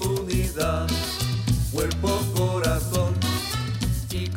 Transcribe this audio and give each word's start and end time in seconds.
comunidad. 0.00 1.11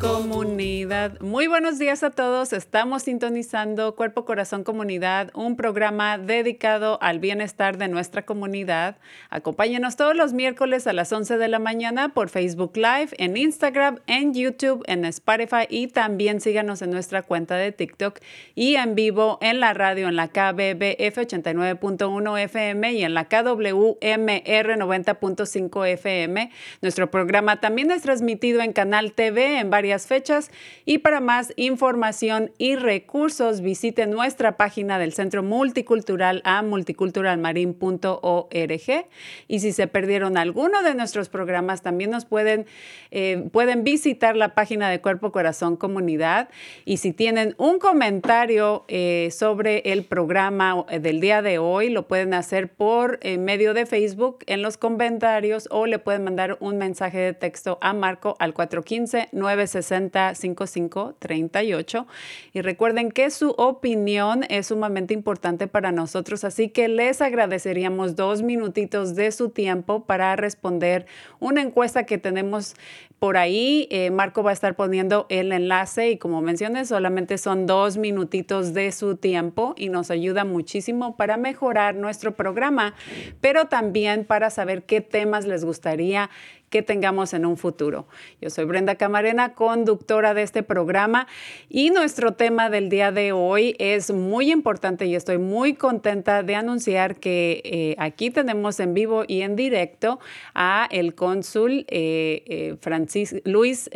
Comunidad. 0.00 1.18
Muy 1.20 1.46
buenos 1.46 1.78
días 1.78 2.02
a 2.02 2.10
todos. 2.10 2.52
Estamos 2.52 3.04
sintonizando 3.04 3.94
Cuerpo 3.94 4.26
Corazón 4.26 4.62
Comunidad, 4.62 5.30
un 5.34 5.56
programa 5.56 6.18
dedicado 6.18 6.98
al 7.00 7.18
bienestar 7.18 7.78
de 7.78 7.88
nuestra 7.88 8.26
comunidad. 8.26 8.96
Acompáñenos 9.30 9.96
todos 9.96 10.14
los 10.14 10.34
miércoles 10.34 10.86
a 10.86 10.92
las 10.92 11.10
11 11.12 11.38
de 11.38 11.48
la 11.48 11.58
mañana 11.58 12.10
por 12.10 12.28
Facebook 12.28 12.76
Live, 12.76 13.08
en 13.16 13.38
Instagram, 13.38 14.00
en 14.06 14.34
YouTube, 14.34 14.84
en 14.86 15.06
Spotify 15.06 15.66
y 15.70 15.86
también 15.86 16.42
síganos 16.42 16.82
en 16.82 16.90
nuestra 16.90 17.22
cuenta 17.22 17.56
de 17.56 17.72
TikTok 17.72 18.20
y 18.54 18.76
en 18.76 18.94
vivo 18.94 19.38
en 19.40 19.60
la 19.60 19.72
radio 19.72 20.08
en 20.08 20.16
la 20.16 20.28
KBBF 20.28 21.18
89.1 21.18 22.38
FM 22.42 22.92
y 22.92 23.02
en 23.02 23.14
la 23.14 23.24
KWMR 23.24 23.96
90.5 23.96 25.86
FM. 25.86 26.50
Nuestro 26.82 27.10
programa 27.10 27.60
también 27.60 27.90
es 27.90 28.02
transmitido 28.02 28.60
en 28.60 28.74
Canal 28.74 29.12
TV 29.12 29.58
en 29.58 29.70
varias 29.70 29.86
fechas. 30.04 30.50
Y 30.84 30.98
para 30.98 31.20
más 31.20 31.54
información 31.56 32.50
y 32.58 32.76
recursos 32.76 33.62
visite 33.62 34.06
nuestra 34.06 34.56
página 34.56 34.98
del 34.98 35.12
Centro 35.12 35.42
Multicultural 35.42 36.42
a 36.44 36.62
multiculturalmarin.org 36.62 39.06
y 39.48 39.60
si 39.60 39.72
se 39.72 39.86
perdieron 39.86 40.36
alguno 40.36 40.82
de 40.82 40.94
nuestros 40.94 41.28
programas 41.28 41.82
también 41.82 42.10
nos 42.10 42.24
pueden, 42.24 42.66
eh, 43.10 43.48
pueden 43.52 43.84
visitar 43.84 44.36
la 44.36 44.54
página 44.54 44.90
de 44.90 45.00
Cuerpo 45.00 45.32
Corazón 45.32 45.76
Comunidad. 45.76 46.48
Y 46.84 46.98
si 46.98 47.12
tienen 47.12 47.54
un 47.58 47.78
comentario 47.78 48.84
eh, 48.88 49.30
sobre 49.32 49.92
el 49.92 50.04
programa 50.04 50.84
eh, 50.90 50.98
del 50.98 51.20
día 51.20 51.42
de 51.42 51.58
hoy 51.58 51.90
lo 51.90 52.08
pueden 52.08 52.34
hacer 52.34 52.68
por 52.68 53.18
medio 53.38 53.74
de 53.74 53.86
Facebook 53.86 54.38
en 54.46 54.62
los 54.62 54.76
comentarios 54.76 55.68
o 55.70 55.86
le 55.86 55.98
pueden 55.98 56.24
mandar 56.24 56.56
un 56.60 56.78
mensaje 56.78 57.18
de 57.18 57.34
texto 57.34 57.78
a 57.80 57.92
Marco 57.92 58.36
al 58.38 58.54
415 58.54 59.28
960 59.32 59.75
5538 59.82 62.06
y 62.52 62.60
recuerden 62.60 63.10
que 63.10 63.30
su 63.30 63.50
opinión 63.50 64.44
es 64.48 64.68
sumamente 64.68 65.14
importante 65.14 65.66
para 65.66 65.92
nosotros, 65.92 66.44
así 66.44 66.68
que 66.68 66.88
les 66.88 67.20
agradeceríamos 67.20 68.16
dos 68.16 68.42
minutitos 68.42 69.14
de 69.14 69.32
su 69.32 69.50
tiempo 69.50 70.04
para 70.04 70.36
responder 70.36 71.06
una 71.40 71.62
encuesta 71.62 72.04
que 72.04 72.18
tenemos 72.18 72.74
por 73.18 73.36
ahí. 73.36 73.88
Eh, 73.90 74.10
Marco 74.10 74.42
va 74.42 74.50
a 74.50 74.52
estar 74.52 74.76
poniendo 74.76 75.26
el 75.28 75.52
enlace 75.52 76.10
y 76.10 76.18
como 76.18 76.42
mencioné, 76.42 76.84
solamente 76.84 77.38
son 77.38 77.66
dos 77.66 77.96
minutitos 77.96 78.74
de 78.74 78.92
su 78.92 79.16
tiempo 79.16 79.74
y 79.76 79.88
nos 79.88 80.10
ayuda 80.10 80.44
muchísimo 80.44 81.16
para 81.16 81.36
mejorar 81.36 81.94
nuestro 81.94 82.34
programa, 82.34 82.94
pero 83.40 83.66
también 83.66 84.24
para 84.24 84.50
saber 84.50 84.84
qué 84.84 85.00
temas 85.00 85.46
les 85.46 85.64
gustaría 85.64 86.30
que 86.70 86.82
tengamos 86.82 87.32
en 87.34 87.46
un 87.46 87.56
futuro. 87.56 88.06
Yo 88.40 88.50
soy 88.50 88.64
Brenda 88.64 88.96
Camarena, 88.96 89.54
conductora 89.54 90.34
de 90.34 90.42
este 90.42 90.62
programa 90.62 91.26
y 91.68 91.90
nuestro 91.90 92.32
tema 92.32 92.70
del 92.70 92.88
día 92.88 93.12
de 93.12 93.32
hoy 93.32 93.76
es 93.78 94.10
muy 94.12 94.50
importante 94.50 95.06
y 95.06 95.14
estoy 95.14 95.38
muy 95.38 95.74
contenta 95.74 96.42
de 96.42 96.54
anunciar 96.54 97.16
que 97.16 97.62
eh, 97.64 97.96
aquí 97.98 98.30
tenemos 98.30 98.80
en 98.80 98.94
vivo 98.94 99.24
y 99.26 99.42
en 99.42 99.56
directo 99.56 100.18
a 100.54 100.88
el 100.90 101.14
cónsul 101.14 101.86
eh, 101.88 102.42
eh, 102.46 102.76
Francis, 102.80 103.36
Luis 103.44 103.88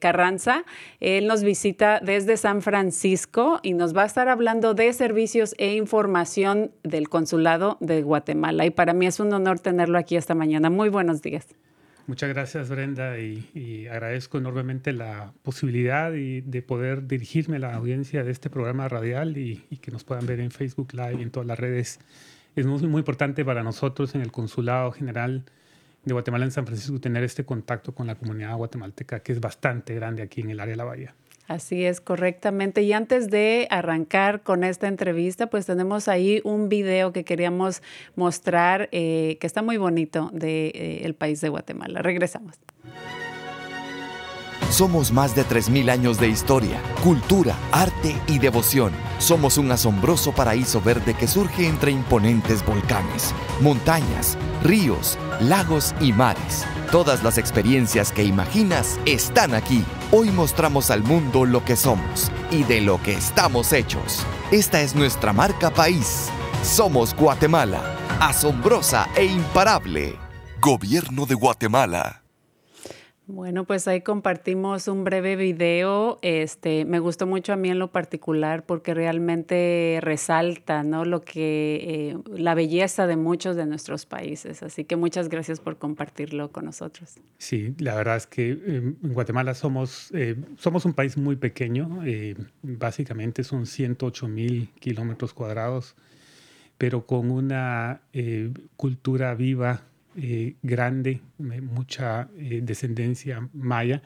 Carranza. 0.00 0.64
Él 1.00 1.26
nos 1.26 1.42
visita 1.42 2.00
desde 2.02 2.36
San 2.36 2.62
Francisco 2.62 3.60
y 3.62 3.74
nos 3.74 3.96
va 3.96 4.02
a 4.02 4.06
estar 4.06 4.28
hablando 4.28 4.74
de 4.74 4.92
servicios 4.92 5.54
e 5.58 5.74
información 5.74 6.72
del 6.82 7.08
consulado 7.08 7.76
de 7.80 8.02
Guatemala. 8.02 8.66
Y 8.66 8.70
para 8.70 8.92
mí 8.92 9.06
es 9.06 9.20
un 9.20 9.32
honor 9.32 9.60
tenerlo 9.60 9.98
aquí 9.98 10.16
esta 10.16 10.34
mañana. 10.34 10.70
Muy 10.70 10.88
buenos 10.88 11.22
días. 11.22 11.46
Muchas 12.08 12.30
gracias, 12.30 12.70
Brenda, 12.70 13.18
y, 13.18 13.86
agradezco 13.86 14.38
enormemente 14.38 14.94
la 14.94 15.34
posibilidad 15.42 16.14
y 16.14 16.40
de 16.40 16.62
poder 16.62 17.06
dirigirme 17.06 17.56
a 17.56 17.58
la 17.58 17.74
audiencia 17.74 18.24
de 18.24 18.30
este 18.30 18.48
programa 18.48 18.88
radial 18.88 19.36
y, 19.36 19.66
y 19.68 19.76
que 19.76 19.90
nos 19.90 20.04
puedan 20.04 20.24
ver 20.24 20.40
en 20.40 20.50
Facebook 20.50 20.94
Live 20.94 21.16
y 21.18 21.22
en 21.22 21.30
todas 21.30 21.46
las 21.46 21.58
redes. 21.58 22.00
Es 22.56 22.64
muy, 22.64 22.80
muy 22.86 23.00
importante 23.00 23.44
para 23.44 23.62
nosotros 23.62 24.14
en 24.14 24.22
el 24.22 24.32
Consulado 24.32 24.90
General 24.90 25.44
de 26.02 26.12
Guatemala 26.14 26.46
en 26.46 26.50
San 26.50 26.64
Francisco 26.64 26.98
tener 26.98 27.24
este 27.24 27.44
contacto 27.44 27.94
con 27.94 28.06
la 28.06 28.14
comunidad 28.14 28.56
guatemalteca, 28.56 29.20
que 29.20 29.32
es 29.32 29.40
bastante 29.40 29.94
grande 29.94 30.22
aquí 30.22 30.40
en 30.40 30.48
el 30.48 30.60
área 30.60 30.72
de 30.72 30.78
la 30.78 30.84
Bahía. 30.84 31.14
Así 31.48 31.86
es, 31.86 32.02
correctamente. 32.02 32.82
Y 32.82 32.92
antes 32.92 33.30
de 33.30 33.66
arrancar 33.70 34.42
con 34.42 34.64
esta 34.64 34.86
entrevista, 34.86 35.46
pues 35.46 35.64
tenemos 35.64 36.06
ahí 36.06 36.42
un 36.44 36.68
video 36.68 37.10
que 37.14 37.24
queríamos 37.24 37.82
mostrar 38.16 38.90
eh, 38.92 39.38
que 39.40 39.46
está 39.46 39.62
muy 39.62 39.78
bonito 39.78 40.28
del 40.30 40.40
de, 40.40 40.72
eh, 40.74 41.14
país 41.14 41.40
de 41.40 41.48
Guatemala. 41.48 42.02
Regresamos. 42.02 42.56
Somos 44.70 45.12
más 45.12 45.34
de 45.34 45.44
3.000 45.44 45.90
años 45.90 46.18
de 46.18 46.28
historia, 46.28 46.80
cultura, 47.02 47.56
arte 47.72 48.16
y 48.26 48.38
devoción. 48.38 48.92
Somos 49.18 49.58
un 49.58 49.72
asombroso 49.72 50.32
paraíso 50.32 50.80
verde 50.80 51.14
que 51.14 51.26
surge 51.26 51.66
entre 51.66 51.90
imponentes 51.90 52.64
volcanes, 52.64 53.34
montañas, 53.60 54.36
ríos, 54.62 55.18
lagos 55.40 55.94
y 56.00 56.12
mares. 56.12 56.66
Todas 56.92 57.22
las 57.22 57.38
experiencias 57.38 58.12
que 58.12 58.24
imaginas 58.24 58.98
están 59.06 59.54
aquí. 59.54 59.84
Hoy 60.12 60.30
mostramos 60.30 60.90
al 60.90 61.02
mundo 61.02 61.44
lo 61.44 61.64
que 61.64 61.76
somos 61.76 62.30
y 62.50 62.62
de 62.64 62.80
lo 62.80 63.02
que 63.02 63.14
estamos 63.14 63.72
hechos. 63.72 64.24
Esta 64.50 64.80
es 64.80 64.94
nuestra 64.94 65.32
marca 65.32 65.70
país. 65.70 66.28
Somos 66.62 67.14
Guatemala, 67.14 67.82
asombrosa 68.20 69.08
e 69.16 69.24
imparable. 69.24 70.16
Gobierno 70.60 71.24
de 71.26 71.34
Guatemala. 71.34 72.27
Bueno, 73.30 73.66
pues 73.66 73.86
ahí 73.86 74.00
compartimos 74.00 74.88
un 74.88 75.04
breve 75.04 75.36
video. 75.36 76.18
Este, 76.22 76.86
me 76.86 76.98
gustó 76.98 77.26
mucho 77.26 77.52
a 77.52 77.56
mí 77.56 77.68
en 77.68 77.78
lo 77.78 77.92
particular 77.92 78.64
porque 78.64 78.94
realmente 78.94 79.98
resalta, 80.00 80.82
¿no? 80.82 81.04
Lo 81.04 81.20
que 81.20 82.14
eh, 82.14 82.18
la 82.34 82.54
belleza 82.54 83.06
de 83.06 83.16
muchos 83.16 83.54
de 83.54 83.66
nuestros 83.66 84.06
países. 84.06 84.62
Así 84.62 84.84
que 84.84 84.96
muchas 84.96 85.28
gracias 85.28 85.60
por 85.60 85.76
compartirlo 85.76 86.50
con 86.52 86.64
nosotros. 86.64 87.16
Sí, 87.36 87.74
la 87.76 87.96
verdad 87.96 88.16
es 88.16 88.26
que 88.26 88.52
eh, 88.52 88.56
en 89.02 89.12
Guatemala 89.12 89.52
somos 89.52 90.10
eh, 90.14 90.34
somos 90.56 90.86
un 90.86 90.94
país 90.94 91.18
muy 91.18 91.36
pequeño. 91.36 92.00
básicamente 92.62 93.44
son 93.44 93.66
108 93.66 94.26
mil 94.26 94.70
kilómetros 94.80 95.34
cuadrados, 95.34 95.96
pero 96.78 97.04
con 97.04 97.30
una 97.30 98.00
cultura 98.78 99.34
viva 99.34 99.82
eh, 100.20 100.56
grande, 100.62 101.20
mucha 101.38 102.28
eh, 102.36 102.60
descendencia 102.62 103.48
maya. 103.52 104.02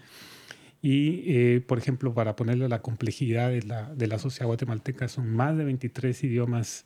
Y, 0.82 1.22
eh, 1.26 1.60
por 1.66 1.78
ejemplo, 1.78 2.12
para 2.12 2.36
ponerle 2.36 2.68
la 2.68 2.82
complejidad 2.82 3.48
de 3.48 3.62
la, 3.62 3.94
de 3.94 4.06
la 4.08 4.18
sociedad 4.18 4.46
guatemalteca, 4.46 5.08
son 5.08 5.30
más 5.30 5.56
de 5.56 5.64
23 5.64 6.24
idiomas 6.24 6.84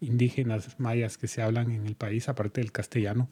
indígenas 0.00 0.80
mayas 0.80 1.18
que 1.18 1.28
se 1.28 1.42
hablan 1.42 1.70
en 1.70 1.86
el 1.86 1.96
país, 1.96 2.28
aparte 2.28 2.62
del 2.62 2.72
castellano. 2.72 3.28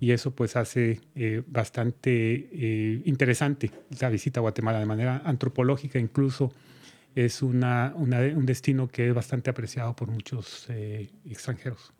Y 0.00 0.10
eso 0.10 0.34
pues 0.34 0.56
hace 0.56 1.00
bastante 1.46 3.00
interesante 3.04 3.70
la 4.00 4.08
visita 4.08 4.40
a 4.40 4.42
Guatemala 4.42 4.80
de 4.80 4.86
manera 4.86 5.22
antropológica, 5.24 6.00
incluso 6.00 6.52
es 7.14 7.40
una, 7.40 7.94
un 7.94 8.44
destino 8.44 8.88
que 8.88 9.08
es 9.08 9.14
bastante 9.14 9.48
apreciado 9.48 9.94
por 9.94 10.10
muchos 10.10 10.66
extranjeros. 11.24 11.92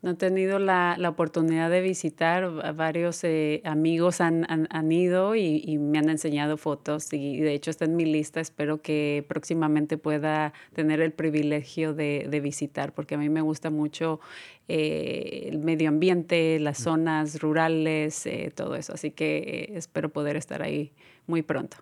No 0.00 0.12
he 0.12 0.14
tenido 0.14 0.60
la, 0.60 0.94
la 0.96 1.08
oportunidad 1.08 1.70
de 1.70 1.80
visitar, 1.80 2.74
varios 2.76 3.24
eh, 3.24 3.60
amigos 3.64 4.20
han, 4.20 4.46
han, 4.48 4.92
ido 4.92 5.34
y, 5.34 5.60
y, 5.64 5.78
me 5.78 5.98
han 5.98 6.08
enseñado 6.08 6.56
fotos 6.56 7.12
y 7.12 7.40
de 7.40 7.52
hecho 7.52 7.72
está 7.72 7.84
en 7.84 7.96
mi 7.96 8.04
lista, 8.04 8.40
espero 8.40 8.80
que 8.80 9.24
próximamente 9.28 9.98
pueda 9.98 10.52
tener 10.72 11.00
el 11.00 11.10
privilegio 11.10 11.94
de, 11.94 12.28
de 12.30 12.40
visitar 12.40 12.92
porque 12.92 13.16
a 13.16 13.18
mí 13.18 13.28
me 13.28 13.40
gusta 13.40 13.70
mucho 13.70 14.20
eh, 14.68 15.48
el 15.50 15.58
medio 15.58 15.88
ambiente, 15.88 16.60
las 16.60 16.78
zonas 16.78 17.40
rurales, 17.40 18.24
eh, 18.26 18.52
todo 18.54 18.76
eso, 18.76 18.92
así 18.92 19.10
que 19.10 19.72
espero 19.74 20.10
poder 20.10 20.36
estar 20.36 20.62
ahí 20.62 20.92
muy 21.26 21.42
pronto. 21.42 21.78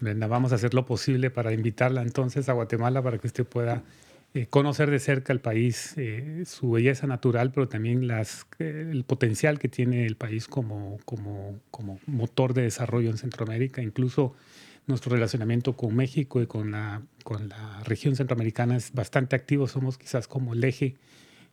Brenda, 0.00 0.26
vamos 0.26 0.52
a 0.52 0.56
hacer 0.56 0.74
lo 0.74 0.84
posible 0.84 1.30
para 1.30 1.52
invitarla 1.52 2.02
entonces 2.02 2.48
a 2.50 2.52
Guatemala 2.52 3.00
para 3.00 3.16
que 3.16 3.26
usted 3.26 3.46
pueda 3.46 3.84
eh, 4.36 4.46
conocer 4.48 4.90
de 4.90 4.98
cerca 4.98 5.32
el 5.32 5.40
país, 5.40 5.94
eh, 5.96 6.42
su 6.44 6.72
belleza 6.72 7.06
natural, 7.06 7.52
pero 7.52 7.68
también 7.68 8.08
las, 8.08 8.48
eh, 8.58 8.88
el 8.90 9.04
potencial 9.04 9.60
que 9.60 9.68
tiene 9.68 10.06
el 10.06 10.16
país 10.16 10.48
como, 10.48 10.98
como, 11.04 11.60
como, 11.70 12.00
motor 12.06 12.52
de 12.52 12.62
desarrollo 12.62 13.10
en 13.10 13.16
Centroamérica, 13.16 13.80
incluso 13.80 14.34
nuestro 14.88 15.12
relacionamiento 15.12 15.76
con 15.76 15.94
México 15.94 16.42
y 16.42 16.48
con 16.48 16.72
la, 16.72 17.02
con 17.22 17.48
la 17.48 17.84
región 17.84 18.16
centroamericana 18.16 18.76
es 18.76 18.92
bastante 18.92 19.36
activo, 19.36 19.68
somos 19.68 19.98
quizás 19.98 20.26
como 20.26 20.54
el 20.54 20.64
eje 20.64 20.96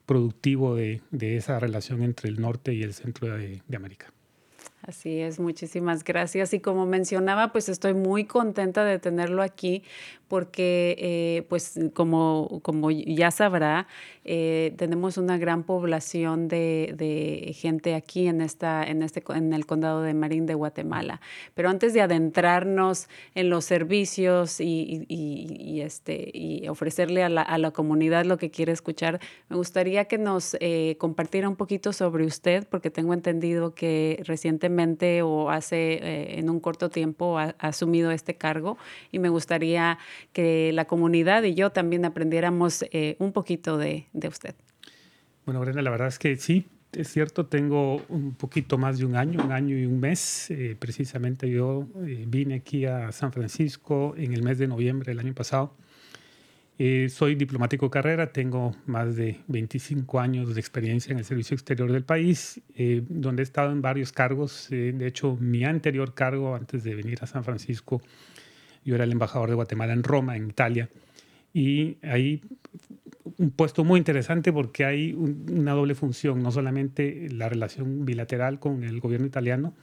productivo 0.08 0.76
de, 0.76 1.02
de 1.12 1.38
esa 1.38 1.60
relación 1.60 2.02
entre 2.02 2.30
el 2.30 2.42
norte 2.42 2.74
y 2.74 2.82
el 2.82 2.96
centro 2.96 3.28
de, 3.38 3.62
de 3.68 3.78
América. 3.78 4.12
Así 4.82 5.20
es, 5.20 5.40
muchísimas 5.40 6.04
gracias. 6.04 6.54
Y 6.56 6.60
como 6.60 6.88
mencionaba, 6.88 7.52
pues 7.52 7.70
estoy 7.70 7.94
muy 7.94 8.26
contenta 8.26 8.84
de 8.84 8.98
tenerlo 8.98 9.44
aquí 9.44 9.84
porque, 10.32 10.96
eh, 10.98 11.46
pues 11.50 11.78
como, 11.94 12.62
como 12.64 12.90
ya 12.90 13.32
sabrá, 13.32 13.86
eh, 14.24 14.74
tenemos 14.78 15.18
una 15.18 15.38
gran 15.38 15.64
población 15.64 16.48
de, 16.48 16.94
de, 16.96 17.52
gente 17.54 17.96
aquí 17.96 18.28
en, 18.28 18.40
esta, 18.40 18.82
en, 18.82 19.04
este, 19.04 19.22
en 19.36 19.52
el 19.52 19.66
condado 19.66 20.04
de 20.04 20.14
Marín 20.14 20.46
de 20.46 20.54
Guatemala. 20.54 21.20
Pero 21.54 21.68
antes 21.68 21.94
de 21.94 22.00
adentrarnos 22.00 23.10
en 23.36 23.50
los 23.50 23.66
servicios 23.66 24.62
y, 24.62 25.06
y, 25.10 25.82
este, 25.82 26.32
y 26.34 26.66
ofrecerle 26.70 27.24
a 27.24 27.30
la, 27.30 27.42
a 27.42 27.58
la, 27.58 27.72
comunidad 27.72 28.24
lo 28.24 28.38
que 28.38 28.52
quiere 28.52 28.72
escuchar, 28.72 29.20
me 29.50 29.58
gustaría 29.58 30.06
que 30.06 30.18
nos 30.18 30.56
eh, 30.62 30.96
compartiera 30.98 31.50
un 31.50 31.58
poquito 31.58 31.92
sobre 31.92 32.26
usted, 32.26 32.66
porque 32.70 32.90
tengo 32.90 33.14
entendido 33.14 33.76
que 33.76 34.24
recientemente 34.26 35.24
o 35.24 35.50
hace 35.50 36.38
en 36.40 36.50
un 36.50 36.62
corto 36.62 36.90
tiempo 36.90 37.38
ha, 37.38 37.54
ha 37.60 37.68
asumido 37.68 38.12
este 38.12 38.36
cargo 38.36 38.78
y 39.12 39.20
me 39.20 39.28
gustaría 39.28 39.98
que 40.34 40.72
la 40.74 40.86
comunidad 40.86 41.44
y 41.44 41.54
yo 41.54 41.72
también 41.72 42.06
aprendiéramos 42.06 42.86
eh, 42.92 43.16
un 43.20 43.32
poquito 43.32 43.78
de, 43.78 44.08
de, 44.14 44.28
usted. 44.28 44.56
Bueno, 45.46 45.60
Brenda, 45.62 45.82
la 45.82 45.90
verdad 45.90 46.08
es 46.08 46.20
que 46.20 46.36
sí, 46.36 46.66
es 46.94 47.10
cierto, 47.10 47.46
tengo 47.46 48.02
un 48.10 48.34
poquito 48.36 48.78
más 48.78 49.00
de 49.00 49.06
un 49.06 49.16
año, 49.16 49.44
un 49.44 49.52
año 49.52 49.78
y 49.78 49.86
un 49.86 50.00
mes. 50.00 50.52
Eh, 50.52 50.76
precisamente 50.78 51.50
yo 51.50 51.88
eh, 52.06 52.26
vine 52.28 52.56
aquí 52.56 52.86
a 52.86 53.12
San 53.12 53.32
Francisco 53.32 54.14
en 54.18 54.34
el 54.34 54.44
mes 54.44 54.58
de 54.58 54.68
noviembre 54.68 55.12
del 55.12 55.20
año 55.20 55.34
pasado. 55.34 55.76
Eh, 56.84 57.10
soy 57.10 57.36
diplomático 57.36 57.86
de 57.86 57.92
carrera, 57.92 58.32
tengo 58.32 58.76
más 58.88 59.16
de 59.16 59.40
25 59.50 60.20
años 60.20 60.56
de 60.56 60.60
experiencia 60.60 61.12
en 61.12 61.20
el 61.20 61.26
servicio 61.26 61.54
exterior 61.54 61.92
del 61.92 62.04
país, 62.04 62.60
eh, 62.76 63.04
donde 63.08 63.44
he 63.44 63.46
estado 63.46 63.72
en 63.72 63.84
varios 63.84 64.12
cargos. 64.12 64.68
Eh, 64.72 64.92
de 64.92 65.06
hecho, 65.06 65.38
mi 65.40 65.64
anterior 65.64 66.16
cargo 66.16 66.56
antes 66.56 66.84
de 66.84 66.96
venir 66.96 67.20
a 67.22 67.28
San 67.28 67.44
Francisco 67.44 68.02
yo 68.84 68.96
era 68.96 69.04
el 69.04 69.12
embajador 69.12 69.50
de 69.50 69.56
Guatemala 69.56 69.94
en 69.94 70.04
Roma, 70.04 70.36
en 70.36 70.50
Italia. 70.50 70.90
Y 71.54 71.98
ahí 72.04 72.42
un 73.38 73.52
puesto 73.52 73.84
muy 73.84 73.98
interesante 73.98 74.54
porque 74.54 74.86
hay 74.86 75.14
un, 75.14 75.46
una 75.52 75.74
doble 75.74 75.96
función, 75.96 76.42
no 76.42 76.52
solamente 76.52 77.28
la 77.30 77.50
relación 77.50 78.06
bilateral 78.06 78.60
con 78.60 78.84
el 78.84 79.00
gobierno 79.00 79.28
italiano, 79.28 79.74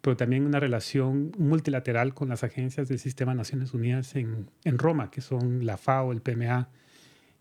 pero 0.00 0.16
también 0.16 0.44
una 0.44 0.60
relación 0.60 1.32
multilateral 1.38 2.14
con 2.14 2.28
las 2.28 2.44
agencias 2.44 2.88
del 2.88 2.98
Sistema 2.98 3.32
de 3.32 3.38
Naciones 3.38 3.74
Unidas 3.74 4.14
en, 4.14 4.50
en 4.64 4.78
Roma, 4.78 5.10
que 5.10 5.20
son 5.20 5.66
la 5.66 5.76
FAO, 5.76 6.12
el 6.12 6.20
PMA 6.20 6.68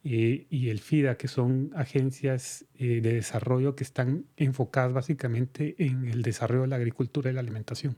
eh, 0.04 0.48
y 0.50 0.70
el 0.70 0.80
FIDA, 0.80 1.18
que 1.18 1.28
son 1.28 1.72
agencias 1.76 2.66
eh, 2.78 3.02
de 3.02 3.14
desarrollo 3.14 3.76
que 3.76 3.84
están 3.84 4.26
enfocadas 4.38 4.94
básicamente 4.94 5.76
en 5.80 6.08
el 6.08 6.22
desarrollo 6.22 6.62
de 6.62 6.68
la 6.70 6.78
agricultura 6.78 7.30
y 7.30 7.34
la 7.34 7.42
alimentación. 7.42 7.98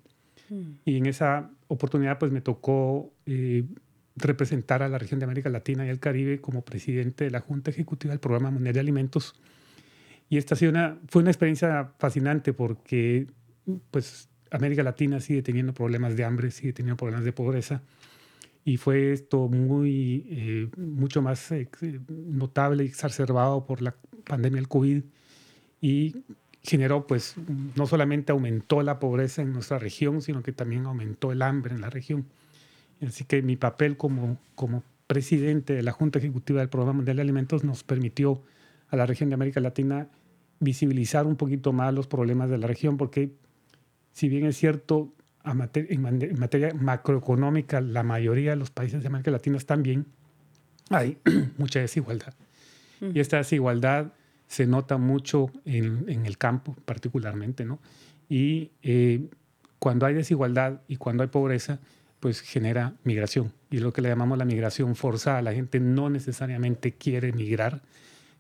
Y 0.86 0.98
en 0.98 1.06
esa 1.06 1.52
oportunidad 1.68 2.18
pues 2.18 2.32
me 2.32 2.42
tocó 2.42 3.14
eh, 3.26 3.64
representar 4.16 4.84
a 4.84 4.90
la 4.90 4.98
región 4.98 5.20
de 5.20 5.26
América 5.26 5.50
Latina 5.50 5.86
y 5.86 5.90
el 5.90 6.00
Caribe 6.00 6.42
como 6.42 6.64
presidente 6.64 7.26
de 7.26 7.32
la 7.32 7.40
Junta 7.40 7.72
Ejecutiva 7.72 8.12
del 8.12 8.20
Programa 8.20 8.52
Mundial 8.52 8.74
de 8.74 8.80
Alimentos. 8.80 9.36
Y 10.30 10.38
esta 10.38 10.56
ha 10.56 10.58
sido 10.58 10.72
una, 10.72 11.00
fue 11.08 11.22
una 11.22 11.32
experiencia 11.32 11.94
fascinante 11.98 12.54
porque 12.54 13.28
pues 13.92 14.30
América 14.52 14.84
Latina 14.84 15.20
sigue 15.20 15.42
teniendo 15.42 15.74
problemas 15.74 16.16
de 16.16 16.24
hambre, 16.24 16.52
sigue 16.52 16.74
teniendo 16.74 16.98
problemas 16.98 17.26
de 17.26 17.34
pobreza. 17.34 17.82
Y 18.66 18.78
fue 18.78 19.14
esto 19.14 19.48
muy, 19.48 20.26
eh, 20.30 20.70
mucho 20.78 21.22
más 21.22 21.52
eh, 21.52 21.70
notable 22.08 22.84
y 22.84 22.88
exacerbado 22.88 23.66
por 23.66 23.82
la 23.82 23.96
pandemia 24.26 24.58
del 24.58 24.68
COVID. 24.68 25.04
Y 25.82 26.16
generó, 26.64 27.08
pues, 27.08 27.36
no 27.76 27.88
solamente 27.88 28.32
aumentó 28.32 28.82
la 28.82 29.00
pobreza 29.00 29.42
en 29.42 29.54
nuestra 29.54 29.80
región, 29.80 30.22
sino 30.22 30.44
que 30.44 30.52
también 30.52 30.86
aumentó 30.86 31.32
el 31.32 31.42
hambre 31.42 31.74
en 31.74 31.82
la 31.82 31.90
región. 31.90 32.26
Así 33.06 33.24
que 33.24 33.42
mi 33.42 33.56
papel 33.56 33.98
como, 33.98 34.38
como 34.56 34.84
presidente 35.08 35.74
de 35.74 35.84
la 35.84 35.92
Junta 35.92 36.20
Ejecutiva 36.20 36.60
del 36.60 36.70
Programa 36.70 36.98
Mundial 36.98 37.18
de 37.18 37.22
Alimentos 37.22 37.64
nos 37.64 37.84
permitió 37.84 38.44
a 38.90 38.96
la 38.96 39.06
región 39.06 39.30
de 39.30 39.36
América 39.36 39.60
Latina 39.60 40.08
visibilizar 40.60 41.26
un 41.26 41.36
poquito 41.36 41.72
más 41.72 41.94
los 41.94 42.08
problemas 42.08 42.50
de 42.50 42.58
la 42.58 42.68
región, 42.68 42.98
porque 42.98 43.32
si 44.12 44.28
bien 44.28 44.46
es 44.46 44.58
cierto, 44.58 45.14
en 45.46 46.38
materia 46.38 46.74
macroeconómica, 46.74 47.80
la 47.82 48.04
mayoría 48.04 48.52
de 48.52 48.58
los 48.58 48.70
países 48.70 49.02
de 49.02 49.08
América 49.08 49.32
Latina 49.32 49.58
están 49.58 49.82
bien, 49.82 50.06
hay 50.90 51.18
mucha 51.58 51.80
desigualdad. 51.80 52.34
Y 53.02 53.22
esta 53.22 53.38
desigualdad 53.38 54.12
se 54.50 54.68
nota 54.68 54.98
mucho 54.98 55.50
en, 55.64 56.04
en 56.10 56.26
el 56.26 56.38
campo 56.38 56.76
particularmente, 56.84 57.64
¿no? 57.64 57.80
Y 58.28 58.72
eh, 58.84 59.30
cuando 59.80 60.06
hay 60.06 60.14
desigualdad 60.14 60.82
y 60.88 60.98
cuando 60.98 61.24
hay 61.24 61.30
pobreza, 61.30 61.80
pues 62.20 62.42
genera 62.42 62.96
migración. 63.04 63.54
Y 63.70 63.78
lo 63.78 63.94
que 63.94 64.02
le 64.02 64.10
llamamos 64.10 64.38
la 64.38 64.46
migración 64.46 64.96
forzada. 64.96 65.42
La 65.42 65.54
gente 65.54 65.80
no 65.80 66.10
necesariamente 66.10 66.92
quiere 66.92 67.32
migrar, 67.32 67.82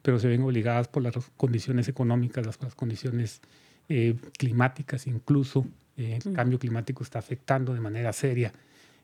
pero 0.01 0.19
se 0.19 0.27
ven 0.27 0.41
obligadas 0.41 0.87
por 0.87 1.03
las 1.03 1.13
condiciones 1.37 1.87
económicas, 1.87 2.45
las, 2.45 2.61
las 2.61 2.75
condiciones 2.75 3.41
eh, 3.87 4.15
climáticas 4.37 5.07
incluso. 5.07 5.65
Eh, 5.95 6.19
el 6.23 6.33
cambio 6.33 6.59
climático 6.59 7.03
está 7.03 7.19
afectando 7.19 7.73
de 7.73 7.81
manera 7.81 8.13
seria 8.13 8.51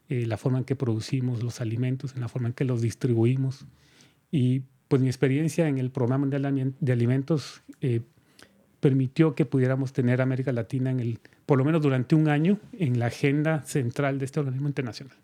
eh, 0.09 0.25
la 0.25 0.37
forma 0.37 0.59
en 0.59 0.65
que 0.65 0.75
producimos 0.75 1.43
los 1.43 1.61
alimentos, 1.61 2.15
en 2.15 2.21
la 2.21 2.27
forma 2.27 2.49
en 2.49 2.53
que 2.53 2.65
los 2.65 2.81
distribuimos. 2.81 3.65
Y 4.31 4.63
pues 4.95 5.01
mi 5.01 5.09
experiencia 5.09 5.67
en 5.67 5.77
el 5.77 5.91
programa 5.91 6.25
de 6.25 6.93
alimentos 6.93 7.61
eh, 7.81 7.99
permitió 8.79 9.35
que 9.35 9.45
pudiéramos 9.45 9.91
tener 9.91 10.21
América 10.21 10.53
Latina 10.53 10.89
en 10.89 11.01
el, 11.01 11.19
por 11.45 11.57
lo 11.57 11.65
menos 11.65 11.81
durante 11.81 12.15
un 12.15 12.29
año, 12.29 12.59
en 12.71 12.97
la 12.97 13.07
agenda 13.07 13.61
central 13.63 14.19
de 14.19 14.23
este 14.23 14.39
organismo 14.39 14.69
internacional. 14.69 15.17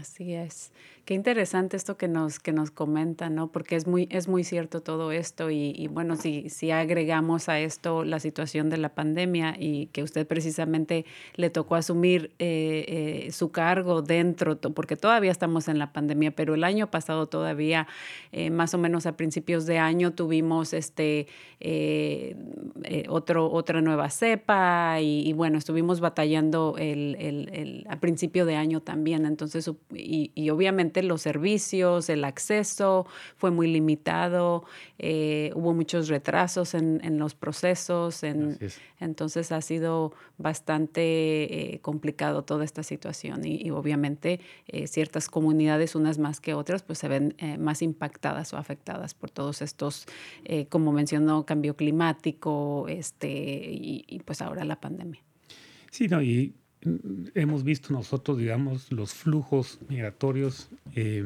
Así 0.00 0.34
es. 0.34 0.72
Qué 1.04 1.14
interesante 1.14 1.76
esto 1.76 1.96
que 1.96 2.08
nos, 2.08 2.40
que 2.40 2.50
nos 2.50 2.72
comentan, 2.72 3.36
¿no? 3.36 3.52
Porque 3.52 3.76
es 3.76 3.86
muy, 3.86 4.08
es 4.10 4.26
muy 4.26 4.42
cierto 4.42 4.80
todo 4.80 5.12
esto 5.12 5.48
y, 5.52 5.86
bueno, 5.92 6.16
si, 6.16 6.50
si 6.50 6.72
agregamos 6.72 7.48
a 7.48 7.60
esto 7.60 8.02
la 8.02 8.18
situación 8.18 8.68
de 8.68 8.78
la 8.78 8.88
pandemia 8.96 9.54
y 9.56 9.86
que 9.92 10.02
usted 10.02 10.26
precisamente 10.26 11.06
le 11.36 11.50
tocó 11.50 11.76
asumir 11.76 12.32
eh, 12.40 13.26
eh, 13.28 13.30
su 13.30 13.52
cargo 13.52 14.02
dentro, 14.02 14.58
porque 14.58 14.96
todavía 14.96 15.30
estamos 15.30 15.68
en 15.68 15.78
la 15.78 15.92
pandemia, 15.92 16.32
pero 16.32 16.54
el 16.54 16.64
año 16.64 16.90
pasado 16.90 17.28
todavía, 17.28 17.86
eh, 18.32 18.50
más 18.50 18.74
o 18.74 18.78
menos 18.78 19.06
a 19.06 19.16
principios 19.16 19.66
de 19.66 19.78
año, 19.78 20.14
tuvimos 20.14 20.72
este, 20.72 21.28
otro, 23.08 23.52
otra 23.52 23.80
nueva 23.80 24.10
cepa 24.10 25.00
y, 25.00 25.32
bueno, 25.34 25.58
estuvimos 25.58 26.00
batallando 26.00 26.74
el, 26.76 27.16
el, 27.20 27.48
el, 27.52 27.86
a 27.88 28.00
principio 28.00 28.44
de 28.44 28.56
año 28.56 28.80
también. 28.80 29.24
Entonces, 29.24 29.75
y, 29.94 30.32
y 30.34 30.50
obviamente 30.50 31.02
los 31.02 31.22
servicios, 31.22 32.08
el 32.08 32.24
acceso 32.24 33.06
fue 33.36 33.50
muy 33.50 33.66
limitado, 33.66 34.64
eh, 34.98 35.50
hubo 35.54 35.74
muchos 35.74 36.08
retrasos 36.08 36.74
en, 36.74 37.18
los 37.18 37.34
procesos, 37.34 38.22
entonces 39.00 39.52
ha 39.52 39.60
sido 39.60 40.12
bastante 40.38 41.74
eh, 41.74 41.80
complicado 41.80 42.42
toda 42.42 42.64
esta 42.64 42.82
situación 42.82 43.44
y, 43.44 43.70
obviamente 43.70 44.40
eh, 44.68 44.86
ciertas 44.86 45.28
comunidades, 45.28 45.94
unas 45.94 46.18
más 46.18 46.40
que 46.40 46.54
otras, 46.54 46.82
pues 46.82 46.98
se 46.98 47.08
ven 47.08 47.34
más 47.58 47.82
impactadas 47.82 48.52
o 48.52 48.56
afectadas 48.56 49.14
por 49.14 49.30
todos 49.30 49.62
estos, 49.62 50.06
como 50.68 50.92
mencionó, 50.92 51.46
cambio 51.46 51.76
climático 51.76 52.86
este, 52.88 53.28
y, 53.28 54.04
y 54.06 54.20
pues 54.20 54.42
ahora 54.42 54.64
la 54.64 54.80
pandemia. 54.80 55.22
Sí, 55.90 56.08
no, 56.08 56.20
y 56.22 56.54
hemos 57.34 57.64
visto 57.64 57.92
nosotros, 57.92 58.38
digamos, 58.38 58.90
los 58.92 59.14
flujos 59.14 59.78
migratorios 59.88 60.68
eh, 60.94 61.24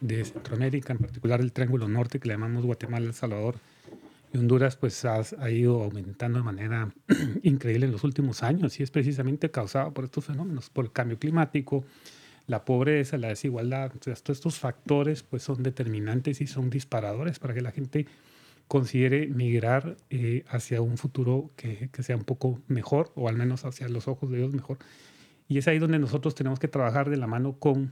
de 0.00 0.24
Centroamérica, 0.24 0.92
en 0.92 0.98
particular 0.98 1.40
el 1.40 1.52
Triángulo 1.52 1.88
Norte, 1.88 2.18
que 2.18 2.28
le 2.28 2.34
llamamos 2.34 2.64
Guatemala, 2.64 3.06
El 3.06 3.14
Salvador 3.14 3.56
y 4.32 4.38
Honduras, 4.38 4.76
pues 4.76 5.04
ha, 5.04 5.20
ha 5.38 5.50
ido 5.50 5.82
aumentando 5.82 6.38
de 6.38 6.44
manera 6.44 6.92
increíble 7.42 7.86
en 7.86 7.92
los 7.92 8.04
últimos 8.04 8.42
años 8.42 8.78
y 8.78 8.82
es 8.82 8.90
precisamente 8.90 9.50
causado 9.50 9.92
por 9.92 10.04
estos 10.04 10.24
fenómenos, 10.24 10.70
por 10.70 10.84
el 10.84 10.92
cambio 10.92 11.18
climático, 11.18 11.84
la 12.46 12.64
pobreza, 12.64 13.18
la 13.18 13.28
desigualdad. 13.28 13.92
Todos 14.00 14.20
estos 14.30 14.58
factores 14.58 15.22
pues 15.22 15.42
son 15.42 15.62
determinantes 15.62 16.40
y 16.40 16.46
son 16.46 16.70
disparadores 16.70 17.38
para 17.38 17.54
que 17.54 17.60
la 17.60 17.72
gente 17.72 18.06
considere 18.70 19.26
migrar 19.26 19.96
eh, 20.10 20.44
hacia 20.46 20.80
un 20.80 20.96
futuro 20.96 21.50
que, 21.56 21.88
que, 21.90 22.04
sea 22.04 22.14
un 22.14 22.22
poco 22.22 22.60
mejor, 22.68 23.10
o 23.16 23.28
al 23.28 23.34
menos 23.36 23.64
hacia 23.64 23.88
los 23.88 24.06
ojos 24.06 24.30
de 24.30 24.38
Dios 24.38 24.54
mejor. 24.54 24.78
Y 25.48 25.58
es 25.58 25.66
ahí 25.66 25.80
donde 25.80 25.98
nosotros 25.98 26.36
tenemos 26.36 26.60
que 26.60 26.68
trabajar 26.68 27.10
de 27.10 27.16
la 27.16 27.26
mano 27.26 27.58
con 27.58 27.90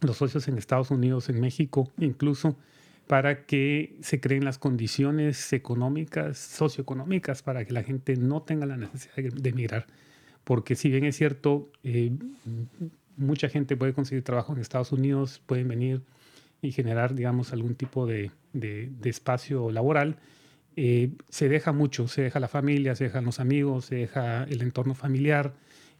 los 0.00 0.16
socios 0.16 0.48
en 0.48 0.58
Estados 0.58 0.90
Unidos, 0.90 1.28
en 1.28 1.40
México, 1.40 1.92
incluso 1.96 2.58
para 3.06 3.46
que 3.46 3.96
se 4.00 4.18
creen 4.20 4.44
las 4.44 4.58
condiciones 4.58 5.52
económicas, 5.52 6.38
socioeconómicas, 6.38 7.44
para 7.44 7.64
que 7.64 7.72
la 7.72 7.84
gente 7.84 8.16
no 8.16 8.42
tenga 8.42 8.66
la 8.66 8.76
necesidad 8.76 9.32
de, 9.32 9.52
migrar. 9.52 9.86
Porque 10.42 10.74
si 10.74 10.90
bien 10.90 11.04
es 11.04 11.16
cierto, 11.16 11.70
eh, 11.84 12.10
mucha 13.16 13.48
gente 13.48 13.76
puede 13.76 13.92
conseguir 13.92 14.24
trabajo 14.24 14.52
en 14.54 14.58
Estados 14.58 14.90
Unidos, 14.90 15.40
pueden 15.46 15.68
venir 15.68 16.02
y 16.62 16.72
generar, 16.72 17.14
digamos, 17.14 17.52
algún 17.52 17.76
tipo 17.76 18.06
de, 18.06 18.32
de, 18.54 18.90
espacio 19.04 19.70
laboral, 19.70 20.16
eh, 20.76 21.10
se 21.28 21.48
deja 21.48 21.72
mucho, 21.72 22.08
se 22.08 22.22
deja 22.22 22.40
la 22.40 22.48
familia, 22.48 22.94
se 22.96 23.04
dejan 23.04 23.24
los 23.24 23.38
amigos, 23.40 23.86
se 23.86 23.96
deja 23.96 24.44
el 24.44 24.62
entorno 24.62 24.94
familiar, 24.94 25.54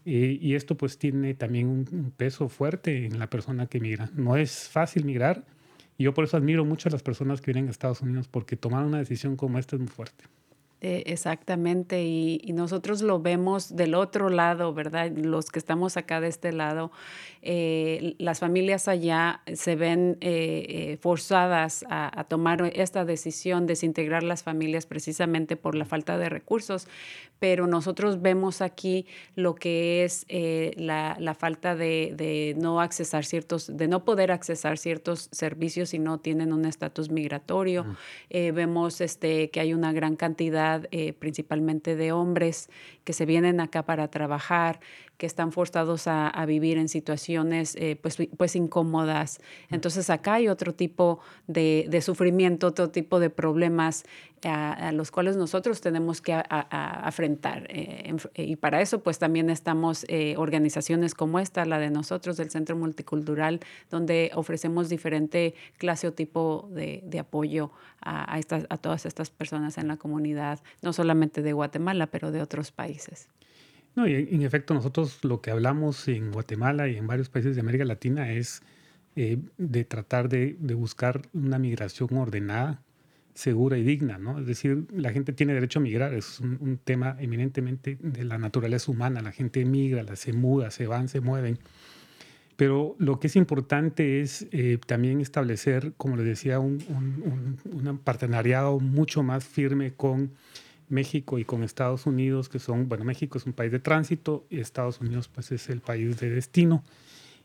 eh, 0.07 0.39
y 0.41 0.55
esto 0.55 0.77
pues 0.77 0.99
tiene 0.99 1.35
también 1.35 1.69
un, 1.69 2.13
peso 2.17 2.49
fuerte 2.49 3.07
en 3.07 3.19
la 3.19 3.29
persona 3.29 3.67
que 3.67 3.81
migra. 3.81 4.11
No 4.15 4.37
es 4.37 4.69
fácil 4.69 5.05
migrar, 5.05 5.45
y 5.99 6.05
yo 6.05 6.15
por 6.15 6.25
eso 6.25 6.37
admiro 6.37 6.65
mucho 6.65 6.89
a 6.89 6.93
las 6.93 7.03
personas 7.03 7.41
que 7.41 7.53
vienen 7.53 7.69
a 7.69 7.71
Estados 7.71 8.01
Unidos, 8.01 8.29
porque 8.29 8.57
tomar 8.57 8.85
una 8.85 8.99
decisión 8.99 9.37
como 9.37 9.59
esta 9.59 9.77
es 9.77 9.81
muy 9.81 9.89
fuerte. 9.89 10.25
Eh, 10.87 11.03
exactamente, 11.07 12.05
y, 12.05 12.53
nosotros 12.53 13.01
lo 13.01 13.19
vemos 13.19 13.75
del 13.75 13.95
otro 13.95 14.29
lado, 14.29 14.75
¿verdad? 14.75 15.11
Los 15.17 15.51
que 15.51 15.59
estamos 15.59 15.97
acá 15.97 16.21
de 16.21 16.29
este 16.29 16.53
lado, 16.53 16.93
eh, 17.41 18.15
las 18.19 18.41
familias 18.41 18.87
allá 18.87 19.41
se 19.55 19.77
ven 19.77 20.19
eh, 20.21 20.99
forzadas 21.01 21.87
a, 21.89 22.25
tomar 22.29 22.71
esta 22.75 23.07
decisión, 23.07 23.67
desintegrar 23.67 24.23
las 24.23 24.43
familias 24.43 24.85
precisamente 24.85 25.57
por 25.57 25.75
la 25.75 25.87
falta 25.87 26.19
de 26.19 26.29
recursos, 26.29 26.87
pero 27.39 27.67
nosotros 27.67 28.21
vemos 28.21 28.61
aquí 28.61 29.07
lo 29.37 29.55
que 29.55 30.05
es 30.05 30.27
la, 30.77 31.17
la, 31.19 31.35
falta 31.35 31.75
de, 31.75 32.13
de, 32.15 32.55
no 32.59 32.81
accesar 32.81 33.25
ciertos, 33.25 33.75
de 33.75 33.89
no 33.89 34.05
poder 34.05 34.31
accesar 34.33 34.79
ciertos 34.79 35.29
servicios 35.33 35.91
si 35.91 35.99
no 35.99 36.19
tienen 36.19 36.53
un 36.53 36.67
estatus 36.67 37.11
migratorio. 37.11 37.85
vemos 38.31 39.01
este, 39.01 39.51
que 39.51 39.61
hay 39.61 39.75
una 39.75 39.93
gran 39.93 40.17
cantidad 40.17 40.74
eh, 40.91 41.13
principalmente 41.13 41.97
de 41.97 42.13
hombres 42.13 42.69
que 43.05 43.13
se 43.13 43.27
vienen 43.27 43.61
acá 43.61 43.85
para 43.85 44.09
trabajar, 44.09 44.81
que 45.17 45.27
están 45.27 45.53
forzados 45.53 46.07
a, 46.07 46.45
vivir 46.47 46.77
en 46.77 46.89
situaciones 46.89 47.75
eh, 47.77 47.97
pues, 48.01 48.19
pues 48.37 48.57
incómodas. 48.57 49.41
Entonces 49.71 50.11
acá 50.11 50.35
hay 50.35 50.49
otro 50.49 50.75
tipo 50.75 51.21
de, 51.47 52.01
sufrimiento, 52.03 52.67
otro 52.67 52.91
tipo 52.91 53.19
de 53.21 53.31
problemas 53.31 54.05
a, 54.43 54.93
los 54.93 55.11
cuales 55.11 55.37
nosotros 55.37 55.81
tenemos 55.81 56.21
que 56.21 56.35
afrontar. 56.35 57.67
Eh, 57.71 58.15
y 58.35 58.57
para 58.57 58.83
eso 58.83 59.03
pues 59.03 59.19
también 59.19 59.49
estamos 59.49 60.05
organizaciones 60.37 61.15
como 61.15 61.39
esta, 61.39 61.65
la 61.65 61.79
de 61.79 61.91
nosotros 61.91 62.37
del 62.37 62.51
Centro 62.51 62.77
Multicultural, 62.77 63.61
donde 63.91 64.31
ofrecemos 64.35 64.89
diferente 64.89 65.55
clase 65.79 66.09
o 66.09 66.13
tipo 66.13 66.69
de, 66.73 67.03
de 67.05 67.19
apoyo 67.21 67.71
a, 68.05 68.39
estas, 68.39 68.67
a 68.69 68.77
todas 68.77 69.07
estas 69.07 69.31
personas 69.31 69.79
en 69.79 69.89
la 69.89 69.97
comunidad, 69.97 70.61
no 70.83 70.93
solamente 70.93 71.43
de 71.43 71.53
Guatemala, 71.53 72.07
pero 72.07 72.31
de 72.31 72.43
otros 72.43 72.71
países. 72.71 73.29
No, 73.97 74.09
y 74.09 74.15
en 74.15 74.43
efecto 74.43 74.75
nosotros 74.75 75.21
lo 75.23 75.41
que 75.41 75.51
hablamos 75.51 76.09
en 76.09 76.33
Guatemala 76.33 76.89
y 76.89 76.97
en 76.97 77.07
varios 77.07 77.29
países 77.29 77.55
de 77.55 77.61
América 77.61 77.85
Latina 77.85 78.33
es 78.33 78.63
eh, 79.17 79.39
de 79.57 79.85
tratar 79.85 80.29
de, 80.29 80.57
de, 80.59 80.75
buscar 80.75 81.23
una 81.33 81.59
migración 81.59 82.17
ordenada, 82.17 82.83
segura 83.35 83.79
y 83.79 83.85
digna, 83.85 84.19
¿no? 84.19 84.41
Es 84.41 84.47
decir, 84.47 84.87
la 84.93 85.13
gente 85.13 85.33
tiene 85.33 85.55
derecho 85.55 85.79
a 85.79 85.83
migrar, 85.83 86.15
es 86.15 86.41
un, 86.41 86.59
un 86.61 86.79
tema 86.79 87.17
eminentemente 87.21 87.97
de 88.01 88.25
la 88.25 88.39
naturaleza 88.39 88.91
humana, 88.91 89.23
la 89.23 89.33
gente 89.33 89.65
migra, 89.65 90.05
se 90.17 90.33
muda, 90.33 90.71
se 90.73 90.87
van, 90.87 91.09
se 91.09 91.21
mueven. 91.21 91.59
Pero 92.57 92.95
lo 92.99 93.19
que 93.19 93.27
es 93.27 93.37
importante 93.37 94.21
es 94.21 94.47
eh, 94.53 94.79
también 94.87 95.21
establecer, 95.21 95.93
como 95.97 96.17
les 96.17 96.27
decía, 96.27 96.61
un, 96.61 96.79
un, 96.89 97.59
un, 97.73 97.99
partenariado 97.99 98.79
mucho 98.79 99.23
más 99.23 99.45
firme 99.45 99.93
con 99.93 100.31
México 100.89 101.39
y 101.39 101.45
con 101.45 101.63
Estados 101.63 102.07
Unidos, 102.07 102.49
que 102.49 102.59
son, 102.59 102.89
bueno, 102.89 103.05
México 103.05 103.39
es 103.39 103.47
un 103.47 103.53
país 103.53 103.73
de 103.73 103.81
tránsito 103.81 104.47
y 104.51 104.61
Estados 104.61 105.01
Unidos 105.01 105.29
pues 105.29 105.53
es 105.53 105.69
el 105.69 105.81
país 105.81 106.19
de 106.19 106.31
destino. 106.31 106.85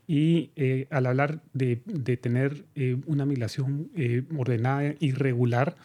Y 0.07 0.49
eh, 0.55 0.87
al 0.89 1.05
hablar 1.05 1.41
de, 1.53 1.81
de 1.85 2.17
tener 2.17 2.65
eh, 2.75 2.97
una 3.05 3.25
migración 3.25 3.91
ordenada 4.35 4.95
y 4.99 5.11
regular, 5.11 5.75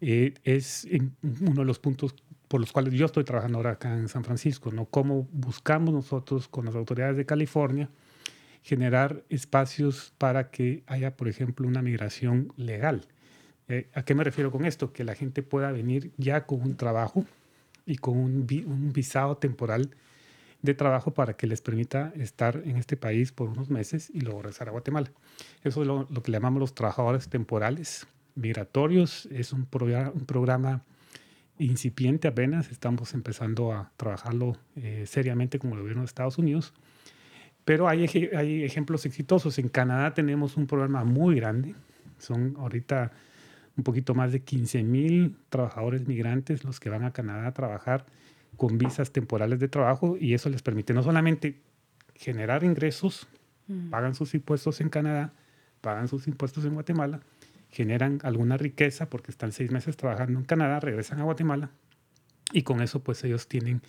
es 0.00 0.86
uno 1.40 1.62
de 1.62 1.64
los 1.64 1.78
puntos 1.78 2.14
por 2.48 2.60
los 2.60 2.72
cuales 2.72 2.94
yo 2.94 3.06
estoy 3.06 3.24
trabajando 3.24 3.58
ahora 3.58 3.72
acá 3.72 3.94
en 3.94 4.08
San 4.08 4.24
Francisco, 4.24 4.70
¿no? 4.70 4.86
Cómo 4.86 5.28
buscamos 5.32 5.92
nosotros 5.92 6.48
con 6.48 6.64
las 6.64 6.74
autoridades 6.74 7.16
de 7.16 7.26
California, 7.26 7.88
generar 8.62 9.24
espacios 9.28 10.12
para 10.18 10.50
que 10.50 10.82
haya, 10.86 11.16
por 11.16 11.28
ejemplo, 11.28 11.66
una 11.66 11.82
migración 11.82 12.52
legal. 12.56 13.06
Eh, 13.68 13.88
¿A 13.94 14.04
qué 14.04 14.14
me 14.14 14.24
refiero 14.24 14.50
con 14.50 14.64
esto? 14.64 14.92
Que 14.92 15.04
la 15.04 15.14
gente 15.14 15.42
pueda 15.42 15.72
venir 15.72 16.12
ya 16.16 16.46
con 16.46 16.62
un 16.62 16.76
trabajo 16.76 17.24
y 17.84 17.96
con 17.96 18.18
un, 18.18 18.46
visado 18.92 19.36
temporal 19.36 19.90
de 20.62 20.74
trabajo 20.74 21.12
para 21.12 21.36
que 21.36 21.46
les 21.46 21.60
permita 21.60 22.12
estar 22.16 22.62
en 22.64 22.76
este 22.76 22.96
país 22.96 23.32
por 23.32 23.48
unos 23.48 23.70
meses 23.70 24.10
y 24.12 24.20
luego 24.20 24.42
regresar 24.42 24.68
a 24.68 24.72
Guatemala. 24.72 25.10
Eso 25.62 25.82
es 25.82 25.86
lo, 25.86 26.06
que 26.22 26.32
llamamos 26.32 26.60
los 26.60 26.74
trabajadores 26.74 27.28
temporales 27.28 28.06
migratorios. 28.34 29.26
Es 29.26 29.52
un, 29.52 29.68
un 29.70 30.26
programa 30.26 30.82
incipiente 31.58 32.28
apenas. 32.28 32.70
Estamos 32.70 33.14
empezando 33.14 33.72
a 33.72 33.92
trabajarlo 33.96 34.56
eh, 34.76 35.04
seriamente 35.06 35.58
con 35.58 35.72
el 35.72 35.80
gobierno 35.80 36.02
de 36.02 36.06
Estados 36.06 36.38
Unidos 36.38 36.72
pero 37.66 37.88
hay, 37.88 38.06
hay 38.32 38.62
ejemplos 38.62 39.04
exitosos. 39.06 39.58
En 39.58 39.68
Canadá 39.68 40.14
tenemos 40.14 40.56
un 40.56 40.68
programa 40.68 41.02
muy 41.02 41.34
grande. 41.34 41.74
Son 42.16 42.54
ahorita 42.60 43.10
un 43.76 43.84
poquito 43.84 44.14
más 44.14 44.32
de 44.32 44.40
15 44.40 44.82
mil 44.82 45.36
trabajadores 45.48 46.06
migrantes 46.06 46.64
los 46.64 46.80
que 46.80 46.90
van 46.90 47.04
a 47.04 47.12
Canadá 47.12 47.46
a 47.46 47.52
trabajar 47.52 48.06
con 48.56 48.78
visas 48.78 49.12
temporales 49.12 49.60
de 49.60 49.68
trabajo 49.68 50.16
y 50.18 50.34
eso 50.34 50.48
les 50.48 50.62
permite 50.62 50.94
no 50.94 51.02
solamente 51.02 51.60
generar 52.14 52.64
ingresos, 52.64 53.28
mm. 53.68 53.90
pagan 53.90 54.14
sus 54.14 54.34
impuestos 54.34 54.80
en 54.80 54.88
Canadá, 54.88 55.32
pagan 55.82 56.08
sus 56.08 56.26
impuestos 56.26 56.64
en 56.64 56.74
Guatemala, 56.74 57.20
generan 57.70 58.20
alguna 58.22 58.56
riqueza 58.56 59.10
porque 59.10 59.30
están 59.30 59.52
seis 59.52 59.70
meses 59.70 59.96
trabajando 59.96 60.38
en 60.38 60.46
Canadá, 60.46 60.80
regresan 60.80 61.20
a 61.20 61.24
Guatemala 61.24 61.70
y 62.52 62.62
con 62.62 62.80
eso 62.80 63.00
pues 63.00 63.22
ellos 63.24 63.48
tienen 63.48 63.82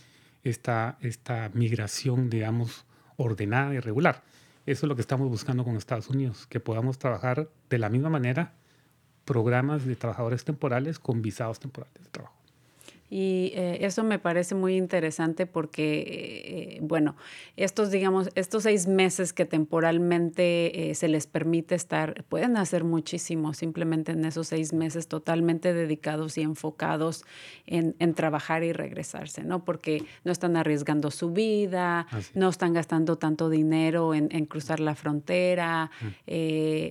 esta, 0.44 0.98
esta 1.02 1.50
migración, 1.54 2.30
digamos, 2.30 2.86
ordenada 3.16 3.74
y 3.74 3.80
regular. 3.80 4.24
Eso 4.66 4.86
es 4.86 4.90
lo 4.90 4.96
que 4.96 5.02
estamos 5.02 5.30
buscando 5.30 5.64
con 5.64 5.78
Estados 5.78 6.10
Unidos, 6.10 6.46
que 6.48 6.60
podamos 6.60 7.00
trabajar 7.00 7.50
de 7.70 7.78
la 7.78 7.90
misma 7.90 8.10
manera 8.10 8.54
programas 9.28 9.86
de 9.86 9.96
trabajadores 9.96 10.46
temporales 10.46 10.98
con 10.98 11.22
visados 11.22 11.60
temporales 11.60 12.02
de 12.02 12.10
trabajo. 12.10 12.37
Y 13.10 13.54
eh, 13.56 13.86
eso 13.86 14.04
me 14.04 14.20
parece 14.20 14.54
muy 14.54 14.76
interesante 14.76 15.46
porque, 15.46 16.76
eh, 16.76 16.80
bueno, 16.82 17.16
estos, 17.56 17.90
digamos, 17.90 18.30
estos 18.36 18.64
seis 18.64 18.86
meses 18.86 19.32
que 19.32 19.46
temporalmente 19.46 20.90
eh, 20.90 20.96
se 20.96 21.08
les 21.08 21.26
permite 21.26 21.76
estar, 21.76 22.26
pueden 22.26 22.58
hacer 22.58 22.84
muchísimo 22.84 23.54
simplemente 23.54 24.12
en 24.12 24.26
esos 24.26 24.48
seis 24.48 24.74
meses 24.74 25.08
totalmente 25.08 25.74
dedicados 25.74 26.38
y 26.38 26.42
enfocados 26.42 27.24
en, 27.66 27.96
en 28.00 28.14
trabajar 28.14 28.64
y 28.64 28.74
regresarse, 28.74 29.44
¿no? 29.44 29.64
Porque 29.64 30.04
no 30.26 30.34
están 30.34 30.58
arriesgando 30.58 31.10
su 31.10 31.32
vida, 31.32 32.08
no 32.34 32.50
están 32.50 32.74
gastando 32.74 33.16
tanto 33.18 33.50
dinero 33.50 34.14
en, 34.14 34.28
en 34.32 34.46
cruzar 34.46 34.82
la 34.82 34.96
frontera, 34.96 35.92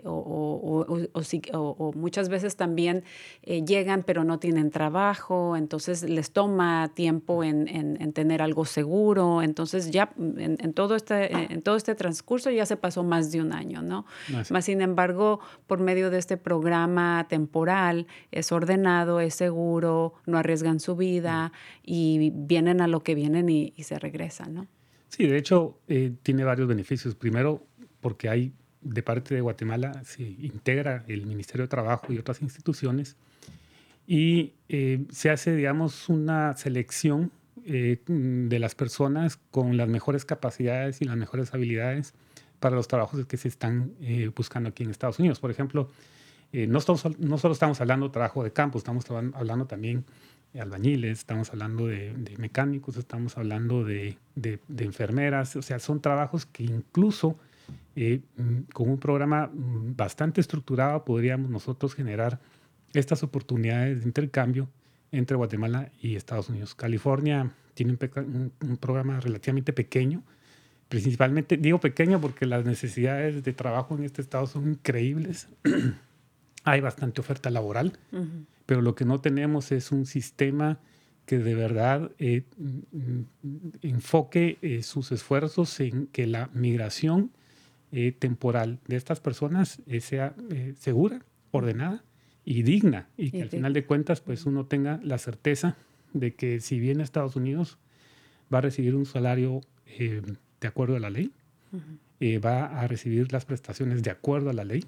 o, 0.05 0.11
o, 0.11 1.13
o, 1.13 1.77
o, 1.79 1.93
muchas 1.93 2.29
veces 2.29 2.57
también 2.57 3.05
llegan 3.45 4.03
pero 4.03 4.25
no 4.25 4.39
tienen 4.39 4.71
trabajo, 4.71 5.57
entonces 5.57 6.06
les 6.09 6.31
toma 6.31 6.91
tiempo 6.95 7.45
en, 7.45 7.69
en, 7.69 8.13
tener 8.13 8.43
algo 8.43 8.65
seguro. 8.65 9.43
Entonces 9.43 9.91
ya 9.91 10.13
en, 10.17 10.73
todo 10.73 10.97
este, 10.97 11.33
en 11.53 11.63
todo 11.63 11.77
este 11.77 11.95
transcurso 11.95 12.51
ya 12.51 12.67
se 12.67 12.77
pasó 12.77 13.05
más 13.05 13.33
de 13.33 13.41
un 13.41 13.53
año, 13.53 13.83
¿no? 13.83 14.07
Más 14.51 14.65
sin 14.65 14.81
embargo, 14.81 15.41
por 15.67 15.81
medio 15.81 16.11
de 16.11 16.19
este 16.19 16.37
programa 16.37 17.27
temporal 17.29 18.07
es 18.33 18.53
ordenado, 18.53 19.21
es 19.21 19.35
seguro, 19.35 20.15
no 20.27 20.39
arriesgan 20.39 20.81
su 20.81 20.97
vida 20.97 21.53
y 21.83 22.33
vienen 22.35 22.81
a 22.81 22.89
lo 22.89 23.03
que 23.03 23.15
vienen 23.15 23.49
y, 23.49 23.73
se 23.87 23.99
regresan, 23.99 24.55
¿no? 24.55 24.67
Sí, 25.09 25.27
de 25.27 25.39
hecho 25.39 25.79
eh, 25.87 26.13
tiene 26.23 26.43
varios 26.43 26.67
beneficios. 26.67 27.15
Primero, 27.15 27.65
porque 28.01 28.29
hay 28.29 28.53
de 28.81 29.03
parte 29.03 29.35
de 29.35 29.41
Guatemala 29.41 30.03
se 30.05 30.23
integra 30.23 31.05
el 31.09 31.27
Ministerio 31.27 31.65
de 31.65 31.69
Trabajo 31.69 32.13
y 32.13 32.19
otras 32.19 32.43
instituciones 32.43 33.17
y 34.07 34.53
eh, 34.69 35.05
se 35.11 35.31
hace, 35.31 35.55
digamos, 35.55 36.09
una 36.09 36.57
selección 36.57 37.33
eh, 37.65 38.01
de 38.07 38.59
las 38.59 38.75
personas 38.75 39.39
con 39.51 39.77
las 39.77 39.89
mejores 39.89 40.25
capacidades 40.25 41.03
y 41.03 41.05
las 41.05 41.17
mejores 41.17 41.53
habilidades 41.53 42.15
para 42.61 42.77
los 42.77 42.87
trabajos 42.89 43.27
que 43.27 43.37
se 43.37 43.49
están 43.49 43.93
eh, 44.01 44.31
buscando 44.35 44.69
aquí 44.69 44.85
en 44.85 44.91
Estados 44.91 45.19
Unidos. 45.19 45.41
Por 45.41 45.51
ejemplo, 45.51 45.91
no, 46.53 46.79
estamos, 46.79 47.19
no 47.19 47.37
solo 47.37 47.53
estamos 47.53 47.81
hablando 47.83 48.07
de 48.07 48.13
trabajo 48.13 48.43
de 48.43 48.51
campo, 48.51 48.79
estamos 48.79 49.05
hablando 49.11 49.67
también 49.67 50.05
de 50.55 50.63
albañiles, 50.63 51.19
estamos 51.19 51.51
hablando 51.51 51.87
de, 51.87 52.15
mecánicos, 52.39 52.97
estamos 52.97 53.37
hablando 53.37 53.85
de, 53.85 54.17
de, 54.37 54.59
enfermeras, 54.79 55.57
o 55.57 55.61
sea, 55.61 55.79
son 55.81 56.01
trabajos 56.01 56.47
que 56.47 56.63
incluso 56.63 57.37
con 58.73 58.89
un 58.89 58.99
programa 58.99 59.49
mm, 59.49 59.97
bastante 59.97 60.41
estructurado 60.41 61.05
podríamos 61.05 61.51
nosotros 61.51 61.95
generar 61.95 62.39
estas 62.99 63.23
oportunidades 63.23 64.01
de 64.01 64.07
intercambio 64.07 64.69
entre 65.13 65.37
Guatemala 65.37 65.91
y 66.01 66.17
Estados 66.17 66.49
Unidos. 66.49 66.75
California 66.75 67.53
tiene 67.75 67.93
un, 67.93 68.79
programa 68.79 69.21
relativamente 69.21 69.73
pequeño, 69.73 70.23
principalmente, 70.89 71.57
digo 71.57 71.79
pequeño 71.79 72.21
porque 72.21 72.47
las 72.47 72.65
necesidades 72.65 73.43
de 73.43 73.53
trabajo 73.53 73.97
en 73.97 74.05
este 74.05 74.23
estado 74.23 74.47
son 74.47 74.71
increíbles. 74.71 75.49
Hay 76.65 76.81
bastante 76.81 77.21
oferta 77.21 77.51
laboral, 77.51 77.99
pero 78.65 78.83
lo 78.83 78.95
que 78.95 79.05
no 79.05 79.21
tenemos 79.21 79.71
es 79.71 79.93
un 79.93 80.05
sistema 80.05 80.81
que 81.27 81.39
de 81.39 81.55
verdad 81.55 82.11
eh, 82.19 82.43
enfoque 83.83 84.59
eh, 84.63 84.83
sus 84.83 85.13
esfuerzos 85.13 85.79
en 85.81 86.07
que 86.09 86.27
la 86.27 86.51
migración 86.55 87.31
eh, 87.93 88.11
temporal 88.11 88.81
de 88.89 88.97
estas 88.97 89.21
personas 89.21 89.81
sea 90.01 90.35
segura, 90.77 91.23
ordenada 91.53 92.03
y 92.47 92.63
digna 92.63 93.09
y 93.19 93.33
que 93.33 93.43
al 93.43 93.51
final 93.51 93.73
de 93.75 93.85
cuentas 93.85 94.23
pues 94.23 94.47
uno 94.47 94.65
tenga 94.65 95.01
la 95.03 95.19
certeza 95.19 95.77
de 96.15 96.33
que 96.35 96.61
si 96.61 96.79
viene 96.79 97.03
a 97.03 97.05
Estados 97.05 97.37
Unidos 97.37 97.77
va 98.55 98.59
a 98.59 98.61
recibir 98.63 98.95
un 98.95 99.05
salario 99.05 99.61
eh, 99.87 100.23
de 100.61 100.69
acuerdo 100.69 100.97
a 100.97 101.01
la 101.01 101.11
ley, 101.11 101.33
eh, 102.21 102.39
va 102.39 102.81
a 102.81 102.87
recibir 102.87 103.33
las 103.33 103.45
prestaciones 103.45 104.03
de 104.05 104.11
acuerdo 104.11 104.49
a 104.49 104.53
la 104.53 104.65
ley 104.65 104.85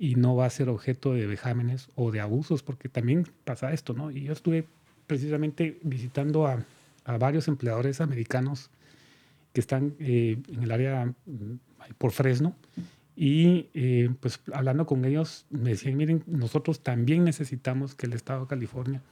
y 0.00 0.16
no 0.16 0.34
va 0.34 0.46
a 0.46 0.50
ser 0.50 0.68
objeto 0.68 1.14
de 1.14 1.26
vejámenes 1.26 1.88
o 1.94 2.10
de 2.10 2.20
abusos, 2.20 2.64
porque 2.64 2.88
también 2.88 3.24
pasa 3.44 3.72
esto, 3.72 3.94
¿no? 3.94 4.10
Y 4.10 4.24
yo 4.24 4.32
estuve 4.32 4.66
precisamente 5.06 5.78
visitando 5.82 6.46
a, 6.46 6.64
a 7.04 7.18
varios 7.18 7.46
empleadores 7.46 8.00
americanos 8.00 8.70
que 9.52 9.60
están 9.60 9.94
eh, 10.00 10.38
en 10.52 10.62
el 10.62 10.72
área 10.72 11.06
mm, 11.06 11.92
por 11.98 12.10
Fresno 12.10 12.56
y 13.16 13.68
eh, 13.74 14.10
pues 14.20 14.40
hablando 14.52 14.86
con 14.86 15.04
ellos, 15.04 15.46
me 15.50 15.70
decían, 15.70 15.96
miren, 15.96 16.22
nosotros 16.26 16.82
también 16.82 17.24
necesitamos 17.24 17.94
que 17.94 18.06
el 18.06 18.12
Estado 18.12 18.42
de 18.42 18.46
California 18.46 19.02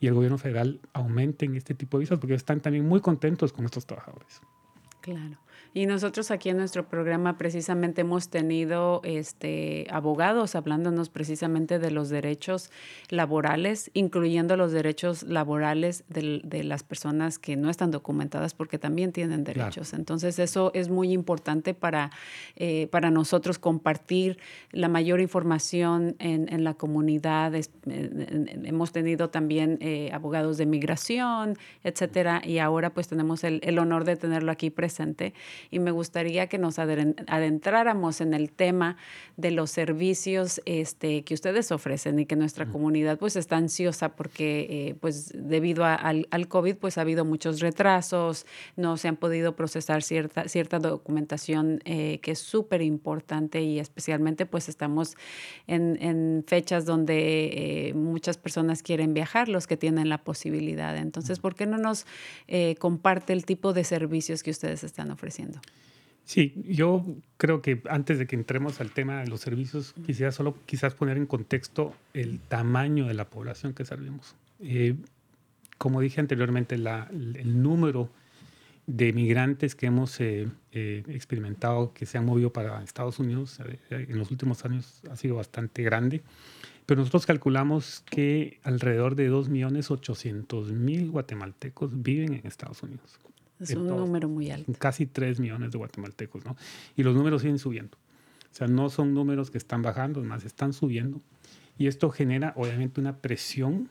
y 0.00 0.08
el 0.08 0.14
gobierno 0.14 0.38
federal 0.38 0.80
aumenten 0.92 1.54
este 1.56 1.74
tipo 1.74 1.96
de 1.96 2.02
visas 2.02 2.18
porque 2.18 2.34
están 2.34 2.60
también 2.60 2.86
muy 2.86 3.00
contentos 3.00 3.52
con 3.52 3.64
estos 3.64 3.86
trabajadores. 3.86 4.40
Claro. 5.00 5.38
Y 5.76 5.84
nosotros 5.84 6.30
aquí 6.30 6.48
en 6.48 6.56
nuestro 6.56 6.88
programa 6.88 7.36
precisamente 7.36 8.00
hemos 8.00 8.30
tenido 8.30 9.02
este, 9.04 9.86
abogados 9.90 10.54
hablándonos 10.54 11.10
precisamente 11.10 11.78
de 11.78 11.90
los 11.90 12.08
derechos 12.08 12.70
laborales, 13.10 13.90
incluyendo 13.92 14.56
los 14.56 14.72
derechos 14.72 15.24
laborales 15.24 16.04
de, 16.08 16.64
las 16.64 16.82
personas 16.82 17.38
que 17.38 17.56
no 17.56 17.68
están 17.68 17.90
documentadas 17.90 18.54
porque 18.54 18.78
también 18.78 19.12
tienen 19.12 19.44
derechos. 19.44 19.92
Entonces 19.92 20.38
eso 20.38 20.70
es 20.72 20.88
muy 20.88 21.12
importante 21.12 21.74
para, 21.74 22.10
eh, 22.54 22.88
para 22.90 23.10
nosotros 23.10 23.58
compartir 23.58 24.38
la 24.72 24.88
mayor 24.88 25.20
información 25.20 26.16
en, 26.20 26.64
la 26.64 26.72
comunidad. 26.72 27.52
hemos 27.84 28.92
tenido 28.92 29.28
también 29.28 29.76
eh, 29.82 30.08
abogados 30.10 30.56
de 30.56 30.64
migración, 30.64 31.58
etcétera, 31.84 32.40
y 32.42 32.60
ahora 32.60 32.94
pues 32.94 33.08
tenemos 33.08 33.44
el, 33.44 33.60
el 33.62 33.78
honor 33.78 34.04
de 34.04 34.16
tenerlo 34.16 34.50
aquí 34.50 34.70
presente 34.70 35.34
y 35.70 35.78
me 35.78 35.90
gustaría 35.90 36.48
que 36.48 36.58
nos 36.58 36.78
adentráramos 36.78 38.20
en 38.20 38.34
el 38.34 38.50
tema 38.50 38.96
de 39.36 39.50
los 39.50 39.70
servicios 39.70 40.60
este, 40.64 41.22
que 41.24 41.34
ustedes 41.34 41.72
ofrecen 41.72 42.18
y 42.18 42.26
que 42.26 42.36
nuestra 42.36 42.66
comunidad 42.66 43.18
pues 43.18 43.36
está 43.36 43.56
ansiosa 43.56 44.16
porque 44.16 44.66
eh, 44.70 44.94
pues 45.00 45.32
debido 45.34 45.84
al, 45.84 46.26
al, 46.30 46.48
COVID 46.48 46.76
pues 46.76 46.98
ha 46.98 47.02
habido 47.02 47.24
muchos 47.24 47.60
retrasos, 47.60 48.46
no 48.76 48.96
se 48.96 49.08
han 49.08 49.16
podido 49.16 49.56
procesar 49.56 50.02
cierta, 50.02 50.48
cierta 50.48 50.78
documentación 50.78 51.80
eh, 51.84 52.18
que 52.22 52.32
es 52.32 52.38
súper 52.38 52.82
importante 52.82 53.62
y 53.62 53.78
especialmente 53.78 54.46
pues 54.46 54.68
estamos 54.68 55.16
en, 55.66 55.98
en 56.00 56.44
fechas 56.46 56.86
donde 56.86 57.88
eh, 57.88 57.94
muchas 57.94 58.38
personas 58.38 58.82
quieren 58.82 59.14
viajar, 59.14 59.48
los 59.48 59.66
que 59.66 59.76
tienen 59.76 60.08
la 60.08 60.18
posibilidad. 60.18 60.96
Entonces, 60.96 61.38
¿por 61.38 61.54
qué 61.54 61.66
no 61.66 61.78
nos 61.78 62.06
comparte 62.78 63.32
el 63.32 63.44
tipo 63.44 63.72
de 63.72 63.84
servicios 63.84 64.42
que 64.42 64.50
ustedes 64.50 64.84
están 64.84 65.10
ofreciendo? 65.10 65.55
Sí, 66.26 66.54
yo 66.66 67.06
creo 67.36 67.62
que 67.62 67.82
antes 67.88 68.18
de 68.18 68.26
que 68.26 68.34
entremos 68.34 68.80
al 68.80 68.90
tema 68.90 69.20
de 69.20 69.28
los 69.28 69.40
servicios, 69.40 69.94
quisiera 70.04 70.32
solo 70.32 70.56
quizás 70.66 70.92
poner 70.92 71.16
en 71.18 71.26
contexto 71.26 71.94
el 72.14 72.40
tamaño 72.40 73.06
de 73.06 73.14
la 73.14 73.26
población 73.26 73.74
que 73.74 73.84
servimos. 73.84 74.34
Eh, 74.58 74.96
como 75.78 76.00
dije 76.00 76.20
anteriormente, 76.20 76.74
el 76.74 77.62
número 77.62 78.10
de 78.88 79.12
migrantes 79.12 79.76
que 79.76 79.86
hemos 79.86 80.20
eh, 80.20 80.48
eh, 80.72 81.04
experimentado 81.08 81.92
que 81.92 82.06
se 82.06 82.18
han 82.18 82.24
movido 82.26 82.52
para 82.52 82.82
Estados 82.82 83.20
Unidos 83.20 83.60
en 83.90 84.18
los 84.18 84.30
últimos 84.32 84.64
años 84.64 85.02
ha 85.10 85.16
sido 85.16 85.36
bastante 85.36 85.84
grande, 85.84 86.22
pero 86.86 87.00
nosotros 87.00 87.26
calculamos 87.26 88.02
que 88.08 88.58
alrededor 88.64 89.14
de 89.14 89.30
2.800.000 89.30 91.10
guatemaltecos 91.10 92.02
viven 92.02 92.34
en 92.34 92.46
Estados 92.46 92.82
Unidos. 92.82 93.20
Es 93.60 93.74
un 93.74 93.86
número 93.86 94.28
muy 94.28 94.50
alto. 94.50 94.72
Casi 94.78 95.06
3 95.06 95.40
millones 95.40 95.72
de 95.72 95.78
guatemaltecos, 95.78 96.44
¿no? 96.44 96.56
Y 96.96 97.02
los 97.02 97.14
números 97.14 97.42
siguen 97.42 97.58
subiendo. 97.58 97.96
O 98.50 98.54
sea, 98.54 98.66
no 98.66 98.88
son 98.90 99.14
números 99.14 99.50
que 99.50 99.58
están 99.58 99.82
bajando, 99.82 100.22
más 100.22 100.44
están 100.44 100.72
subiendo. 100.72 101.20
Y 101.78 101.88
esto 101.88 102.10
genera, 102.10 102.52
obviamente, 102.56 103.00
una 103.00 103.18
presión 103.18 103.88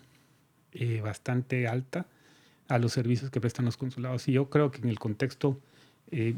eh, 0.71 1.01
bastante 1.01 1.67
alta 1.67 2.07
a 2.67 2.79
los 2.79 2.93
servicios 2.93 3.31
que 3.31 3.39
prestan 3.39 3.65
los 3.65 3.77
consulados. 3.77 4.27
Y 4.27 4.33
yo 4.33 4.49
creo 4.49 4.71
que 4.71 4.79
en 4.79 4.89
el 4.89 4.99
contexto 4.99 5.59
eh, 6.11 6.35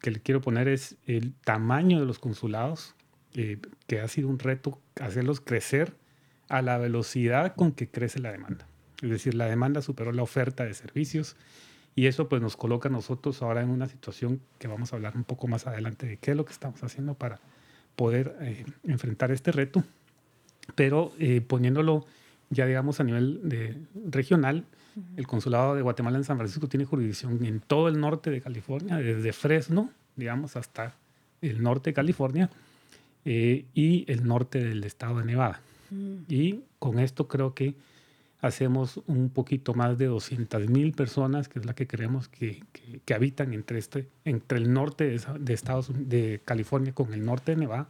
que 0.00 0.10
le 0.10 0.20
quiero 0.20 0.40
poner 0.40 0.68
es 0.68 0.96
el 1.06 1.34
tamaño 1.44 2.00
de 2.00 2.06
los 2.06 2.18
consulados, 2.18 2.94
eh, 3.34 3.58
que 3.86 4.00
ha 4.00 4.08
sido 4.08 4.28
un 4.28 4.38
reto 4.38 4.80
hacerlos 5.00 5.40
crecer 5.40 5.94
a 6.48 6.62
la 6.62 6.78
velocidad 6.78 7.54
con 7.54 7.72
que 7.72 7.88
crece 7.88 8.20
la 8.20 8.32
demanda. 8.32 8.66
Es 9.02 9.10
decir, 9.10 9.34
la 9.34 9.46
demanda 9.46 9.82
superó 9.82 10.12
la 10.12 10.22
oferta 10.22 10.64
de 10.64 10.74
servicios 10.74 11.36
y 11.96 12.06
eso 12.06 12.28
pues 12.28 12.42
nos 12.42 12.56
coloca 12.56 12.88
a 12.88 12.92
nosotros 12.92 13.40
ahora 13.42 13.62
en 13.62 13.70
una 13.70 13.88
situación 13.88 14.40
que 14.58 14.68
vamos 14.68 14.92
a 14.92 14.96
hablar 14.96 15.16
un 15.16 15.24
poco 15.24 15.46
más 15.46 15.66
adelante 15.66 16.06
de 16.06 16.16
qué 16.16 16.32
es 16.32 16.36
lo 16.36 16.44
que 16.44 16.52
estamos 16.52 16.82
haciendo 16.82 17.14
para 17.14 17.40
poder 17.96 18.36
eh, 18.40 18.64
enfrentar 18.84 19.30
este 19.30 19.52
reto, 19.52 19.84
pero 20.74 21.12
eh, 21.18 21.40
poniéndolo 21.40 22.06
ya 22.50 22.66
digamos 22.66 23.00
a 23.00 23.04
nivel 23.04 23.40
de, 23.48 23.76
regional, 24.10 24.64
el 25.16 25.26
Consulado 25.26 25.74
de 25.74 25.82
Guatemala 25.82 26.18
en 26.18 26.24
San 26.24 26.36
Francisco 26.36 26.68
tiene 26.68 26.84
jurisdicción 26.84 27.44
en 27.44 27.60
todo 27.60 27.88
el 27.88 28.00
norte 28.00 28.30
de 28.30 28.40
California, 28.40 28.96
desde 28.96 29.32
Fresno, 29.32 29.90
digamos, 30.14 30.56
hasta 30.56 30.94
el 31.40 31.62
norte 31.62 31.90
de 31.90 31.94
California 31.94 32.50
eh, 33.24 33.64
y 33.74 34.10
el 34.10 34.26
norte 34.26 34.62
del 34.62 34.84
estado 34.84 35.18
de 35.18 35.24
Nevada. 35.24 35.60
Y 36.28 36.60
con 36.78 36.98
esto 36.98 37.28
creo 37.28 37.54
que 37.54 37.74
hacemos 38.44 39.00
un 39.06 39.30
poquito 39.30 39.72
más 39.72 39.96
de 39.96 40.04
200 40.04 40.68
mil 40.68 40.92
personas, 40.92 41.48
que 41.48 41.58
es 41.60 41.64
la 41.64 41.74
que 41.74 41.86
creemos 41.86 42.28
que, 42.28 42.62
que, 42.72 43.00
que 43.02 43.14
habitan 43.14 43.54
entre, 43.54 43.78
este, 43.78 44.10
entre 44.26 44.58
el 44.58 44.70
norte 44.70 45.04
de, 45.08 45.20
de 45.40 45.54
Estados 45.54 45.90
de 45.94 46.42
California 46.44 46.92
con 46.92 47.14
el 47.14 47.24
norte 47.24 47.52
de 47.52 47.56
Nevada, 47.56 47.88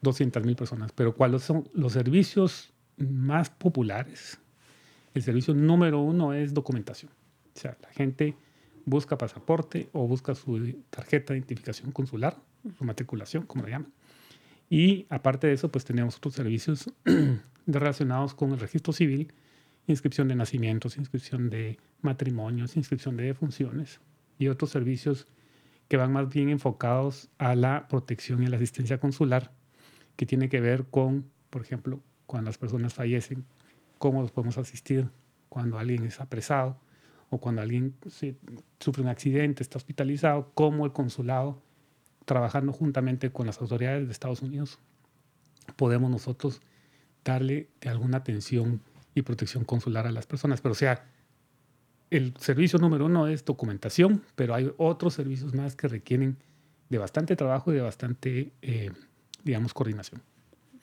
200 0.00 0.44
mil 0.44 0.54
personas. 0.54 0.92
Pero 0.92 1.16
¿cuáles 1.16 1.42
son 1.42 1.68
los 1.74 1.92
servicios 1.92 2.72
más 2.98 3.50
populares? 3.50 4.38
El 5.12 5.22
servicio 5.22 5.54
número 5.54 6.00
uno 6.00 6.34
es 6.34 6.54
documentación. 6.54 7.10
O 7.56 7.58
sea, 7.58 7.76
la 7.82 7.88
gente 7.88 8.36
busca 8.84 9.18
pasaporte 9.18 9.88
o 9.92 10.06
busca 10.06 10.36
su 10.36 10.84
tarjeta 10.90 11.32
de 11.32 11.40
identificación 11.40 11.90
consular, 11.90 12.36
su 12.78 12.84
matriculación, 12.84 13.44
como 13.44 13.64
le 13.64 13.70
llaman. 13.70 13.92
Y 14.70 15.06
aparte 15.08 15.48
de 15.48 15.54
eso, 15.54 15.68
pues 15.68 15.84
tenemos 15.84 16.16
otros 16.18 16.34
servicios 16.34 16.92
relacionados 17.66 18.34
con 18.34 18.52
el 18.52 18.60
registro 18.60 18.92
civil, 18.92 19.32
inscripción 19.86 20.28
de 20.28 20.36
nacimientos, 20.36 20.96
inscripción 20.96 21.50
de 21.50 21.78
matrimonios, 22.00 22.76
inscripción 22.76 23.16
de 23.16 23.24
defunciones 23.24 24.00
y 24.38 24.48
otros 24.48 24.70
servicios 24.70 25.26
que 25.88 25.96
van 25.96 26.12
más 26.12 26.28
bien 26.28 26.48
enfocados 26.48 27.30
a 27.38 27.54
la 27.54 27.86
protección 27.88 28.42
y 28.42 28.46
la 28.46 28.56
asistencia 28.56 28.98
consular, 28.98 29.52
que 30.16 30.26
tiene 30.26 30.48
que 30.48 30.60
ver 30.60 30.86
con, 30.86 31.30
por 31.50 31.62
ejemplo, 31.62 32.00
cuando 32.26 32.48
las 32.48 32.58
personas 32.58 32.94
fallecen, 32.94 33.44
cómo 33.98 34.22
los 34.22 34.30
podemos 34.30 34.58
asistir, 34.58 35.10
cuando 35.48 35.78
alguien 35.78 36.04
es 36.04 36.20
apresado 36.20 36.80
o 37.30 37.38
cuando 37.38 37.62
alguien 37.62 37.94
sufre 38.80 39.02
un 39.02 39.08
accidente, 39.08 39.62
está 39.62 39.78
hospitalizado, 39.78 40.50
cómo 40.54 40.86
el 40.86 40.92
consulado, 40.92 41.62
trabajando 42.24 42.72
juntamente 42.72 43.30
con 43.30 43.46
las 43.46 43.60
autoridades 43.60 44.06
de 44.06 44.12
Estados 44.12 44.40
Unidos, 44.40 44.78
podemos 45.76 46.10
nosotros 46.10 46.60
darle 47.24 47.68
de 47.80 47.90
alguna 47.90 48.18
atención 48.18 48.80
y 49.14 49.22
protección 49.22 49.64
consular 49.64 50.06
a 50.06 50.12
las 50.12 50.26
personas. 50.26 50.60
Pero 50.60 50.72
o 50.72 50.76
sea, 50.76 51.04
el 52.10 52.34
servicio 52.38 52.78
número 52.78 53.06
uno 53.06 53.26
es 53.28 53.44
documentación, 53.44 54.22
pero 54.34 54.54
hay 54.54 54.70
otros 54.76 55.14
servicios 55.14 55.54
más 55.54 55.74
que 55.76 55.88
requieren 55.88 56.36
de 56.90 56.98
bastante 56.98 57.34
trabajo 57.36 57.72
y 57.72 57.76
de 57.76 57.80
bastante, 57.80 58.52
eh, 58.62 58.90
digamos, 59.42 59.72
coordinación. 59.74 60.22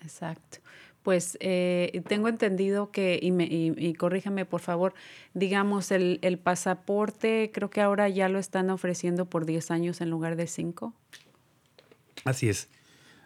Exacto. 0.02 0.58
Pues 1.04 1.36
eh, 1.40 2.02
tengo 2.08 2.28
entendido 2.28 2.92
que, 2.92 3.20
y, 3.22 3.32
me- 3.32 3.46
y- 3.46 3.74
y 3.78 3.94
corríjame 3.94 4.46
por 4.46 4.62
favor, 4.62 4.94
digamos, 5.34 5.90
el, 5.92 6.20
el 6.22 6.38
pasaporte 6.38 7.50
creo 7.54 7.70
que 7.72 7.82
ahora 7.82 8.08
ya 8.10 8.30
lo 8.30 8.38
están 8.40 8.70
ofreciendo 8.70 9.26
por 9.26 9.46
10 9.46 9.72
años 9.72 10.00
en 10.02 10.10
lugar 10.12 10.36
de 10.36 10.46
5. 10.48 10.94
Así 12.24 12.50
es. 12.50 12.70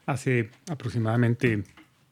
Hace 0.05 0.51
aproximadamente 0.69 1.63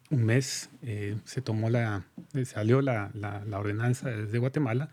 un 0.10 0.24
mes 0.26 0.70
eh, 0.82 1.16
se 1.26 1.42
tomó 1.42 1.70
la, 1.70 2.06
eh, 2.34 2.46
salió 2.46 2.82
la, 2.82 3.12
la- 3.14 3.44
ordenanza 3.60 4.10
desde 4.10 4.38
Guatemala 4.38 4.90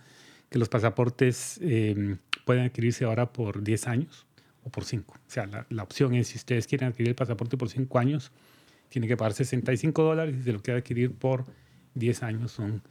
que 0.48 0.58
los 0.58 0.68
pasaportes 0.68 1.58
eh, 1.62 2.16
pueden 2.44 2.64
adquirirse 2.64 3.04
ahora 3.04 3.32
por 3.32 3.62
10 3.62 3.86
años 3.86 4.26
o 4.64 4.70
por 4.70 4.84
5. 4.84 5.14
O 5.14 5.18
sea, 5.30 5.46
la, 5.46 5.66
la 5.70 5.82
opción 5.82 6.14
es 6.14 6.28
si 6.28 6.36
ustedes 6.38 6.66
quieren 6.66 6.88
adquirir 6.88 7.10
el 7.10 7.14
pasaporte 7.14 7.56
por 7.56 7.68
5 7.68 7.98
años, 7.98 8.32
tienen 8.88 9.08
que 9.08 9.16
pagar 9.16 9.32
65 9.34 10.02
dólares 10.02 10.36
y 10.38 10.42
si 10.42 10.52
lo 10.52 10.60
quieren 10.62 10.80
adquirir 10.82 11.12
por 11.14 11.44
10 11.94 12.22
años 12.22 12.52
son 12.52 12.82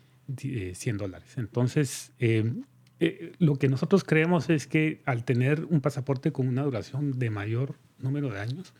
eh, 0.43 0.73
100 0.75 0.97
dólares. 0.97 1.33
Entonces, 1.37 2.11
eh, 2.19 2.53
eh, 3.01 3.33
lo 3.39 3.55
que 3.57 3.67
nosotros 3.69 4.03
creemos 4.03 4.49
es 4.49 4.67
que 4.67 5.01
al 5.05 5.23
tener 5.25 5.65
un 5.65 5.81
pasaporte 5.81 6.31
con 6.31 6.47
una 6.47 6.63
duración 6.63 7.17
de 7.19 7.29
mayor 7.29 7.75
número 7.97 8.29
de 8.29 8.39
años, 8.39 8.73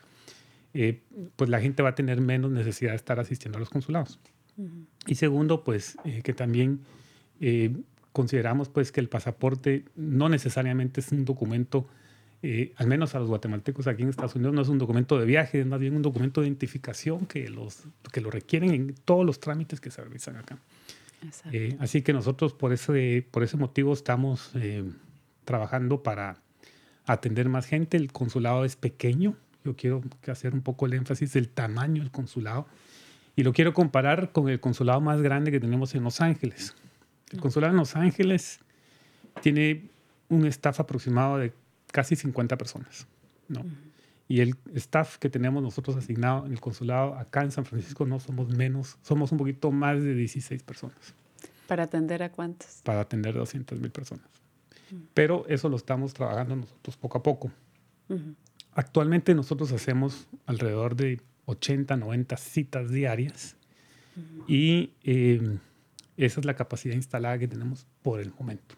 eh, 0.73 1.01
pues 1.35 1.49
la 1.49 1.59
gente 1.59 1.81
va 1.81 1.89
a 1.89 1.95
tener 1.95 2.21
menos 2.21 2.51
necesidad 2.51 2.91
de 2.91 2.97
estar 2.97 3.19
asistiendo 3.19 3.57
a 3.57 3.59
los 3.59 3.69
consulados. 3.69 4.19
Y 5.07 5.15
segundo, 5.15 5.63
pues 5.63 5.97
eh, 6.03 6.21
que 6.21 6.33
también 6.33 6.81
eh, 7.39 7.73
consideramos 8.11 8.67
pues 8.67 8.91
que 8.91 8.99
el 8.99 9.07
pasaporte 9.07 9.85
no 9.95 10.27
necesariamente 10.27 10.99
es 10.99 11.11
un 11.13 11.23
documento, 11.23 11.87
al 12.75 12.87
menos 12.87 13.15
a 13.15 13.19
los 13.19 13.29
guatemaltecos 13.29 13.87
aquí 13.87 14.03
en 14.03 14.09
Estados 14.09 14.35
Unidos, 14.35 14.53
no 14.53 14.61
es 14.61 14.67
un 14.67 14.77
documento 14.77 15.17
de 15.17 15.25
viaje, 15.25 15.61
es 15.61 15.65
más 15.65 15.79
bien 15.79 15.95
un 15.95 16.01
documento 16.01 16.41
de 16.41 16.47
identificación 16.47 17.25
que, 17.25 17.49
los, 17.49 17.83
que 18.11 18.21
lo 18.21 18.31
requieren 18.31 18.71
en 18.71 18.95
todos 19.05 19.25
los 19.25 19.39
trámites 19.39 19.79
que 19.79 19.91
se 19.91 20.01
realizan 20.01 20.35
acá. 20.35 20.57
Así 21.79 22.01
que 22.01 22.13
nosotros 22.13 22.53
por 22.53 22.73
ese, 22.73 23.25
por 23.31 23.43
ese 23.43 23.57
motivo 23.57 23.93
estamos 23.93 24.51
trabajando 25.45 26.03
para 26.03 26.41
atender 27.05 27.49
más 27.49 27.65
gente. 27.65 27.97
El 27.97 28.11
consulado 28.11 28.65
es 28.65 28.75
pequeño. 28.75 29.35
Yo 29.63 29.75
quiero 29.75 30.01
hacer 30.27 30.53
un 30.53 30.61
poco 30.61 30.85
el 30.85 30.93
énfasis 30.93 31.33
del 31.33 31.49
tamaño 31.49 32.01
del 32.01 32.11
consulado. 32.11 32.67
Y 33.35 33.43
lo 33.43 33.53
quiero 33.53 33.73
comparar 33.73 34.31
con 34.31 34.49
el 34.49 34.59
consulado 34.59 35.01
más 35.01 35.21
grande 35.21 35.51
que 35.51 35.59
tenemos 35.59 35.95
en 35.95 36.03
Los 36.03 36.21
Ángeles. 36.21 36.75
El 37.31 37.39
consulado 37.39 37.71
en 37.71 37.77
Los 37.77 37.95
Ángeles 37.95 38.59
tiene 39.41 39.89
un 40.29 40.45
staff 40.45 40.79
aproximado 40.79 41.37
de 41.37 41.53
casi 41.91 42.15
50 42.15 42.57
personas. 42.57 43.07
¿no? 43.47 43.63
Y 44.27 44.41
el 44.41 44.55
staff 44.75 45.17
que 45.17 45.29
tenemos 45.29 45.63
nosotros 45.63 45.95
asignado 45.95 46.45
en 46.45 46.51
el 46.51 46.59
consulado 46.59 47.15
acá 47.15 47.41
en 47.41 47.51
San 47.51 47.65
Francisco 47.65 48.05
no 48.05 48.19
somos 48.19 48.49
menos, 48.49 48.97
somos 49.01 49.31
un 49.31 49.39
poquito 49.39 49.71
más 49.71 50.01
de 50.03 50.13
16 50.13 50.61
personas 50.61 51.15
¿Para 51.67 51.83
atender 51.83 52.21
a 52.21 52.31
cuántos? 52.31 52.81
para 52.83 53.01
atender 53.01 53.33
200 53.33 53.79
mil 53.79 53.91
personas. 53.91 54.25
Pero 55.13 55.45
eso 55.47 55.69
lo 55.69 55.77
estamos 55.77 56.13
trabajando 56.13 56.55
nosotros 56.55 56.97
poco 56.97 57.17
a 57.19 57.23
poco. 57.23 57.51
Ujú. 58.07 58.35
Actualmente 58.79 59.35
nosotros 59.35 59.73
hacemos 59.73 60.29
alrededor 60.45 60.95
de 60.95 61.19
80, 61.47 61.97
90 61.97 62.37
citas 62.37 62.89
diarias 62.89 63.57
y 64.47 64.93
eh, 65.03 65.57
esa 66.15 66.39
es 66.39 66.45
la 66.45 66.53
capacidad 66.53 66.95
instalada 66.95 67.37
que 67.37 67.49
tenemos 67.49 67.87
por 68.01 68.21
el 68.21 68.31
momento. 68.39 68.75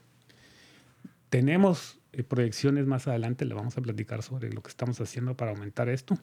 Tenemos 1.30 2.00
eh, 2.14 2.24
proyecciones 2.24 2.88
más 2.88 3.08
adelante, 3.08 3.46
le 3.46 3.54
vamos 3.54 3.78
a 3.78 3.82
platicar 3.82 4.24
sobre 4.24 4.52
lo 4.52 4.64
que 4.64 4.70
estamos 4.70 5.00
haciendo 5.00 5.38
para 5.38 5.52
aumentar 5.52 5.88
esto, 5.88 6.18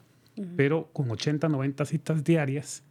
pero 0.57 0.91
con 0.91 1.09
80, 1.09 1.47
90 1.47 1.85
citas 1.85 2.25
diarias, 2.25 2.83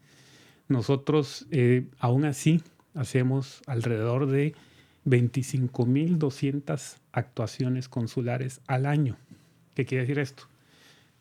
nosotros 0.69 1.47
eh, 1.51 1.87
aún 1.99 2.25
así 2.25 2.63
hacemos 2.95 3.61
alrededor 3.67 4.27
de 4.27 4.55
25.200 5.05 6.97
actuaciones 7.13 7.91
consulares 7.91 8.63
al 8.67 8.87
año. 8.87 9.19
¿Qué 9.75 9.85
quiere 9.85 10.05
decir 10.05 10.19
esto? 10.19 10.49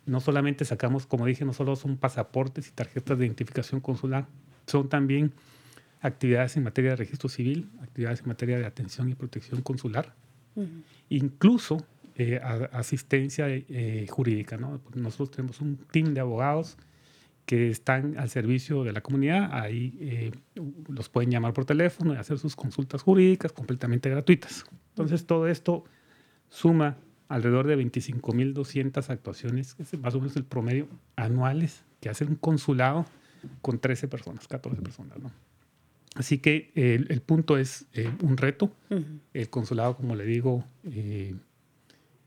No 0.08 0.20
solamente 0.20 0.66
sacamos, 0.66 1.06
como 1.06 1.26
dije, 1.26 1.46
no 1.46 1.54
solo 1.54 1.76
son 1.76 1.98
pasaportes 1.98 2.68
y 2.70 2.72
tarjetas 2.72 3.18
de 3.20 3.26
identificación 3.26 3.82
consular, 3.82 4.26
son 4.66 4.90
también 4.90 5.34
actividades 6.02 6.56
en 6.58 6.64
materia 6.64 6.92
de 6.92 6.96
registro 6.98 7.30
civil, 7.30 7.70
actividades 7.82 8.22
en 8.22 8.28
materia 8.28 8.58
de 8.58 8.66
atención 8.66 9.10
y 9.10 9.16
protección 9.16 9.62
consular, 9.62 10.14
incluso 11.10 11.86
eh, 12.16 12.40
a- 12.44 12.70
asistencia 12.78 13.46
eh, 13.50 14.08
jurídica. 14.10 14.58
¿no? 14.58 14.82
Nosotros 14.96 15.32
tenemos 15.32 15.62
un 15.62 15.78
team 15.92 16.14
de 16.14 16.22
abogados 16.22 16.78
que 17.46 17.70
están 17.70 18.18
al 18.18 18.30
servicio 18.30 18.84
de 18.84 18.92
la 18.92 19.02
comunidad, 19.02 19.50
ahí 19.54 19.98
eh, 20.02 20.32
los 20.90 21.08
pueden 21.10 21.32
llamar 21.32 21.54
por 21.54 21.64
teléfono 21.66 22.14
y 22.14 22.18
hacer 22.18 22.38
sus 22.40 22.56
consultas 22.56 23.04
jurídicas 23.04 23.52
completamente 23.54 24.10
gratuitas. 24.10 24.66
Entonces 24.90 25.26
todo 25.26 25.48
esto 25.48 25.86
suma 26.50 26.98
alrededor 27.30 27.68
de 27.68 27.76
25.200 27.78 29.10
actuaciones, 29.10 29.76
que 29.76 29.84
es 29.84 29.98
más 30.00 30.16
o 30.16 30.20
menos 30.20 30.36
el 30.36 30.46
promedio 30.46 30.88
anuales 31.16 31.84
que 32.00 32.10
hace 32.10 32.26
un 32.26 32.36
consulado 32.36 33.06
con 33.62 33.80
13 33.80 34.08
personas, 34.08 34.48
14 34.48 34.82
personas. 34.82 35.20
¿no? 35.20 35.32
Así 36.16 36.38
que 36.40 36.72
eh, 36.76 36.96
el, 36.96 37.08
el 37.12 37.22
punto 37.22 37.58
es 37.58 37.86
eh, 37.94 38.10
un 38.24 38.38
reto. 38.38 38.72
Ujú. 38.90 39.04
El 39.34 39.50
consulado, 39.50 39.96
como 39.98 40.16
le 40.16 40.26
digo, 40.26 40.64
eh, 40.86 41.36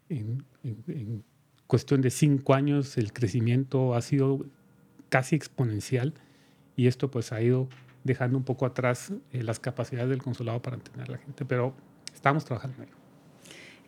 en, 0.09 0.45
en- 0.65 0.85
en 0.89 1.25
cuestión 1.67 2.01
de 2.01 2.11
cinco 2.11 2.55
años 2.55 2.99
el 2.99 3.13
crecimiento 3.13 3.95
ha 3.95 4.03
sido 4.03 4.45
casi 5.09 5.37
exponencial 5.37 6.15
y 6.77 6.89
esto 6.89 7.11
pues 7.11 7.33
ha 7.33 7.41
ido 7.43 7.69
dejando 8.05 8.37
un 8.39 8.45
poco 8.45 8.67
atrás 8.67 9.13
eh, 9.33 9.43
las 9.43 9.61
capacidades 9.61 10.09
del 10.11 10.23
consulado 10.23 10.61
para 10.63 10.77
atender 10.77 11.09
a 11.09 11.13
la 11.13 11.19
gente, 11.19 11.45
pero 11.45 11.75
estamos 12.13 12.45
trabajando 12.45 12.77
en 12.79 12.89
ello. 12.89 12.97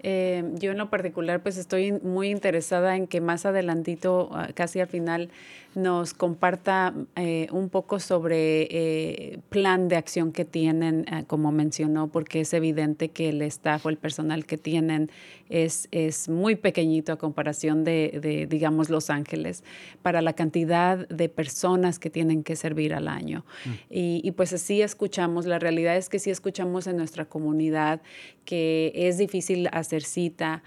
Eh, 0.02 0.44
yo 0.54 0.72
en 0.72 0.78
lo 0.78 0.90
particular 0.90 1.42
pues 1.42 1.56
estoy 1.56 1.92
muy 1.92 2.30
interesada 2.30 2.96
en 2.96 3.06
que 3.06 3.20
más 3.20 3.46
adelantito, 3.46 4.30
ah, 4.32 4.48
casi 4.54 4.80
al 4.80 4.88
final, 4.88 5.30
nos 5.74 6.12
comparta 6.12 6.92
eh, 7.16 7.46
un 7.50 7.70
poco 7.70 7.98
sobre 7.98 8.68
eh, 8.70 9.38
plan 9.48 9.88
de 9.88 9.96
acción 9.96 10.32
que 10.32 10.44
tienen, 10.44 11.06
ah, 11.10 11.22
como 11.26 11.50
mencionó, 11.50 12.08
porque 12.08 12.40
es 12.40 12.52
evidente 12.52 13.08
que 13.08 13.30
el 13.30 13.40
staff 13.42 13.86
o 13.86 13.88
el 13.88 13.96
personal 13.96 14.44
que 14.44 14.58
tienen 14.58 15.10
es, 15.48 15.88
es 15.90 16.28
muy 16.28 16.56
pequeñito 16.56 17.12
a 17.12 17.16
comparación 17.16 17.84
de, 17.84 18.18
de, 18.22 18.46
digamos, 18.46 18.90
Los 18.90 19.08
Ángeles, 19.08 19.64
para 20.02 20.20
la 20.20 20.34
cantidad 20.34 21.08
de 21.08 21.28
personas 21.28 21.98
que 21.98 22.10
tienen 22.10 22.42
que 22.42 22.56
servir 22.56 22.94
al 22.94 23.08
año. 23.08 23.44
Y, 23.90 24.20
y 24.24 24.30
pues 24.32 24.52
así 24.52 24.82
escuchamos, 24.82 25.46
la 25.46 25.58
realidad 25.58 25.96
es 25.96 26.08
que 26.08 26.18
sí 26.18 26.30
escuchamos 26.30 26.86
en 26.86 26.96
nuestra 26.96 27.24
comunidad 27.24 28.00
que 28.44 28.92
es 28.94 29.18
difícil 29.18 29.68
hacer 29.72 29.91
cita. 30.00 30.62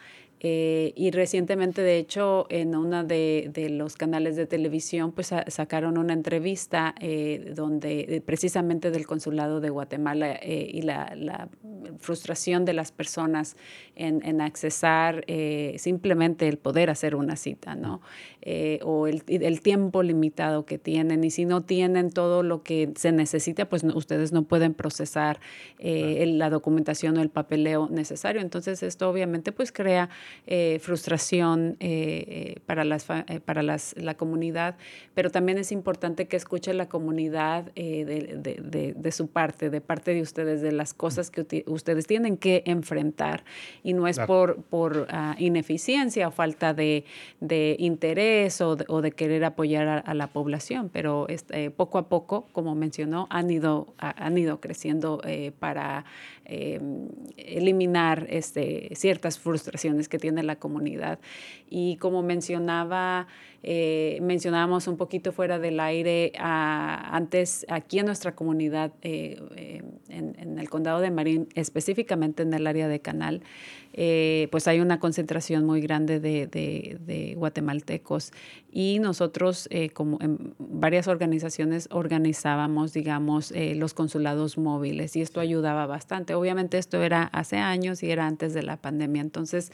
Eh, 0.47 0.93
y 0.95 1.09
recientemente, 1.09 1.81
de 1.81 1.97
hecho, 1.97 2.45
en 2.49 2.75
uno 2.75 3.03
de, 3.03 3.51
los 3.71 3.95
canales 3.95 4.35
de 4.35 4.45
televisión, 4.45 5.11
pues 5.11 5.33
sacaron 5.47 5.97
una 5.97 6.13
entrevista 6.13 6.93
eh, 6.99 7.51
donde 7.55 8.01
eh, 8.01 8.21
precisamente 8.21 8.91
del 8.91 9.07
consulado 9.07 9.59
de 9.59 9.71
Guatemala 9.71 10.39
y 10.43 10.83
la, 10.83 11.49
frustración 11.99 12.65
de 12.65 12.73
las 12.73 12.91
personas 12.91 13.55
en, 13.95 14.25
en 14.25 14.41
accesar 14.41 15.23
simplemente 15.77 16.47
el 16.47 16.57
poder 16.57 16.89
hacer 16.89 17.15
una 17.15 17.35
cita, 17.35 17.75
¿no? 17.75 18.01
o 18.83 19.07
el, 19.07 19.23
el, 19.27 19.61
tiempo 19.61 20.03
limitado 20.03 20.65
que 20.65 20.77
tienen. 20.77 21.23
Y 21.23 21.31
si 21.31 21.45
no 21.45 21.61
tienen 21.61 22.11
todo 22.11 22.43
lo 22.43 22.61
que 22.61 22.91
se 22.95 23.11
necesita, 23.11 23.67
pues 23.69 23.83
ustedes 23.83 24.31
no 24.31 24.43
pueden 24.43 24.73
procesar 24.73 25.39
la 25.79 26.49
documentación 26.49 27.17
o 27.17 27.21
el 27.21 27.29
papeleo 27.29 27.89
necesario. 27.89 28.41
Entonces, 28.41 28.83
esto 28.83 29.09
obviamente 29.09 29.51
pues 29.51 29.71
crea 29.71 30.09
eh, 30.47 30.79
frustración 30.81 31.77
eh, 31.79 32.25
eh, 32.27 32.59
para, 32.65 32.83
las, 32.83 33.05
para 33.45 33.63
las, 33.63 33.95
la 33.97 34.15
comunidad, 34.15 34.77
pero 35.13 35.29
también 35.29 35.57
es 35.57 35.71
importante 35.71 36.27
que 36.27 36.37
escuche 36.37 36.73
la 36.73 36.87
comunidad 36.89 37.65
de, 37.73 38.93
de, 38.95 39.11
su 39.11 39.27
parte, 39.27 39.69
de 39.69 39.81
parte 39.81 40.13
de 40.13 40.21
ustedes, 40.21 40.61
de 40.61 40.71
las 40.71 40.93
cosas 40.93 41.31
que 41.31 41.63
ustedes 41.75 42.07
tienen 42.07 42.37
que 42.37 42.63
enfrentar. 42.65 43.43
Y 43.83 43.93
no 43.93 44.07
es 44.07 44.19
por, 44.19 44.63
por 44.63 45.07
ah, 45.11 45.35
ineficiencia 45.37 46.27
o 46.27 46.31
falta 46.31 46.73
de, 46.73 47.05
interés 47.77 48.61
o, 48.61 48.77
o 48.87 49.01
de, 49.01 49.11
querer 49.11 49.43
apoyar 49.43 50.03
a, 50.05 50.13
la 50.13 50.27
población, 50.27 50.89
pero 50.91 51.27
este, 51.29 51.71
poco 51.71 51.97
a 51.97 52.09
poco, 52.09 52.47
como 52.51 52.73
mencionó, 52.75 53.27
han 53.29 53.51
ido, 53.51 53.93
han 53.97 54.37
ido 54.37 54.59
creciendo 54.59 55.21
para 55.59 56.05
eliminar 56.45 58.27
este, 58.29 58.89
ciertas 58.95 59.39
frustraciones 59.39 60.09
que 60.09 60.19
tiene 60.19 60.43
la 60.43 60.57
comunidad. 60.57 61.19
Y 61.69 61.97
como 61.97 62.21
mencionaba, 62.21 63.27
eh, 63.67 64.19
mencionábamos 64.21 64.87
un 64.87 64.95
poquito 64.95 65.31
fuera 65.31 65.57
del 65.57 65.79
aire, 65.79 66.31
antes 66.37 67.65
aquí 67.67 67.97
en 67.97 68.05
nuestra 68.05 68.35
comunidad, 68.35 68.91
eh, 69.01 69.41
eh, 69.55 69.81
en, 70.09 70.59
el 70.59 70.69
condado 70.69 70.99
de 71.01 71.09
Marín, 71.09 71.47
específicamente 71.55 72.43
en 72.43 72.53
el 72.53 72.67
área 72.67 72.87
de 72.87 72.99
Canal, 72.99 73.41
pues 74.51 74.67
hay 74.67 74.79
una 74.81 74.99
concentración 74.99 75.65
muy 75.65 75.81
grande 75.81 76.19
de, 76.19 77.33
guatemaltecos 77.37 78.31
y 78.71 78.99
nosotros 78.99 79.69
como 79.93 80.17
en 80.21 80.53
varias 80.59 81.07
organizaciones 81.07 81.87
organizábamos, 81.91 82.93
digamos, 82.93 83.53
los 83.75 83.93
consulados 83.93 84.57
móviles 84.57 85.15
y 85.15 85.21
esto 85.21 85.39
ayudaba 85.39 85.85
bastante. 85.85 86.35
Obviamente 86.35 86.77
esto 86.77 87.01
era 87.01 87.23
hace 87.23 87.57
años 87.57 88.03
y 88.03 88.11
era 88.11 88.27
antes 88.27 88.53
de 88.53 88.63
la 88.63 88.77
pandemia, 88.77 89.21
entonces, 89.21 89.71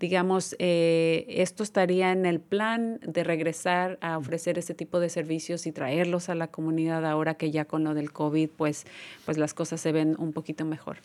digamos, 0.00 0.56
esto 0.58 1.62
estaría 1.62 2.12
en 2.12 2.26
el 2.26 2.40
plan 2.40 2.98
de 3.06 3.24
regresar 3.24 3.98
a 4.00 4.18
ofrecer 4.18 4.58
ese 4.58 4.74
tipo 4.74 5.00
de 5.00 5.08
servicios 5.08 5.66
y 5.66 5.72
traerlos 5.72 6.28
a 6.28 6.34
la 6.34 6.48
comunidad 6.48 7.06
ahora 7.06 7.34
que 7.34 7.50
ya 7.50 7.64
con 7.64 7.84
lo 7.84 7.94
del 7.94 8.12
COVID, 8.12 8.50
pues, 8.56 8.86
pues 9.24 9.38
las 9.38 9.54
cosas 9.54 9.80
se 9.80 9.92
ven 9.92 10.16
un 10.18 10.32
poquito 10.32 10.64
mejor. 10.64 10.98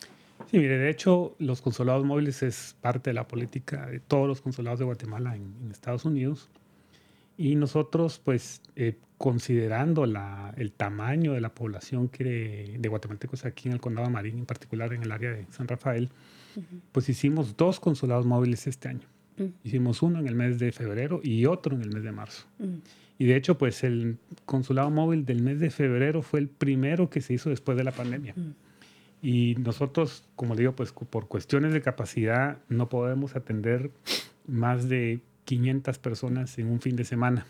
Sí, 0.50 0.58
mire, 0.58 0.78
de 0.78 0.90
hecho, 0.90 1.34
los 1.38 1.60
consulados 1.60 2.04
móviles 2.04 2.42
es 2.42 2.76
parte 2.80 3.10
de 3.10 3.14
la 3.14 3.26
política 3.26 3.86
de 3.86 4.00
todos 4.00 4.28
los 4.28 4.40
consulados 4.40 4.78
de 4.78 4.84
Guatemala 4.84 5.34
en, 5.34 5.70
Estados 5.70 6.04
Unidos. 6.04 6.48
Y 7.36 7.56
nosotros, 7.56 8.20
pues, 8.24 8.62
eh, 8.76 8.96
considerando 9.18 10.06
la, 10.06 10.54
el 10.56 10.72
tamaño 10.72 11.32
de 11.32 11.40
la 11.40 11.54
población 11.54 12.08
que 12.08 12.76
de, 12.78 12.88
guatemaltecos 12.88 13.44
aquí 13.44 13.68
en 13.68 13.74
el 13.74 13.80
Condado 13.80 14.08
Marín, 14.08 14.38
en 14.38 14.46
particular 14.46 14.92
en 14.92 15.02
el 15.02 15.12
área 15.12 15.32
de 15.32 15.46
San 15.50 15.68
Rafael, 15.68 16.10
pues 16.92 17.08
hicimos 17.08 17.56
dos 17.56 17.80
consulados 17.80 18.24
móviles 18.24 18.66
este 18.66 18.88
año. 18.88 19.06
Mm. 19.36 19.44
Hicimos 19.64 20.02
uno 20.02 20.20
en 20.20 20.26
el 20.26 20.34
mes 20.34 20.58
de 20.58 20.72
febrero 20.72 21.20
y 21.22 21.44
otro 21.44 21.74
en 21.74 21.82
el 21.82 21.90
mes 21.92 22.02
de 22.02 22.12
marzo. 22.12 22.46
Mm. 22.58 22.76
Y 23.18 23.26
de 23.26 23.36
hecho, 23.36 23.58
pues 23.58 23.82
el 23.84 24.18
consulado 24.44 24.90
móvil 24.90 25.24
del 25.24 25.42
mes 25.42 25.60
de 25.60 25.70
febrero 25.70 26.22
fue 26.22 26.40
el 26.40 26.48
primero 26.48 27.10
que 27.10 27.20
se 27.20 27.34
hizo 27.34 27.50
después 27.50 27.76
de 27.76 27.84
la 27.84 27.92
pandemia. 27.92 28.34
Y 29.22 29.54
nosotros, 29.56 30.28
como 30.36 30.54
digo, 30.54 30.72
pues 30.72 30.92
por 30.92 31.28
cuestiones 31.28 31.72
de 31.72 31.80
capacidad 31.80 32.58
no 32.68 32.88
podemos 32.88 33.34
atender 33.34 33.90
más 34.46 34.88
de 34.88 35.20
500 35.44 35.98
personas 35.98 36.58
en 36.58 36.68
un 36.70 36.80
fin 36.80 36.96
de 36.96 37.04
semana. 37.04 37.46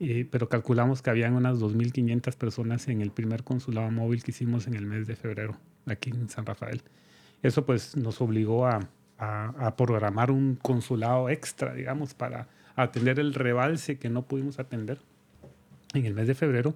Eh, 0.00 0.28
pero 0.30 0.48
calculamos 0.48 1.02
que 1.02 1.10
habían 1.10 1.34
unas 1.34 1.58
2.500 1.58 2.36
personas 2.36 2.86
en 2.88 3.00
el 3.00 3.10
primer 3.10 3.42
consulado 3.42 3.90
móvil 3.90 4.22
que 4.22 4.30
hicimos 4.30 4.68
en 4.68 4.74
el 4.74 4.86
mes 4.86 5.08
de 5.08 5.16
febrero, 5.16 5.56
aquí 5.86 6.10
en 6.10 6.28
San 6.28 6.46
Rafael. 6.46 6.82
Eso 7.42 7.66
pues 7.66 7.96
nos 7.96 8.20
obligó 8.20 8.66
a, 8.66 8.88
a, 9.18 9.76
programar 9.76 10.30
un 10.30 10.54
consulado 10.54 11.28
extra, 11.28 11.74
digamos, 11.74 12.14
para 12.14 12.48
atender 12.76 13.18
el 13.18 13.34
rebalse 13.34 13.98
que 13.98 14.08
no 14.08 14.22
pudimos 14.22 14.60
atender 14.60 15.00
en 15.94 16.06
el 16.06 16.14
mes 16.14 16.28
de 16.28 16.34
febrero. 16.34 16.74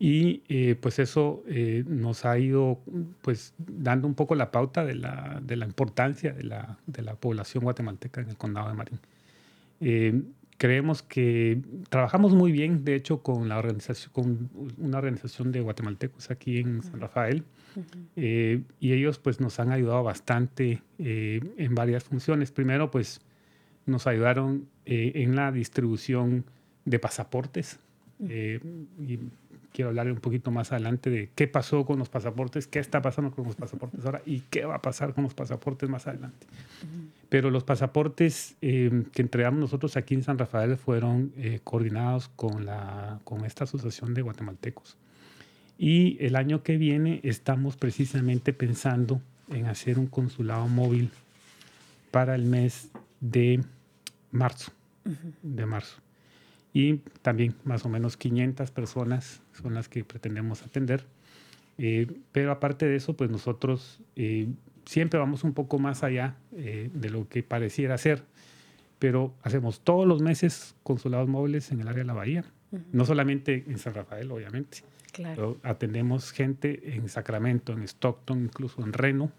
Y 0.00 0.42
eh, 0.48 0.76
pues 0.80 0.98
eso 0.98 1.44
eh, 1.46 1.84
nos 1.86 2.24
ha 2.24 2.38
ido 2.38 2.80
pues 3.20 3.54
dando 3.58 4.08
un 4.08 4.14
poco 4.14 4.34
la 4.34 4.50
pauta 4.50 4.84
de 4.84 4.94
la, 4.94 5.40
de 5.44 5.56
la 5.56 5.66
importancia 5.66 6.32
de 6.32 6.42
la, 6.42 6.78
de 6.86 7.02
la, 7.02 7.14
población 7.14 7.62
guatemalteca 7.64 8.22
en 8.22 8.30
el 8.30 8.36
condado 8.36 8.68
de 8.68 8.74
Marín. 8.74 8.98
Eh, 9.80 10.22
creemos 10.60 11.02
que 11.02 11.62
trabajamos 11.88 12.34
muy 12.34 12.52
bien, 12.52 12.84
de 12.84 12.94
hecho, 12.94 13.22
con, 13.22 13.48
la 13.48 13.56
organización, 13.56 14.12
con 14.12 14.50
una 14.76 14.98
organización 14.98 15.52
de 15.52 15.62
guatemaltecos 15.62 16.30
aquí 16.30 16.58
en 16.58 16.82
San 16.82 17.00
Rafael. 17.00 17.44
Eh, 18.14 18.60
y 18.78 18.92
ellos 18.92 19.18
pues 19.18 19.40
nos 19.40 19.58
han 19.58 19.72
ayudado 19.72 20.02
bastante 20.02 20.82
eh, 20.98 21.40
en 21.56 21.74
varias 21.74 22.04
funciones. 22.04 22.52
Primero 22.52 22.90
pues 22.90 23.22
nos 23.86 24.06
ayudaron 24.06 24.66
eh, 24.84 25.12
en 25.14 25.34
la 25.34 25.50
distribución 25.50 26.44
de 26.84 26.98
pasaportes. 26.98 27.80
y 28.18 29.18
quiero 29.72 29.90
hablar 29.90 30.10
un 30.10 30.18
poquito 30.18 30.50
más 30.50 30.72
adelante 30.72 31.10
de 31.10 31.30
qué 31.34 31.46
pasó 31.48 31.84
con 31.84 31.98
los 31.98 32.08
pasaportes, 32.08 32.66
qué 32.66 32.78
está 32.78 33.02
pasando 33.02 33.30
con 33.30 33.44
los 33.44 33.56
pasaportes 33.56 34.04
ahora 34.04 34.22
y 34.26 34.40
qué 34.50 34.64
va 34.64 34.76
a 34.76 34.82
pasar 34.82 35.14
con 35.14 35.24
los 35.24 35.34
pasaportes 35.34 35.88
más 35.88 36.06
adelante. 36.06 36.46
Pero 37.28 37.50
los 37.50 37.64
pasaportes 37.64 38.56
que 38.60 39.10
entregamos 39.16 39.60
nosotros 39.60 39.96
aquí 39.96 40.14
en 40.14 40.22
San 40.22 40.38
Rafael 40.38 40.76
fueron 40.76 41.32
coordinados 41.64 42.28
con, 42.34 42.66
la, 42.66 43.20
con 43.24 43.44
esta 43.44 43.64
asociación 43.64 44.14
de 44.14 44.22
guatemaltecos. 44.22 44.96
Y 45.78 46.18
el 46.20 46.36
año 46.36 46.62
que 46.62 46.76
viene 46.76 47.20
estamos 47.22 47.76
precisamente 47.76 48.52
pensando 48.52 49.22
en 49.48 49.66
hacer 49.66 49.98
un 49.98 50.06
consulado 50.06 50.68
móvil 50.68 51.10
para 52.10 52.34
el 52.34 52.44
mes 52.44 52.90
de 53.20 53.62
marzo, 54.30 54.72
de 55.42 55.66
marzo. 55.66 55.96
Y 56.72 56.98
también 57.22 57.54
más 57.64 57.84
o 57.84 57.88
menos 57.88 58.16
500 58.16 58.70
personas 58.70 59.42
son 59.60 59.74
las 59.74 59.88
que 59.88 60.04
pretendemos 60.04 60.62
atender. 60.62 61.04
Eh, 61.78 62.06
pero 62.32 62.52
aparte 62.52 62.86
de 62.86 62.96
eso, 62.96 63.16
pues 63.16 63.30
nosotros 63.30 64.00
eh, 64.14 64.48
siempre 64.84 65.18
vamos 65.18 65.44
un 65.44 65.52
poco 65.52 65.78
más 65.78 66.02
allá 66.02 66.36
eh, 66.52 66.90
de 66.92 67.10
lo 67.10 67.28
que 67.28 67.42
pareciera 67.42 67.96
ser. 67.98 68.22
Pero 68.98 69.34
hacemos 69.42 69.80
todos 69.80 70.06
los 70.06 70.20
meses 70.20 70.74
consulados 70.82 71.28
móviles 71.28 71.72
en 71.72 71.80
el 71.80 71.88
área 71.88 72.00
de 72.00 72.06
la 72.06 72.12
bahía. 72.12 72.44
No 72.92 73.04
solamente 73.04 73.64
en 73.66 73.78
San 73.78 73.94
Rafael, 73.94 74.30
obviamente, 74.30 74.78
atendemos 75.62 76.30
gente 76.30 76.94
en 76.94 77.08
Sacramento, 77.08 77.72
en 77.72 77.82
Stockton, 77.82 78.44
incluso 78.44 78.82
en 78.84 78.92
Reno. 78.92 79.32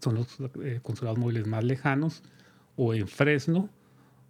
Son 0.00 0.14
los 0.14 0.38
eh, 0.62 0.80
consulados 0.82 1.18
móviles 1.18 1.46
más 1.46 1.64
lejanos. 1.64 2.22
O 2.76 2.94
en 2.94 3.08
Fresno, 3.08 3.68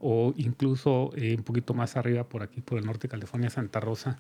o 0.01 0.35
incluso 0.37 1.11
eh, 1.15 1.37
un 1.37 1.45
poquito 1.45 1.75
más 1.75 1.97
arriba 1.97 2.25
por 2.25 2.43
aquí, 2.43 2.61
por 2.61 2.79
el 2.79 2.87
norte 2.87 3.07
de 3.07 3.13
California, 3.13 3.51
Santa 3.51 3.81
Rosa 3.81 4.19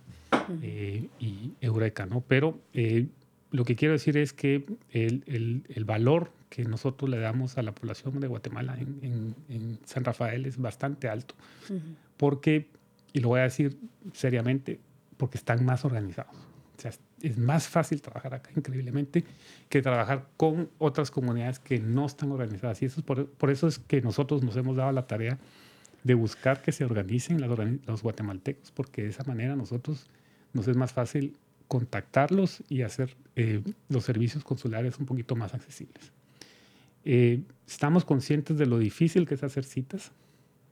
eh, 0.62 1.08
y 1.18 1.52
Eureka, 1.60 2.06
¿no? 2.06 2.20
Pero 2.20 2.60
lo 3.50 3.64
que 3.64 3.76
quiero 3.76 3.92
decir 3.92 4.16
es 4.16 4.32
que 4.32 4.64
el, 4.90 5.24
el, 5.26 5.64
el, 5.68 5.84
valor 5.84 6.32
que 6.48 6.64
nosotros 6.64 7.10
le 7.10 7.18
damos 7.18 7.58
a 7.58 7.62
la 7.62 7.74
población 7.74 8.20
de 8.20 8.28
Guatemala 8.28 8.76
en, 8.78 9.34
en, 9.48 9.78
San 9.84 10.04
Rafael 10.04 10.46
es 10.46 10.56
bastante 10.56 11.08
alto, 11.08 11.34
porque, 12.16 12.68
y 13.12 13.20
lo 13.20 13.28
voy 13.28 13.40
a 13.40 13.44
decir 13.44 13.76
seriamente, 14.12 14.78
porque 15.16 15.38
están 15.38 15.64
más 15.64 15.84
organizados. 15.84 16.34
O 16.78 16.80
sea, 16.80 16.92
es 17.20 17.36
más 17.36 17.68
fácil 17.68 18.00
trabajar 18.00 18.34
acá, 18.34 18.50
increíblemente, 18.56 19.24
que 19.68 19.82
trabajar 19.82 20.28
con 20.36 20.70
otras 20.78 21.10
comunidades 21.10 21.58
que 21.58 21.78
no 21.78 22.06
están 22.06 22.32
organizadas. 22.32 22.80
Y 22.82 22.86
eso 22.86 23.00
es 23.00 23.06
por, 23.06 23.28
por 23.28 23.50
eso 23.50 23.68
es 23.68 23.78
que 23.78 24.00
nosotros 24.00 24.42
nos 24.42 24.56
hemos 24.56 24.76
dado 24.76 24.90
la 24.92 25.06
tarea 25.06 25.38
de 26.04 26.14
buscar 26.14 26.62
que 26.62 26.72
se 26.72 26.84
organicen 26.84 27.40
los 27.86 28.02
guatemaltecos, 28.02 28.70
porque 28.72 29.02
de 29.02 29.08
esa 29.08 29.24
manera 29.24 29.56
nosotros 29.56 30.08
nos 30.52 30.66
es 30.68 30.76
más 30.76 30.92
fácil 30.92 31.36
contactarlos 31.68 32.62
y 32.68 32.82
hacer 32.82 33.16
eh, 33.36 33.62
los 33.88 34.04
servicios 34.04 34.42
consulares 34.42 34.98
un 34.98 35.06
poquito 35.06 35.36
más 35.36 35.54
accesibles. 35.54 36.12
Eh, 37.04 37.42
estamos 37.66 38.04
conscientes 38.04 38.58
de 38.58 38.66
lo 38.66 38.78
difícil 38.78 39.26
que 39.26 39.34
es 39.34 39.42
hacer 39.42 39.64
citas. 39.64 40.12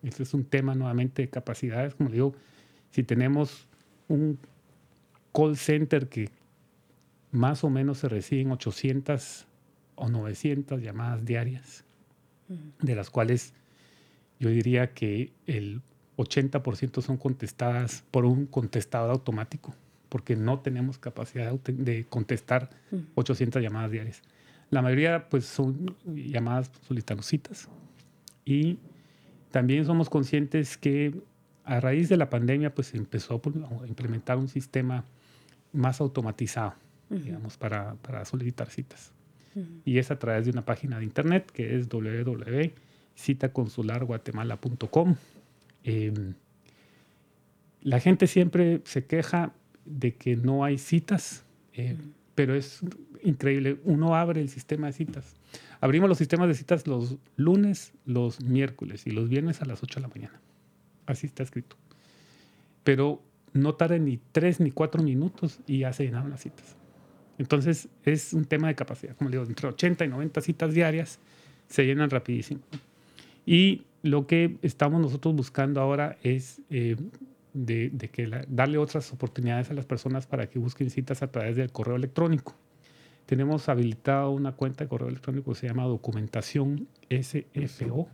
Este 0.03 0.23
es 0.23 0.35
un 0.35 0.45
tema 0.45 0.75
nuevamente 0.75 1.23
de 1.23 1.29
capacidades. 1.29 1.95
Como 1.95 2.11
digo, 2.11 2.35
si 2.91 3.03
tenemos 3.03 3.69
un 4.09 4.39
call 5.33 5.57
center 5.57 6.09
que 6.09 6.31
más 7.31 7.63
o 7.65 7.71
menos 7.71 7.99
se 7.99 8.09
reciben 8.09 8.51
800 8.51 9.47
o 9.95 10.09
900 10.09 10.83
llamadas 10.83 11.25
diarias. 11.25 11.85
de 12.81 12.95
las 12.95 13.11
cuales 13.11 13.53
yo 14.39 14.51
diría 14.51 14.93
que 14.95 15.33
el 15.47 15.83
80% 16.17 17.01
son 17.01 17.17
contestadas 17.17 18.05
por 18.11 18.25
un 18.25 18.47
contestador 18.47 19.11
automático, 19.11 19.75
porque 20.09 20.37
no 20.37 20.61
tenemos 20.61 20.99
capacidad 20.99 21.53
de 21.53 22.07
contestar 22.07 22.71
800 23.15 23.63
llamadas 23.63 23.91
diarias. 23.91 24.23
La 24.71 24.83
mayoría 24.83 25.29
pues 25.29 25.47
son 25.47 25.97
llamadas 26.05 26.71
solicitando 26.87 27.23
citas 27.23 27.69
y 28.45 28.79
también 29.51 29.85
somos 29.87 30.11
conscientes 30.11 30.77
que 30.77 31.15
a 31.65 31.81
raíz 31.81 32.09
de 32.09 32.17
la 32.17 32.29
pandemia 32.31 32.75
pues 32.75 32.89
se 32.89 32.97
empezó 32.97 33.41
a 33.83 33.87
implementar 33.87 34.39
un 34.39 34.49
sistema 34.49 35.05
más 35.73 36.01
automatizado, 36.01 36.75
digamos, 37.11 37.57
para, 37.57 37.95
para, 37.97 38.25
solicitar 38.25 38.69
citas. 38.71 39.13
Y 39.85 39.99
es 39.99 40.11
a 40.11 40.19
través 40.19 40.45
de 40.45 40.53
una 40.53 40.65
página 40.65 40.99
de 40.99 41.05
internet 41.05 41.51
que 41.53 41.77
es 41.77 41.89
www.citaconsularguatemala.com. 43.19 45.17
Em, 45.85 46.35
la 47.83 48.01
gente 48.01 48.27
siempre 48.27 48.81
se 48.85 49.07
queja 49.07 49.53
de 49.85 50.15
que 50.15 50.37
no 50.37 50.65
hay 50.65 50.79
citas, 50.79 51.45
eh, 51.73 51.97
pero 52.35 52.55
es 52.55 52.81
increíble. 53.23 53.79
Uno 53.85 54.15
abre 54.15 54.41
el 54.41 54.49
sistema 54.49 54.89
de 54.89 54.93
citas. 54.93 55.37
Abrimos 55.81 56.09
los 56.09 56.19
sistemas 56.19 56.49
de 56.49 56.55
citas 56.55 56.87
los 56.87 57.17
lunes, 57.37 57.93
los 58.05 58.41
miércoles 58.41 59.07
y 59.07 59.11
los 59.11 59.29
viernes 59.29 59.63
a 59.63 59.65
las 59.65 59.83
8 59.83 60.01
de 60.01 60.03
la 60.03 60.09
mañana. 60.09 60.41
Así 61.07 61.27
está 61.27 61.43
escrito. 61.43 61.77
Pero 62.85 63.23
no 63.53 63.75
tarda 63.75 63.99
ni 63.99 64.19
tres 64.33 64.61
ni 64.61 64.71
cuatro 64.71 65.03
minutos 65.03 65.61
y 65.67 65.81
ya 65.81 65.93
se 65.93 66.05
llenaron 66.05 66.31
las 66.31 66.43
citas. 66.43 66.77
Entonces 67.39 67.89
es 68.05 68.33
un 68.33 68.45
tema 68.45 68.69
de 68.69 68.75
capacidad. 68.75 69.17
Como 69.17 69.31
digo, 69.31 69.45
entre 69.45 69.69
80 69.69 70.05
y 70.05 70.09
90 70.09 70.41
citas 70.41 70.75
diarias 70.75 71.21
se 71.69 71.85
llenan 71.85 72.11
rapidísimo. 72.11 72.61
Y 73.49 73.87
lo 74.03 74.27
que 74.27 74.59
estamos 74.61 75.01
nosotros 75.01 75.35
buscando 75.35 75.81
ahora 75.81 76.19
es 76.23 76.61
eh, 76.69 76.97
de, 77.55 77.91
que 78.13 78.31
darle 78.47 78.77
otras 78.77 79.11
oportunidades 79.11 79.71
a 79.71 79.73
las 79.73 79.87
personas 79.87 80.27
para 80.27 80.51
que 80.51 80.59
busquen 80.59 80.91
citas 80.91 81.23
a 81.23 81.33
través 81.33 81.57
del 81.57 81.73
correo 81.73 81.97
electrónico. 81.97 82.55
Tenemos 83.25 83.71
habilitado 83.71 84.33
una 84.33 84.53
cuenta 84.53 84.85
de 84.85 84.89
correo 84.89 85.09
electrónico 85.09 85.55
que 85.55 85.61
se 85.61 85.67
llama 85.67 85.85
documentación 85.85 86.89
sfo 87.11 88.09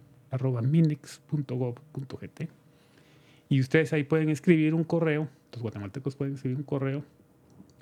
y 3.49 3.61
ustedes 3.61 3.93
ahí 3.93 4.05
pueden 4.05 4.29
escribir 4.29 4.73
un 4.73 4.85
correo, 4.85 5.29
los 5.53 5.63
guatemaltecos 5.63 6.15
pueden 6.15 6.35
escribir 6.35 6.59
un 6.59 6.63
correo 6.63 7.03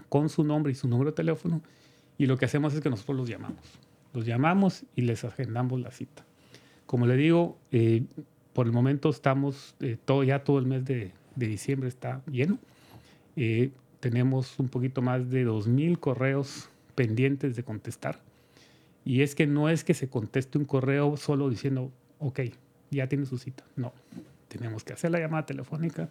con 0.09 0.31
su 0.31 0.43
nombre 0.43 0.73
y 0.73 0.75
su 0.75 0.89
número 0.89 1.11
de 1.11 1.17
teléfono 1.17 1.61
y 2.17 2.25
lo 2.25 2.39
que 2.39 2.47
hacemos 2.47 2.73
es 2.73 2.81
que 2.81 2.89
nosotros 2.89 3.15
los 3.15 3.29
llamamos. 3.29 3.79
Los 4.15 4.25
llamamos 4.25 4.85
y 4.97 5.03
les 5.03 5.23
agendamos 5.27 5.79
la 5.83 5.91
cita. 5.91 6.25
Como 6.93 7.07
le 7.07 7.17
digo, 7.17 7.57
eh, 7.71 8.05
por 8.53 8.67
el 8.67 8.73
momento 8.73 9.09
estamos, 9.09 9.75
eh, 9.81 9.97
todo, 10.05 10.25
ya 10.25 10.45
todo 10.45 10.59
el 10.59 10.67
mes 10.67 10.85
de, 10.85 11.13
de 11.37 11.47
diciembre 11.47 11.89
está 11.89 12.21
lleno. 12.31 12.59
Eh, 13.35 13.71
tenemos 13.99 14.59
un 14.59 14.69
poquito 14.69 15.01
más 15.01 15.31
de 15.31 15.47
2.000 15.47 15.99
correos 15.99 16.69
pendientes 16.95 17.57
de 17.57 17.63
contestar. 17.63 18.21
Y 19.07 19.23
es 19.23 19.35
que 19.35 19.47
no 19.47 19.71
es 19.71 19.85
que 19.85 19.95
se 19.95 20.11
conteste 20.11 20.59
un 20.59 20.67
correo 20.67 21.17
solo 21.17 21.49
diciendo, 21.49 21.91
ok, 22.19 22.41
ya 22.91 23.07
tiene 23.07 23.25
su 23.25 23.39
cita. 23.39 23.65
No, 23.75 23.95
tenemos 24.49 24.85
que 24.85 24.93
hacer 24.93 25.13
la 25.13 25.19
llamada 25.19 25.47
telefónica, 25.47 26.11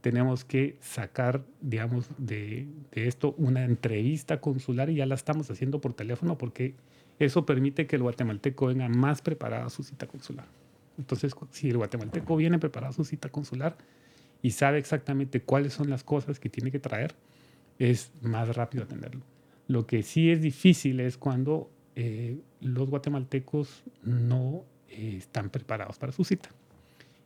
tenemos 0.00 0.44
que 0.44 0.78
sacar, 0.80 1.44
digamos, 1.60 2.08
de, 2.18 2.66
de, 2.90 3.06
esto 3.06 3.36
una 3.38 3.64
entrevista 3.64 4.40
consular 4.40 4.90
y 4.90 4.96
ya 4.96 5.06
la 5.06 5.14
estamos 5.14 5.48
haciendo 5.48 5.80
por 5.80 5.92
teléfono 5.92 6.36
porque 6.36 6.74
eso 7.18 7.44
permite 7.46 7.86
que 7.86 7.96
el 7.96 8.02
guatemalteco 8.02 8.66
venga 8.66 8.88
más 8.88 9.22
preparado 9.22 9.66
a 9.66 9.70
su 9.70 9.82
cita 9.82 10.06
consular. 10.06 10.46
Entonces, 10.98 11.34
si 11.50 11.70
el 11.70 11.76
guatemalteco 11.76 12.36
viene 12.36 12.58
preparado 12.58 12.90
a 12.90 12.94
su 12.94 13.04
cita 13.04 13.28
consular, 13.28 13.76
y 14.42 14.52
sabe 14.52 14.78
exactamente 14.78 15.42
cuáles 15.42 15.72
son 15.72 15.90
las 15.90 16.04
cosas 16.04 16.38
que 16.38 16.48
tiene 16.48 16.70
que 16.70 16.78
traer, 16.78 17.14
es 17.78 18.12
más 18.22 18.54
rápido 18.54 18.84
atenderlo. 18.84 19.22
Lo 19.66 19.86
que 19.86 20.02
sí 20.02 20.30
es 20.30 20.40
difícil 20.40 21.00
es 21.00 21.16
cuando 21.16 21.70
eh, 21.96 22.38
los 22.60 22.88
guatemaltecos 22.88 23.82
no 24.02 24.64
eh, 24.88 25.16
están 25.18 25.50
preparados 25.50 25.98
para 25.98 26.12
su 26.12 26.24
cita. 26.24 26.50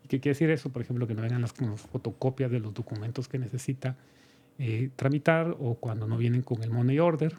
¿Y 0.05 0.09
qué 0.09 0.21
quiere 0.21 0.35
decir 0.35 0.51
eso? 0.51 0.71
Por 0.71 0.83
ejemplo, 0.83 1.07
que 1.07 1.15
no 1.15 1.23
vengan 1.23 1.43
las, 1.43 1.53
fotocopias 1.53 2.51
de 2.51 2.61
los 2.61 2.75
documentos 2.75 3.29
que 3.29 3.39
necesita 3.39 3.97
eh, 4.59 4.91
tramitar 4.97 5.57
o 5.59 5.75
cuando 5.75 6.07
no 6.07 6.17
vienen 6.17 6.43
con 6.43 6.63
el 6.63 6.71
money 6.71 6.99
order 6.99 7.35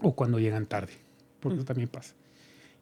o 0.00 0.14
cuando 0.14 0.38
llegan 0.38 0.66
tarde, 0.66 0.94
porque 1.42 1.56
eso 1.56 1.66
también 1.66 1.88
pasa. 1.88 2.14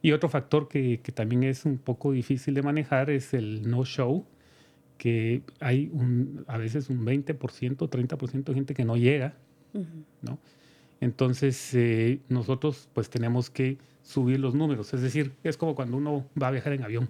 Y 0.01 0.13
otro 0.13 0.29
factor 0.29 0.67
que, 0.67 0.99
que, 1.03 1.11
también 1.11 1.43
es 1.43 1.65
un 1.65 1.77
poco 1.77 2.11
difícil 2.11 2.53
de 2.53 2.61
manejar 2.61 3.09
es 3.09 3.33
el 3.33 3.69
no-show, 3.69 4.25
que 4.97 5.41
hay 5.59 5.89
un, 5.93 6.45
a 6.47 6.57
veces 6.57 6.89
un 6.89 7.05
20%, 7.05 7.35
30% 7.35 8.43
de 8.43 8.53
gente 8.53 8.73
que 8.73 8.85
no 8.85 8.97
llega, 8.97 9.33
¿no? 10.21 10.37
Entonces, 10.99 11.73
eh, 11.73 12.19
nosotros 12.29 12.87
pues 12.93 13.09
tenemos 13.09 13.49
que 13.49 13.79
subir 14.03 14.39
los 14.39 14.53
números. 14.53 14.93
Es 14.93 15.01
decir, 15.01 15.33
es 15.43 15.57
como 15.57 15.73
cuando 15.73 15.97
uno 15.97 16.27
va 16.39 16.49
a 16.49 16.51
viajar 16.51 16.73
en 16.73 16.83
avión. 16.83 17.09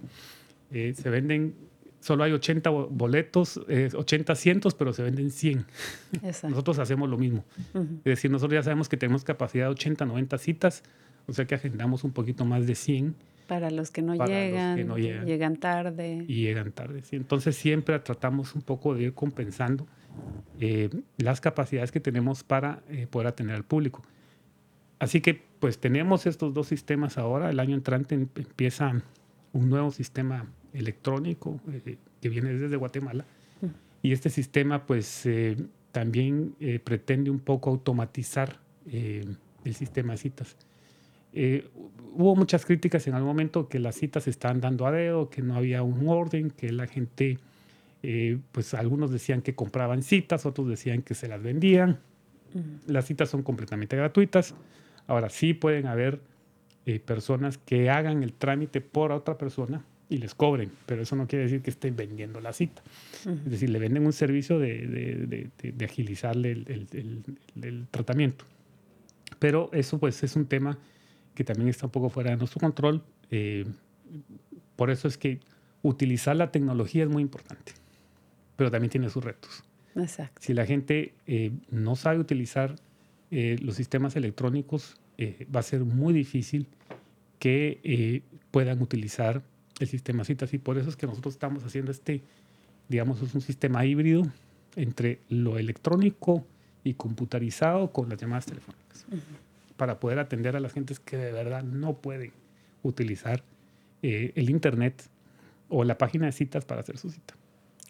Eh, 0.70 0.94
se 0.96 1.10
venden, 1.10 1.54
solo 2.02 2.24
hay 2.24 2.32
80 2.32 2.68
boletos, 2.70 3.58
80 3.58 4.32
asientos, 4.32 4.74
pero 4.74 4.92
se 4.92 5.02
venden 5.02 5.30
100. 5.30 5.64
Nosotros 6.50 6.78
hacemos 6.78 7.08
lo 7.08 7.16
mismo. 7.16 7.44
Es 7.74 8.04
decir, 8.04 8.30
nosotros 8.30 8.58
ya 8.58 8.62
sabemos 8.62 8.88
que 8.88 8.96
tenemos 8.96 9.24
capacidad 9.24 9.66
de 9.66 9.70
80, 9.70 10.04
90 10.04 10.38
citas, 10.38 10.82
o 11.26 11.32
sea 11.32 11.46
que 11.46 11.54
agendamos 11.54 12.04
un 12.04 12.12
poquito 12.12 12.44
más 12.44 12.66
de 12.66 12.74
100 12.74 13.14
para 13.52 13.70
los 13.70 13.90
que 13.90 14.00
no, 14.00 14.14
llegan, 14.14 14.96
llegan, 14.96 15.56
tarde. 15.56 16.24
Y 16.26 16.42
llegan 16.42 16.72
tarde, 16.72 17.02
sí. 17.02 17.16
Entonces 17.16 17.54
siempre 17.54 17.98
tratamos 17.98 18.54
un 18.54 18.62
poco 18.62 18.94
de 18.94 19.02
ir 19.02 19.14
compensando 19.14 19.86
eh, 20.58 20.88
las 21.18 21.42
capacidades 21.42 21.92
que 21.92 22.00
tenemos 22.00 22.44
para 22.44 22.82
eh, 22.88 23.06
poder 23.06 23.28
atender 23.28 23.56
al 23.56 23.64
público. 23.64 24.02
Así 24.98 25.20
que 25.20 25.42
pues 25.58 25.78
tenemos 25.78 26.26
estos 26.26 26.54
dos 26.54 26.68
sistemas 26.68 27.18
ahora. 27.18 27.50
El 27.50 27.60
año 27.60 27.74
entrante 27.74 28.14
em, 28.14 28.28
empieza 28.36 29.02
un 29.52 29.68
nuevo 29.68 29.90
sistema 29.90 30.46
electrónico 30.72 31.60
eh, 31.70 31.96
que 32.20 32.28
viene 32.28 32.52
desde 32.54 32.76
Guatemala. 32.76 33.24
Y 34.02 34.12
este 34.12 34.30
sistema 34.30 34.84
pues 34.84 35.28
también 35.92 36.56
pretende 36.82 37.30
un 37.30 37.38
poco 37.38 37.70
automatizar 37.70 38.58
el 38.84 39.74
sistema 39.74 40.14
de 40.14 40.18
citas. 40.18 40.56
Eh, 41.32 41.66
hubo 42.14 42.36
muchas 42.36 42.66
críticas 42.66 43.06
en 43.06 43.14
algún 43.14 43.28
momento 43.28 43.68
que 43.68 43.78
las 43.78 43.96
citas 43.96 44.24
se 44.24 44.30
estaban 44.30 44.60
dando 44.60 44.86
a 44.86 44.92
dedo, 44.92 45.30
que 45.30 45.42
no 45.42 45.56
había 45.56 45.82
un 45.82 46.08
orden, 46.08 46.50
que 46.50 46.70
la 46.72 46.86
gente, 46.86 47.38
eh, 48.02 48.38
pues 48.52 48.74
algunos 48.74 49.10
decían 49.10 49.40
que 49.40 49.54
compraban 49.54 50.02
citas, 50.02 50.44
otros 50.44 50.68
decían 50.68 51.02
que 51.02 51.14
se 51.14 51.28
las 51.28 51.42
vendían. 51.42 52.00
Las 52.86 53.06
citas 53.06 53.30
son 53.30 53.42
completamente 53.42 53.96
gratuitas. 53.96 54.54
Ahora 55.06 55.30
sí 55.30 55.54
pueden 55.54 55.86
haber 55.86 56.20
eh, 56.84 57.00
personas 57.00 57.56
que 57.56 57.88
hagan 57.88 58.22
el 58.22 58.34
trámite 58.34 58.82
por 58.82 59.10
otra 59.10 59.38
persona 59.38 59.84
y 60.12 60.18
les 60.18 60.34
cobren, 60.34 60.70
pero 60.84 61.02
eso 61.02 61.16
no 61.16 61.26
quiere 61.26 61.44
decir 61.44 61.62
que 61.62 61.70
estén 61.70 61.96
vendiendo 61.96 62.38
la 62.40 62.52
cita. 62.52 62.82
Es 63.24 63.50
decir, 63.50 63.70
le 63.70 63.78
venden 63.78 64.04
un 64.04 64.12
servicio 64.12 64.58
de, 64.58 64.86
de, 64.86 65.72
de, 65.72 65.84
agilizarle 65.84 66.52
el, 66.52 66.86
el, 66.92 67.22
el, 67.62 67.86
tratamiento. 67.90 68.44
Pero 69.38 69.70
eso 69.72 69.98
pues 69.98 70.22
es 70.22 70.36
un 70.36 70.46
tema 70.46 70.78
que 71.34 71.44
también 71.44 71.68
está 71.68 71.86
un 71.86 71.92
poco 71.92 72.10
fuera 72.10 72.30
de 72.30 72.36
nuestro 72.36 72.60
control. 72.60 73.02
Eh, 73.30 73.64
por 74.76 74.90
eso 74.90 75.08
es 75.08 75.16
que 75.16 75.40
utilizar 75.80 76.36
la 76.36 76.52
tecnología 76.52 77.04
es 77.04 77.08
muy 77.08 77.22
importante, 77.22 77.72
pero 78.56 78.70
también 78.70 78.90
tiene 78.90 79.08
sus 79.08 79.24
retos. 79.24 79.64
Exacto. 79.96 80.42
Si 80.42 80.52
la 80.52 80.66
gente 80.66 81.14
eh, 81.26 81.52
no 81.70 81.96
sabe 81.96 82.18
utilizar 82.18 82.76
eh, 83.30 83.56
los 83.62 83.76
sistemas 83.76 84.14
electrónicos, 84.14 84.96
va 85.54 85.60
a 85.60 85.62
ser 85.62 85.84
muy 85.84 86.12
difícil 86.12 86.66
que 87.38 88.24
puedan 88.50 88.82
utilizar 88.82 89.42
el 89.80 89.88
sistema 89.88 90.24
citas 90.24 90.52
y 90.54 90.58
por 90.58 90.78
eso 90.78 90.88
es 90.88 90.96
que 90.96 91.06
nosotros 91.06 91.34
estamos 91.34 91.64
haciendo 91.64 91.90
este, 91.90 92.22
digamos, 92.88 93.22
es 93.22 93.34
un 93.34 93.40
sistema 93.40 93.84
híbrido 93.84 94.22
entre 94.76 95.20
lo 95.28 95.58
electrónico 95.58 96.44
y 96.84 96.94
computarizado 96.94 97.92
con 97.92 98.08
las 98.08 98.20
llamadas 98.20 98.46
telefónicas 98.46 99.06
para 99.76 99.98
poder 100.00 100.18
atender 100.18 100.56
a 100.56 100.60
las 100.60 100.72
gentes 100.72 101.00
que 101.00 101.16
de 101.16 101.32
verdad 101.32 101.62
no 101.62 101.94
pueden 101.94 102.32
utilizar 102.82 103.42
eh, 104.02 104.32
el 104.34 104.50
Internet 104.50 105.08
o 105.68 105.84
la 105.84 105.96
página 105.98 106.26
de 106.26 106.32
citas 106.32 106.64
para 106.64 106.80
hacer 106.80 106.98
su 106.98 107.10
cita. 107.10 107.34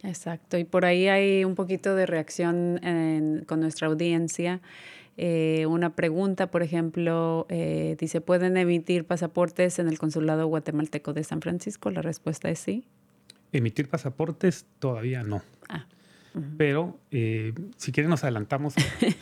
Exacto, 0.02 0.58
y 0.58 0.64
por 0.64 0.84
ahí 0.84 1.08
hay 1.08 1.44
un 1.44 1.54
poquito 1.54 1.94
de 1.94 2.06
reacción 2.06 2.80
con 3.46 3.60
nuestra 3.60 3.86
audiencia. 3.86 4.60
Eh, 5.16 5.66
una 5.66 5.94
pregunta, 5.94 6.50
por 6.50 6.62
ejemplo, 6.62 7.46
eh, 7.48 7.96
dice, 7.98 8.20
¿pueden 8.20 8.56
emitir 8.56 9.04
pasaportes 9.04 9.78
en 9.78 9.88
el 9.88 9.98
Consulado 9.98 10.46
Guatemalteco 10.46 11.12
de 11.12 11.24
San 11.24 11.40
Francisco? 11.40 11.90
La 11.90 12.02
respuesta 12.02 12.48
es 12.50 12.58
sí. 12.58 12.84
Emitir 13.52 13.88
pasaportes 13.88 14.64
todavía 14.78 15.22
no. 15.22 15.42
Ah. 15.68 15.86
Pero 16.56 16.98
eh, 17.10 17.52
si 17.76 17.92
quieren 17.92 18.08
nos 18.08 18.24
adelantamos. 18.24 18.74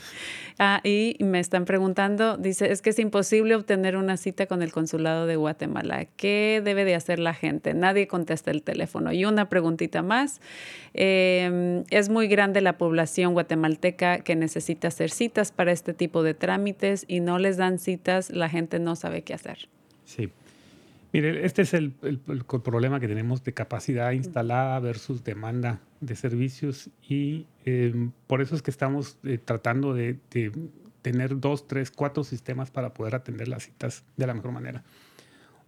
ah, 0.59 0.81
y 0.85 1.17
me 1.21 1.41
están 1.41 1.65
preguntando, 1.65 2.37
dice, 2.37 2.71
es 2.71 2.83
que 2.83 2.91
es 2.91 2.99
imposible 2.99 3.57
obtener 3.57 3.97
una 3.97 4.17
cita 4.17 4.47
con 4.47 4.63
el 4.63 4.71
consulado 4.71 5.27
de 5.27 5.37
Guatemala. 5.37 6.05
¿Qué 6.17 6.63
debe 6.65 6.85
de 6.85 6.95
hacer 6.95 7.19
la 7.19 7.35
gente? 7.35 7.75
Nadie 7.75 8.07
contesta 8.07 8.53
el 8.53 8.63
teléfono. 8.63 9.13
Y 9.13 9.25
una 9.25 9.49
preguntita 9.49 10.03
más. 10.03 10.41
Em, 10.95 11.85
es 11.91 12.09
muy 12.09 12.29
grande 12.29 12.61
la 12.61 12.79
población 12.79 13.33
guatemalteca 13.33 14.21
que 14.21 14.37
necesita 14.37 14.89
hacer 14.89 15.11
citas 15.11 15.51
para 15.51 15.73
este 15.73 15.95
tipo 15.95 16.23
de 16.23 16.35
trámites 16.35 17.05
y 17.09 17.21
no 17.21 17.39
les 17.39 17.57
dan 17.57 17.79
citas, 17.79 18.31
la 18.31 18.49
gente 18.49 18.79
no 18.79 18.95
sabe 18.95 19.23
qué 19.23 19.35
hacer. 19.35 19.69
Sí. 20.05 20.31
Mire, 21.13 21.45
este 21.45 21.63
es 21.63 21.75
el, 21.75 21.91
problema 21.91 23.01
que 23.01 23.09
tenemos 23.09 23.43
de 23.43 23.53
capacidad 23.53 24.13
instalada 24.13 24.79
versus 24.79 25.25
demanda 25.25 25.81
de 26.01 26.17
servicios 26.17 26.91
y 27.07 27.47
em, 27.65 28.13
por 28.27 28.41
eso 28.41 28.55
es 28.55 28.63
que 28.63 28.71
estamos 28.71 29.19
eh, 29.25 29.39
tratando 29.39 29.95
de, 29.95 30.19
tener 31.03 31.39
dos, 31.41 31.67
tres, 31.67 31.91
cuatro 31.91 32.25
sistemas 32.25 32.71
para 32.71 32.93
poder 32.93 33.15
atender 33.15 33.49
las 33.49 33.65
citas 33.65 34.05
de 34.17 34.27
la 34.27 34.35
mejor 34.35 34.53
manera. 34.53 34.83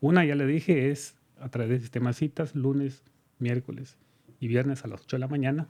Una, 0.00 0.24
ya 0.24 0.34
le 0.34 0.46
dije, 0.46 0.90
es 0.90 1.14
a 1.40 1.48
través 1.48 1.70
del 1.70 1.80
sistema 1.80 2.12
citas 2.12 2.54
lunes, 2.54 3.02
miércoles 3.38 3.96
y 4.40 4.48
viernes 4.48 4.84
a 4.84 4.88
las 4.88 5.02
8 5.02 5.16
de 5.16 5.20
la 5.20 5.28
mañana. 5.28 5.68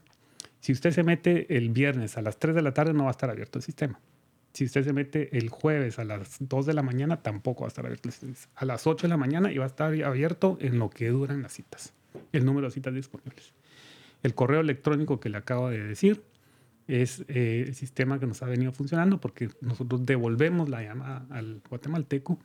Si 0.59 0.71
usted 0.71 0.91
se 0.91 1.03
mete 1.03 1.55
el 1.55 1.69
viernes 1.69 2.17
a 2.17 2.21
las 2.21 2.39
3 2.39 2.55
de 2.55 2.61
la 2.61 2.73
tarde, 2.73 2.93
no 2.93 3.03
va 3.03 3.09
a 3.09 3.11
estar 3.11 3.29
abierto 3.29 3.59
el 3.59 3.63
sistema. 3.63 3.99
Si 4.53 4.65
usted 4.65 4.83
se 4.83 4.93
mete 4.93 5.35
el 5.37 5.49
jueves 5.49 5.97
a 5.97 6.03
las 6.03 6.37
2 6.39 6.65
de 6.65 6.73
la 6.73 6.83
mañana, 6.83 7.21
tampoco 7.21 7.61
va 7.61 7.67
a 7.67 7.69
estar 7.69 7.85
abierto. 7.85 8.09
A 8.55 8.65
las 8.65 8.85
8 8.85 9.07
de 9.07 9.09
la 9.09 9.17
mañana 9.17 9.51
y 9.51 9.57
va 9.57 9.65
a 9.65 9.67
estar 9.67 9.93
abierto 10.03 10.57
en 10.61 10.77
lo 10.77 10.89
que 10.89 11.09
duran 11.09 11.41
las 11.41 11.53
citas, 11.53 11.93
el 12.31 12.45
número 12.45 12.67
de 12.67 12.71
citas 12.71 12.93
disponibles. 12.93 13.51
El 14.23 14.33
correo 14.33 14.61
electrónico 14.61 15.19
que 15.19 15.29
le 15.29 15.37
acabo 15.37 15.69
de 15.69 15.83
decir 15.83 16.23
es 16.87 17.23
eh, 17.27 17.65
el 17.67 17.75
sistema 17.75 18.19
que 18.19 18.27
nos 18.27 18.41
ha 18.41 18.45
venido 18.45 18.71
funcionando 18.71 19.19
porque 19.19 19.49
nosotros 19.61 20.05
devolvemos 20.05 20.69
la 20.69 20.81
llamada 20.81 21.25
al 21.29 21.61
guatemalteco 21.69 22.39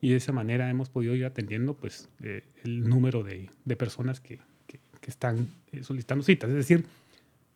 y 0.00 0.10
de 0.10 0.16
esa 0.16 0.32
manera 0.32 0.68
hemos 0.68 0.88
podido 0.88 1.14
ir 1.14 1.24
atendiendo 1.24 1.74
pues, 1.74 2.08
eh, 2.22 2.44
el 2.64 2.88
número 2.88 3.22
de, 3.22 3.50
de 3.64 3.76
personas 3.76 4.20
que, 4.20 4.38
que, 4.66 4.80
están 5.06 5.48
eh, 5.72 5.82
solicitando 5.82 6.22
citas. 6.22 6.48
Es 6.48 6.54
decir, 6.54 6.84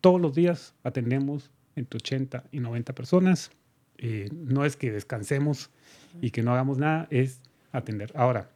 todos 0.01 0.19
los 0.19 0.35
días 0.35 0.73
atendemos 0.83 1.49
entre 1.77 1.97
80 1.97 2.43
y 2.51 2.59
90 2.59 2.93
personas 2.93 3.51
no 4.31 4.63
es 4.63 4.75
que 4.75 4.91
descansemos 4.91 5.71
y 6.21 6.29
que 6.29 6.43
no 6.43 6.51
hagamos 6.53 6.77
nada, 6.77 7.07
es 7.09 7.41
atender. 7.71 8.11
Ahora, 8.15 8.51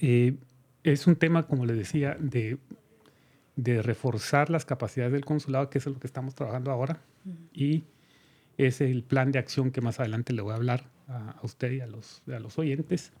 es 0.00 1.06
un 1.06 1.14
tema, 1.14 1.46
como 1.46 1.66
les 1.66 1.76
decía, 1.76 2.16
de, 2.18 2.58
de, 3.62 3.82
reforzar 3.82 4.50
las 4.50 4.64
capacidades 4.64 5.12
del 5.12 5.24
consulado, 5.24 5.70
que 5.70 5.78
es 5.78 5.86
lo 5.86 5.98
que 5.98 6.06
estamos 6.06 6.34
trabajando 6.34 6.70
ahora, 6.70 7.02
y 7.52 7.84
es 8.58 8.80
el 8.80 9.02
plan 9.02 9.32
de 9.32 9.38
acción 9.38 9.70
que 9.70 9.80
más 9.80 10.00
adelante 10.00 10.32
le 10.32 10.42
voy 10.42 10.52
a 10.52 10.56
hablar 10.56 10.90
a, 11.08 11.30
a 11.32 11.40
usted 11.42 11.72
y 11.72 11.80
a 11.80 11.86
los, 11.86 12.22
a 12.28 12.38
los 12.38 12.58
oyentes 12.58 13.12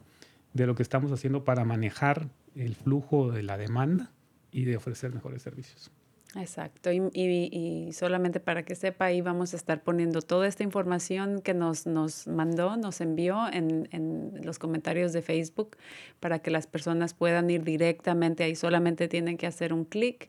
de 0.52 0.66
lo 0.66 0.74
que 0.74 0.82
estamos 0.82 1.12
haciendo 1.12 1.44
para 1.44 1.64
manejar 1.64 2.28
el 2.54 2.74
flujo 2.74 3.30
de 3.30 3.42
la 3.42 3.56
demanda 3.56 4.10
y 4.50 4.64
de 4.64 4.76
ofrecer 4.76 5.14
mejores 5.14 5.42
servicios. 5.42 5.90
Exacto, 6.36 6.90
y, 6.92 7.90
solamente 7.92 8.38
para 8.38 8.64
que 8.64 8.76
sepa, 8.76 9.06
ahí 9.06 9.20
vamos 9.20 9.52
a 9.52 9.56
estar 9.56 9.82
poniendo 9.82 10.22
toda 10.22 10.46
esta 10.46 10.62
información 10.62 11.40
que 11.40 11.54
nos, 11.54 11.86
nos 11.86 12.28
mandó, 12.28 12.76
nos 12.76 13.00
envió 13.00 13.48
en, 13.52 13.88
en, 13.90 14.40
los 14.44 14.58
comentarios 14.60 15.12
de 15.12 15.22
Facebook 15.22 15.76
para 16.20 16.38
que 16.38 16.52
las 16.52 16.68
personas 16.68 17.14
puedan 17.14 17.50
ir 17.50 17.64
directamente 17.64 18.44
ahí, 18.44 18.54
solamente 18.54 19.08
tienen 19.08 19.36
que 19.38 19.48
hacer 19.48 19.72
un 19.72 19.84
clic 19.84 20.28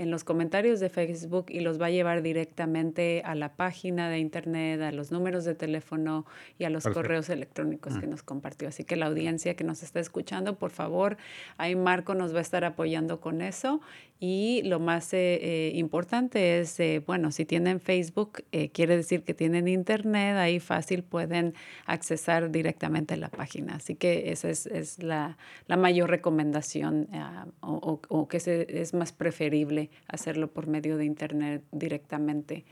en 0.00 0.10
los 0.10 0.24
comentarios 0.24 0.80
de 0.80 0.88
Facebook 0.88 1.46
y 1.50 1.60
los 1.60 1.78
va 1.78 1.86
a 1.86 1.90
llevar 1.90 2.22
directamente 2.22 3.20
a 3.22 3.34
la 3.34 3.54
página 3.54 4.08
de 4.08 4.18
internet, 4.18 4.80
a 4.80 4.92
los 4.92 5.12
números 5.12 5.44
de 5.44 5.54
teléfono 5.54 6.24
y 6.58 6.64
a 6.64 6.70
los 6.70 6.84
correos 6.84 7.28
electrónicos 7.28 7.98
que 7.98 8.06
mm. 8.06 8.10
nos 8.10 8.22
compartió. 8.22 8.68
Así 8.68 8.82
que 8.82 8.96
la 8.96 9.06
audiencia 9.06 9.56
que 9.56 9.62
nos 9.62 9.82
está 9.82 10.00
escuchando, 10.00 10.56
por 10.56 10.70
favor, 10.70 11.18
ahí 11.58 11.76
Marco 11.76 12.14
nos 12.14 12.34
va 12.34 12.38
a 12.38 12.40
estar 12.40 12.64
apoyando 12.64 13.20
con 13.20 13.42
eso. 13.42 13.82
Y 14.22 14.60
lo 14.64 14.80
más 14.80 15.14
eh, 15.14 15.38
eh, 15.42 15.72
importante 15.76 16.60
es, 16.60 16.78
eh, 16.78 17.02
bueno, 17.06 17.32
si 17.32 17.46
tienen 17.46 17.80
Facebook, 17.80 18.44
quiere 18.72 18.96
decir 18.96 19.22
que 19.22 19.32
tienen 19.32 19.66
internet, 19.66 20.36
ahí 20.36 20.60
fácil 20.60 21.02
pueden 21.02 21.54
accesar 21.86 22.50
directamente 22.50 23.14
a 23.14 23.16
la 23.16 23.30
página. 23.30 23.76
Así 23.76 23.94
que 23.94 24.30
esa 24.30 24.50
es, 24.50 24.66
es 24.66 25.02
la, 25.02 25.38
la, 25.66 25.78
mayor 25.78 26.10
recomendación 26.10 27.08
ah, 27.14 27.46
o, 27.60 28.00
o, 28.08 28.28
que 28.28 28.40
se, 28.40 28.80
es 28.80 28.92
más 28.92 29.12
preferible 29.12 29.89
hacerlo 30.08 30.48
por 30.48 30.66
medio 30.66 30.96
de 30.96 31.04
Internet 31.04 31.62
directamente 31.72 32.64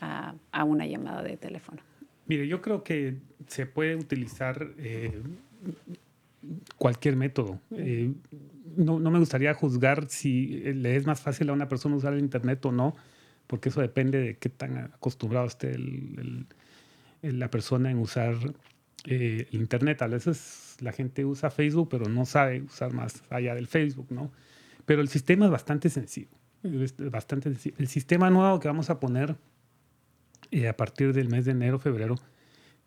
a, 0.00 0.64
una 0.64 0.86
llamada 0.86 1.22
de 1.22 1.36
teléfono. 1.36 1.80
Mire, 2.26 2.46
yo 2.46 2.60
creo 2.60 2.82
que 2.82 3.16
se 3.46 3.66
puede 3.66 3.96
utilizar 3.96 4.68
eh, 4.78 5.22
cualquier 6.76 7.16
método. 7.16 7.60
Eh, 7.70 8.12
no, 8.76 8.98
no, 8.98 9.10
me 9.10 9.18
gustaría 9.18 9.54
juzgar 9.54 10.08
si 10.08 10.46
le 10.74 10.96
es 10.96 11.06
más 11.06 11.20
fácil 11.20 11.48
a 11.50 11.52
una 11.52 11.68
persona 11.68 11.96
usar 11.96 12.12
el 12.12 12.20
Internet 12.20 12.64
o 12.66 12.72
no, 12.72 12.94
porque 13.46 13.68
eso 13.68 13.80
depende 13.80 14.18
de 14.18 14.36
qué 14.36 14.48
tan 14.48 14.76
acostumbrado 14.78 15.46
esté 15.46 15.76
la 17.22 17.50
persona 17.50 17.90
en 17.90 17.98
usar 17.98 18.34
eh, 19.04 19.46
el 19.50 19.60
Internet. 19.60 20.02
A 20.02 20.08
veces 20.08 20.76
la 20.80 20.92
gente 20.92 21.24
usa 21.24 21.50
Facebook, 21.50 21.88
pero 21.90 22.08
no 22.08 22.26
sabe 22.26 22.62
usar 22.62 22.92
más 22.92 23.22
allá 23.30 23.54
del 23.54 23.66
Facebook, 23.66 24.08
¿no? 24.10 24.32
Pero 24.84 25.00
el 25.00 25.08
sistema 25.08 25.46
es 25.46 25.50
bastante 25.50 25.88
sencillo 25.88 26.28
bastante 27.10 27.52
El 27.78 27.88
sistema 27.88 28.30
nuevo 28.30 28.60
que 28.60 28.68
vamos 28.68 28.90
a 28.90 29.00
poner 29.00 29.36
eh, 30.50 30.68
a 30.68 30.76
partir 30.76 31.12
del 31.12 31.28
mes 31.28 31.44
de 31.44 31.52
enero, 31.52 31.78
febrero 31.78 32.16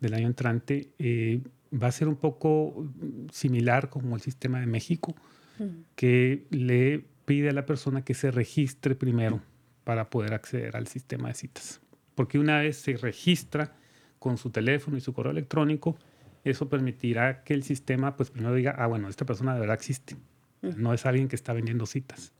del 0.00 0.14
año 0.14 0.26
entrante, 0.26 0.90
eh, 0.98 1.42
va 1.72 1.88
a 1.88 1.92
ser 1.92 2.08
un 2.08 2.16
poco 2.16 2.90
similar 3.32 3.90
como 3.90 4.16
el 4.16 4.22
sistema 4.22 4.60
de 4.60 4.66
México, 4.66 5.14
que 5.94 6.46
le 6.48 7.04
pide 7.26 7.50
a 7.50 7.52
la 7.52 7.66
persona 7.66 8.02
que 8.02 8.14
se 8.14 8.30
registre 8.30 8.94
primero 8.94 9.42
para 9.84 10.08
poder 10.08 10.32
acceder 10.32 10.74
al 10.74 10.86
sistema 10.86 11.28
de 11.28 11.34
citas. 11.34 11.82
Porque 12.14 12.38
una 12.38 12.60
vez 12.60 12.78
se 12.78 12.96
registra 12.96 13.76
con 14.18 14.38
su 14.38 14.48
teléfono 14.48 14.96
y 14.96 15.02
su 15.02 15.12
correo 15.12 15.32
electrónico, 15.32 15.98
eso 16.44 16.70
permitirá 16.70 17.44
que 17.44 17.52
el 17.52 17.62
sistema, 17.62 18.16
pues 18.16 18.30
primero 18.30 18.54
diga, 18.54 18.74
ah, 18.78 18.86
bueno, 18.86 19.08
esta 19.08 19.26
persona 19.26 19.52
de 19.52 19.60
verdad 19.60 19.76
existe. 19.76 20.16
No 20.62 20.94
es 20.94 21.04
alguien 21.04 21.28
que 21.28 21.36
está 21.36 21.52
vendiendo 21.52 21.84
citas 21.84 22.32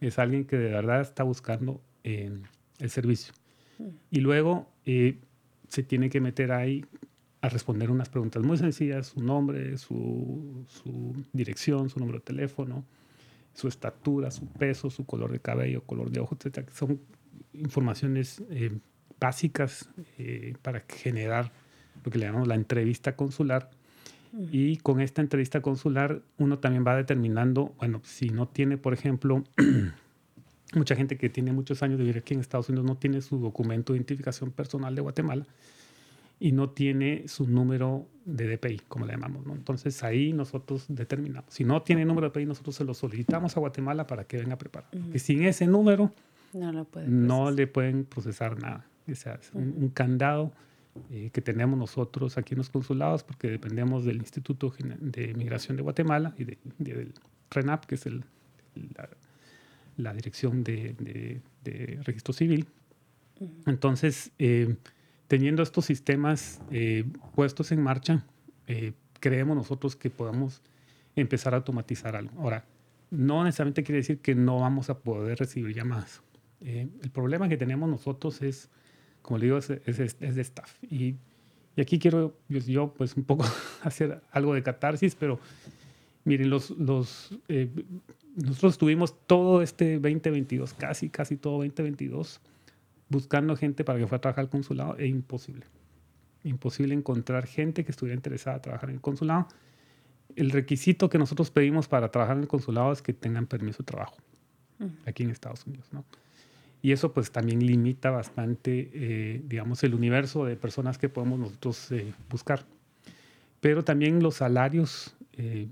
es 0.00 0.18
alguien 0.18 0.44
que 0.44 0.56
de 0.56 0.70
verdad 0.70 1.00
está 1.00 1.22
buscando 1.22 1.80
eh, 2.04 2.30
el 2.78 2.90
servicio. 2.90 3.34
Y 4.10 4.20
luego 4.20 4.68
eh, 4.86 5.18
se 5.68 5.82
tiene 5.82 6.10
que 6.10 6.20
meter 6.20 6.52
ahí 6.52 6.84
a 7.40 7.48
responder 7.48 7.90
unas 7.90 8.08
preguntas 8.08 8.42
muy 8.42 8.58
sencillas, 8.58 9.08
su 9.08 9.22
nombre, 9.22 9.78
su, 9.78 10.64
dirección, 11.32 11.88
su 11.88 12.00
número 12.00 12.18
de 12.18 12.24
teléfono, 12.24 12.84
su 13.54 13.68
estatura, 13.68 14.30
su 14.30 14.46
peso, 14.46 14.90
su 14.90 15.06
color 15.06 15.30
de 15.30 15.40
cabello, 15.40 15.82
color 15.82 16.10
de 16.10 16.20
ojos, 16.20 16.38
etc. 16.44 16.68
Son 16.70 17.00
informaciones 17.52 18.42
eh, 18.50 18.76
básicas 19.20 19.88
para 20.62 20.80
generar 20.88 21.52
lo 22.04 22.10
que 22.10 22.18
le 22.18 22.26
llamamos 22.26 22.48
la 22.48 22.54
entrevista 22.54 23.16
consular 23.16 23.70
y 24.50 24.76
con 24.78 25.00
esta 25.00 25.22
entrevista 25.22 25.60
consular 25.60 26.22
uno 26.38 26.58
también 26.58 26.84
va 26.86 26.96
determinando, 26.96 27.74
bueno, 27.78 28.00
si 28.04 28.30
no 28.30 28.46
tiene, 28.48 28.76
por 28.76 28.92
ejemplo, 28.92 29.44
mucha 30.74 30.96
gente 30.96 31.16
que 31.16 31.28
tiene 31.28 31.52
muchos 31.52 31.82
años 31.82 31.98
de 31.98 32.04
vivir 32.04 32.18
aquí 32.18 32.34
en 32.34 32.40
Estados 32.40 32.68
Unidos 32.68 32.86
no 32.86 32.96
tiene 32.96 33.20
su 33.22 33.38
documento 33.38 33.92
de 33.92 33.98
identificación 33.98 34.50
personal 34.50 34.94
de 34.94 35.00
Guatemala 35.00 35.46
y 36.40 36.52
no 36.52 36.70
tiene 36.70 37.26
su 37.26 37.48
número 37.48 38.06
de 38.24 38.56
DPI, 38.56 38.82
como 38.86 39.06
le 39.06 39.12
llamamos. 39.12 39.44
¿no? 39.46 39.54
Entonces 39.54 40.04
ahí 40.04 40.32
nosotros 40.32 40.84
determinamos. 40.88 41.52
Si 41.52 41.64
no 41.64 41.82
tiene 41.82 42.04
número 42.04 42.28
de 42.28 42.30
DPI, 42.30 42.46
nosotros 42.46 42.76
se 42.76 42.84
lo 42.84 42.94
solicitamos 42.94 43.56
a 43.56 43.60
Guatemala 43.60 44.06
para 44.06 44.24
que 44.24 44.38
venga 44.38 44.56
preparado. 44.56 44.90
Y 45.12 45.18
sin 45.18 45.44
ese 45.44 45.66
número, 45.66 46.12
no, 47.06 47.50
le 47.50 47.66
pueden 47.66 48.04
procesar 48.04 48.60
nada. 48.60 48.86
O 49.10 49.14
sea, 49.14 49.34
es 49.34 49.50
un 49.54 49.88
candado 49.88 50.52
eh, 51.10 51.30
que 51.32 51.40
tenemos 51.40 51.78
nosotros 51.78 52.38
aquí 52.38 52.54
en 52.54 52.58
los 52.58 52.70
consulados, 52.70 53.24
porque 53.24 53.48
dependemos 53.48 54.04
del 54.04 54.16
Instituto 54.16 54.72
de 55.00 55.34
Migración 55.34 55.76
de 55.76 55.82
Guatemala 55.82 56.34
y 56.38 56.44
del 56.44 57.12
RENAP, 57.50 57.86
que 57.86 57.94
es 57.96 58.06
el, 58.06 58.24
la, 59.96 60.12
Dirección 60.12 60.64
de, 60.64 61.40
Registro 62.04 62.32
Civil. 62.32 62.66
Entonces, 63.66 64.30
eh, 64.38 64.76
teniendo 65.26 65.62
estos 65.62 65.86
sistemas 65.86 66.60
eh, 66.70 67.04
puestos 67.34 67.72
en 67.72 67.82
marcha, 67.82 68.24
creemos 69.20 69.56
nosotros 69.56 69.96
que 69.96 70.10
podamos 70.10 70.62
empezar 71.16 71.54
a 71.54 71.58
automatizar 71.58 72.16
algo. 72.16 72.38
Ahora, 72.40 72.64
no 73.10 73.42
necesariamente 73.44 73.82
quiere 73.82 73.98
decir 73.98 74.20
que 74.20 74.34
no 74.34 74.60
vamos 74.60 74.90
a 74.90 74.98
poder 74.98 75.38
recibir 75.38 75.74
llamadas. 75.74 76.22
el 76.60 77.10
problema 77.12 77.48
que 77.48 77.56
tenemos 77.56 77.88
nosotros 77.88 78.42
es 78.42 78.68
como 79.22 79.38
le 79.38 79.46
digo, 79.46 79.58
es, 79.58 79.70
es, 79.70 80.18
de 80.18 80.40
staff. 80.40 80.76
Y, 80.82 81.16
y, 81.76 81.80
aquí 81.80 81.98
quiero 81.98 82.34
yo, 82.48 82.94
pues, 82.94 83.16
un 83.16 83.24
poco 83.24 83.44
hacer 83.82 84.20
algo 84.30 84.54
de 84.54 84.62
catarsis, 84.62 85.14
pero 85.14 85.38
miren, 86.24 86.50
los, 86.50 86.70
los, 86.70 87.36
eh, 87.48 87.68
nosotros 88.36 88.78
tuvimos 88.78 89.14
todo 89.26 89.62
este 89.62 89.94
2022, 89.94 90.74
casi, 90.74 91.08
casi 91.08 91.36
todo 91.36 91.58
2022, 91.58 92.40
buscando 93.08 93.56
gente 93.56 93.84
para 93.84 93.98
que 93.98 94.06
fuera 94.06 94.18
a 94.18 94.20
trabajar 94.20 94.44
al 94.44 94.50
consulado 94.50 94.96
es 94.98 95.08
imposible. 95.08 95.66
Imposible 96.44 96.94
encontrar 96.94 97.46
gente 97.46 97.84
que 97.84 97.90
estuviera 97.90 98.14
interesada 98.14 98.56
en 98.56 98.62
trabajar 98.62 98.90
en 98.90 98.96
el 98.96 99.00
consulado. 99.00 99.48
El 100.36 100.50
requisito 100.50 101.08
que 101.08 101.18
nosotros 101.18 101.50
pedimos 101.50 101.88
para 101.88 102.10
trabajar 102.10 102.36
en 102.36 102.42
el 102.42 102.48
consulado 102.48 102.92
es 102.92 103.02
que 103.02 103.12
tengan 103.12 103.46
permiso 103.46 103.78
de 103.78 103.86
trabajo 103.86 104.16
aquí 105.06 105.24
en 105.24 105.30
Estados 105.30 105.66
Unidos, 105.66 105.88
¿no? 105.92 106.04
Y 106.82 106.92
eso 106.92 107.12
pues 107.12 107.30
también 107.32 107.64
limita 107.66 108.10
bastante, 108.10 108.90
eh, 108.92 109.42
digamos, 109.48 109.82
el 109.84 109.94
universo 109.94 110.44
de 110.44 110.56
personas 110.56 110.96
que 110.98 111.08
podemos 111.08 111.38
nosotros 111.38 111.90
eh, 111.92 112.12
buscar. 112.30 112.64
Pero 113.60 113.82
también 113.82 114.22
los 114.22 114.36
salarios, 114.36 115.16
eh, 115.32 115.66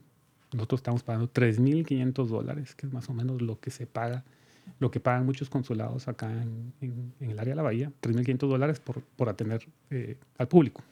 nosotros 0.52 0.80
estamos 0.80 1.02
pagando 1.04 1.28
3.500 1.28 2.28
dólares, 2.28 2.74
que 2.74 2.86
es 2.86 2.92
más 2.92 3.08
o 3.08 3.14
menos 3.14 3.40
lo 3.42 3.60
que 3.60 3.70
se 3.70 3.86
paga, 3.86 4.24
lo 4.80 4.90
que 4.90 4.98
pagan 4.98 5.24
muchos 5.24 5.48
consulados 5.48 6.08
acá 6.08 6.30
en, 6.32 6.72
en- 6.80 7.12
en 7.20 7.30
el 7.30 7.38
área 7.38 7.52
de 7.52 7.56
la 7.56 7.62
Bahía, 7.62 7.92
3.500 8.00 8.48
dólares 8.48 8.80
por, 8.80 9.00
por 9.02 9.28
atender 9.28 9.64
eh, 9.90 10.16
al 10.38 10.48
público. 10.48 10.82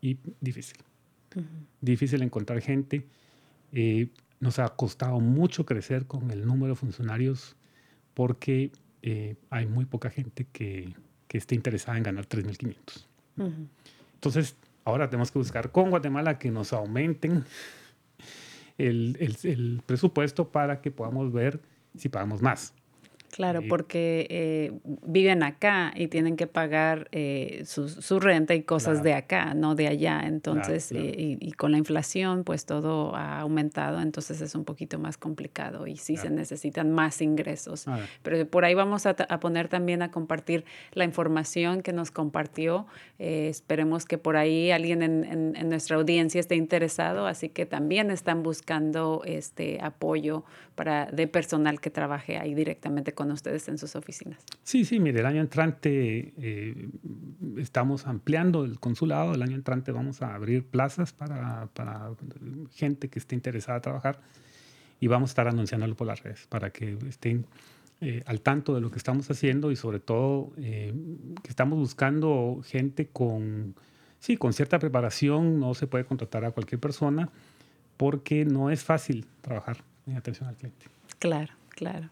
Y 0.00 0.16
difícil. 0.40 0.78
Difícil 1.80 2.22
encontrar 2.22 2.60
gente. 2.62 3.04
Eh, 3.72 4.08
nos 4.40 4.58
ha 4.58 4.68
costado 4.68 5.20
mucho 5.20 5.66
crecer 5.66 6.06
con 6.06 6.30
el 6.30 6.46
número 6.46 6.72
de 6.72 6.76
funcionarios 6.76 7.56
porque 8.14 8.70
eh, 9.02 9.36
hay 9.50 9.66
muy 9.66 9.84
poca 9.84 10.10
gente 10.10 10.46
que, 10.52 10.94
que 11.28 11.38
esté 11.38 11.54
interesada 11.54 11.96
en 11.98 12.04
ganar 12.04 12.26
3.500. 12.26 13.06
Entonces, 14.14 14.56
ahora 14.84 15.08
tenemos 15.08 15.30
que 15.30 15.38
buscar 15.38 15.70
con 15.70 15.90
Guatemala 15.90 16.38
que 16.38 16.50
nos 16.50 16.72
aumenten 16.72 17.44
el, 18.78 19.16
el- 19.20 19.36
el 19.44 19.82
presupuesto 19.86 20.48
para 20.50 20.80
que 20.80 20.90
podamos 20.90 21.32
ver 21.32 21.60
si 21.96 22.08
pagamos 22.08 22.42
más. 22.42 22.74
Claro, 23.30 23.60
Sí. 23.60 23.68
porque 23.68 24.26
eh, 24.30 24.72
viven 25.06 25.42
acá 25.42 25.92
y 25.94 26.08
tienen 26.08 26.36
que 26.36 26.46
pagar 26.46 27.08
eh, 27.12 27.62
su, 27.66 27.88
su 27.88 28.18
renta 28.20 28.54
y 28.54 28.62
cosas 28.62 28.94
Claro. 28.94 29.04
de 29.04 29.14
acá, 29.14 29.54
no 29.54 29.74
de 29.74 29.86
allá. 29.88 30.22
Entonces, 30.26 30.88
claro. 30.88 31.04
eh, 31.06 31.14
y, 31.16 31.48
y 31.48 31.52
con 31.52 31.72
la 31.72 31.78
inflación, 31.78 32.44
pues 32.44 32.64
todo 32.66 33.14
ha 33.14 33.40
aumentado, 33.40 34.00
entonces 34.00 34.40
es 34.40 34.54
un 34.54 34.64
poquito 34.64 34.98
más 34.98 35.16
complicado 35.18 35.86
y 35.86 35.96
sí 35.96 36.16
se 36.16 36.30
necesitan 36.30 36.90
más 36.90 37.20
ingresos. 37.20 37.86
Ah, 37.86 38.00
Pero 38.22 38.46
por 38.48 38.64
ahí 38.64 38.74
vamos 38.74 39.06
a, 39.06 39.14
poner 39.14 39.68
también 39.68 40.02
a 40.02 40.10
compartir 40.10 40.64
la 40.92 41.04
información 41.04 41.82
que 41.82 41.92
nos 41.92 42.10
compartió. 42.10 42.86
Eh, 43.18 43.48
esperemos 43.48 44.04
que 44.04 44.18
por 44.18 44.36
ahí 44.36 44.70
alguien 44.70 45.02
en, 45.02 45.24
en- 45.24 45.56
en 45.56 45.68
nuestra 45.68 45.96
audiencia 45.96 46.40
esté 46.40 46.56
interesado, 46.56 47.26
así 47.26 47.48
que 47.50 47.66
también 47.66 48.10
están 48.10 48.42
buscando 48.42 49.22
este 49.24 49.78
apoyo 49.82 50.44
para, 50.74 51.06
de 51.06 51.26
personal 51.26 51.80
que 51.80 51.90
trabaje 51.90 52.36
ahí 52.38 52.54
directamente 52.54 53.12
con 53.18 53.32
ustedes 53.32 53.66
en 53.66 53.78
sus 53.78 53.96
oficinas. 53.96 54.38
Sí, 54.62 54.84
sí, 54.84 55.00
mire, 55.00 55.18
el 55.18 55.26
año 55.26 55.40
entrante 55.40 56.34
eh, 56.38 56.88
estamos 57.56 58.06
ampliando 58.06 58.64
el 58.64 58.78
consulado, 58.78 59.34
el 59.34 59.42
año 59.42 59.56
entrante 59.56 59.90
vamos 59.90 60.22
a 60.22 60.36
abrir 60.36 60.64
plazas 60.64 61.12
para, 61.12 61.66
para 61.74 62.12
gente 62.76 63.08
que 63.08 63.18
esté 63.18 63.34
interesada 63.34 63.78
en 63.78 63.82
trabajar 63.82 64.20
y 65.00 65.08
vamos 65.08 65.30
a 65.30 65.32
estar 65.32 65.48
anunciándolo 65.48 65.96
por 65.96 66.06
las 66.06 66.22
redes 66.22 66.46
para 66.48 66.70
que 66.70 66.96
estén 67.08 67.44
eh, 68.00 68.22
al 68.24 68.40
tanto 68.40 68.72
de 68.76 68.80
lo 68.80 68.92
que 68.92 68.98
estamos 68.98 69.28
haciendo 69.28 69.72
y 69.72 69.76
sobre 69.76 69.98
todo 69.98 70.52
eh, 70.56 70.94
que 71.42 71.50
estamos 71.50 71.76
buscando 71.76 72.60
gente 72.64 73.08
con, 73.08 73.74
sí, 74.20 74.36
con 74.36 74.52
cierta 74.52 74.78
preparación, 74.78 75.58
no 75.58 75.74
se 75.74 75.88
puede 75.88 76.04
contratar 76.04 76.44
a 76.44 76.52
cualquier 76.52 76.80
persona 76.80 77.30
porque 77.96 78.44
no 78.44 78.70
es 78.70 78.84
fácil 78.84 79.26
trabajar 79.40 79.78
en 80.06 80.16
atención 80.16 80.48
al 80.48 80.54
cliente. 80.54 80.86
Claro, 81.18 81.52
claro. 81.70 82.10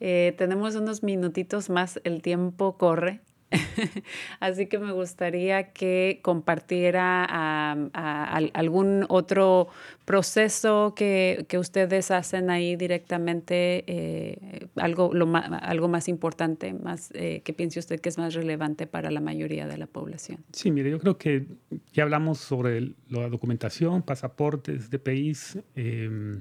Eh, 0.00 0.34
tenemos 0.38 0.74
unos 0.74 1.02
minutitos 1.02 1.70
más, 1.70 2.00
el 2.04 2.22
tiempo 2.22 2.76
corre. 2.76 3.20
Así 4.40 4.66
que 4.66 4.78
me 4.78 4.90
gustaría 4.92 5.72
que 5.72 6.18
compartiera 6.22 7.24
a- 7.28 7.72
al- 7.92 8.50
algún 8.54 9.06
otro 9.08 9.68
proceso 10.04 10.94
que, 10.96 11.44
que 11.48 11.58
ustedes 11.58 12.10
hacen 12.10 12.50
ahí 12.50 12.74
directamente, 12.76 13.84
eh, 13.86 14.66
algo, 14.76 15.10
lo 15.14 15.30
algo 15.34 15.86
más 15.88 16.08
importante, 16.08 16.72
más 16.74 17.10
eh, 17.14 17.42
que 17.44 17.52
piense 17.52 17.78
usted 17.78 18.00
que 18.00 18.08
es 18.08 18.18
más 18.18 18.34
relevante 18.34 18.86
para 18.88 19.10
la 19.12 19.20
mayoría 19.20 19.66
de 19.68 19.78
la 19.78 19.86
población. 19.86 20.38
Sí, 20.52 20.70
mire, 20.72 20.90
yo 20.90 20.98
creo 20.98 21.16
que 21.16 21.46
ya 21.92 22.02
hablamos 22.02 22.38
sobre 22.38 22.92
la 23.08 23.28
documentación, 23.28 24.02
pasaportes, 24.02 24.90
DPIs. 24.90 25.58
eh, 25.76 26.40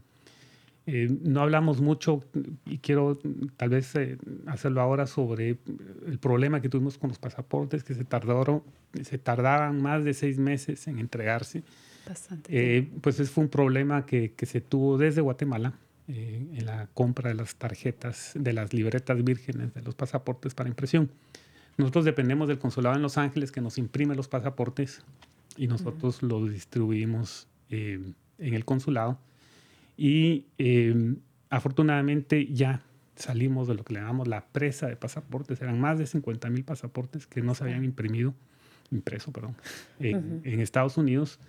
eh, 0.85 1.07
no 1.21 1.41
hablamos 1.41 1.79
mucho 1.79 2.21
y 2.65 2.79
quiero 2.79 3.17
tal 3.55 3.69
vez 3.69 3.95
eh, 3.95 4.17
hacerlo 4.47 4.81
ahora 4.81 5.07
sobre 5.07 5.57
el 6.05 6.19
problema 6.19 6.61
que 6.61 6.67
tuvimos 6.67 6.97
con 6.97 7.07
los 7.07 7.19
pasaportes 7.19 7.85
que 7.85 7.93
se 7.93 8.03
tardaron, 8.03 8.63
se 9.01 9.17
tardaban 9.17 9.81
más 9.81 10.03
de 10.03 10.13
seis 10.13 10.39
meses 10.39 10.87
en 10.87 10.99
entregarse. 10.99 11.63
Bastante. 12.05 12.49
Eh, 12.77 12.89
pues 12.99 13.17
ese 13.19 13.31
fue 13.31 13.45
un 13.45 13.49
problema 13.49 14.05
que, 14.05 14.33
que 14.33 14.45
se 14.45 14.59
tuvo 14.59 14.97
desde 14.97 15.21
Guatemala 15.21 15.73
en 16.05 16.65
la 16.65 16.89
compra 16.93 17.29
de 17.29 17.35
las 17.35 17.55
tarjetas, 17.55 18.33
de 18.35 18.51
las 18.51 18.73
libretas 18.73 19.23
vírgenes, 19.23 19.73
de 19.73 19.81
los 19.83 19.95
pasaportes 19.95 20.53
para 20.53 20.67
impresión. 20.67 21.09
Nosotros 21.77 22.03
dependemos 22.03 22.49
del 22.49 22.59
consulado 22.59 22.97
en 22.97 23.01
Los 23.01 23.17
Ángeles 23.17 23.53
que 23.53 23.61
nos 23.61 23.77
imprime 23.77 24.13
los 24.13 24.27
pasaportes 24.27 25.01
y 25.55 25.67
nosotros 25.67 26.21
los 26.21 26.51
distribuimos 26.51 27.47
en 27.69 28.15
el 28.37 28.65
consulado. 28.65 29.17
Y 29.97 30.45
eh, 30.57 31.15
afortunadamente 31.49 32.47
ya 32.51 32.81
salimos 33.15 33.67
de 33.67 33.75
lo 33.75 33.83
que 33.83 33.93
le 33.93 33.99
llamamos 33.99 34.27
la 34.27 34.45
presa 34.47 34.87
de 34.87 34.95
pasaportes. 34.95 35.61
Eran 35.61 35.79
más 35.79 35.97
de 35.99 36.05
50 36.07 36.49
mil 36.49 36.63
pasaportes 36.63 37.27
que 37.27 37.41
no 37.41 37.53
se 37.55 37.63
habían 37.63 37.83
imprimido, 37.83 38.33
impreso, 38.91 39.31
perdón, 39.31 39.55
en, 39.99 40.41
en 40.43 40.59
Estados 40.59 40.97
Unidos 40.97 41.39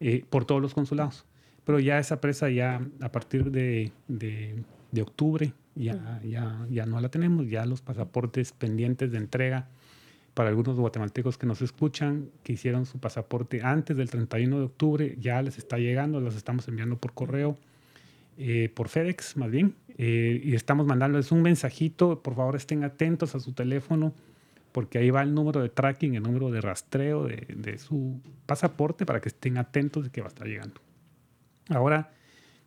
eh, 0.00 0.24
por 0.28 0.44
todos 0.44 0.60
los 0.60 0.74
consulados. 0.74 1.24
Pero 1.64 1.78
ya 1.80 1.98
esa 1.98 2.20
presa 2.20 2.48
ya 2.50 2.80
a 3.00 3.12
partir 3.12 3.50
de, 3.50 3.92
de- 4.08 4.62
de 4.92 5.02
octubre 5.02 5.52
ya, 5.74 6.20
ya, 6.24 6.64
ya 6.70 6.86
no 6.86 7.00
la 7.00 7.08
tenemos, 7.10 7.48
ya 7.48 7.66
los 7.66 7.82
pasaportes 7.82 8.52
pendientes 8.52 9.10
de 9.12 9.18
entrega 9.18 9.68
para 10.32 10.48
algunos 10.48 10.78
guatemaltecos 10.78 11.38
que 11.38 11.46
nos 11.46 11.60
escuchan, 11.60 12.30
que 12.44 12.52
hicieron 12.54 12.86
su 12.86 12.98
pasaporte 12.98 13.62
antes 13.62 13.96
del 13.96 14.08
31 14.10 14.58
de 14.58 14.64
octubre, 14.64 15.16
ya 15.18 15.42
les 15.42 15.58
está 15.58 15.78
llegando, 15.78 16.20
los 16.20 16.36
estamos 16.36 16.66
enviando 16.68 16.98
por 16.98 17.14
correo, 17.14 17.58
eh, 18.38 18.70
por 18.74 18.88
FedEx 18.88 19.36
más 19.36 19.50
bien, 19.50 19.74
eh, 19.98 20.40
y 20.42 20.54
estamos 20.54 20.86
mandándoles 20.86 21.32
un 21.32 21.42
mensajito, 21.42 22.22
por 22.22 22.34
favor 22.34 22.56
estén 22.56 22.84
atentos 22.84 23.34
a 23.34 23.40
su 23.40 23.52
teléfono, 23.52 24.14
porque 24.72 24.98
ahí 24.98 25.10
va 25.10 25.22
el 25.22 25.34
número 25.34 25.62
de 25.62 25.70
tracking, 25.70 26.14
el 26.16 26.22
número 26.22 26.50
de 26.50 26.60
rastreo 26.60 27.24
de, 27.24 27.46
de 27.56 27.78
su 27.78 28.20
pasaporte 28.44 29.06
para 29.06 29.20
que 29.20 29.30
estén 29.30 29.56
atentos 29.56 30.04
de 30.04 30.10
que 30.10 30.20
va 30.20 30.26
a 30.26 30.28
estar 30.28 30.46
llegando. 30.46 30.80
Ahora, 31.68 32.10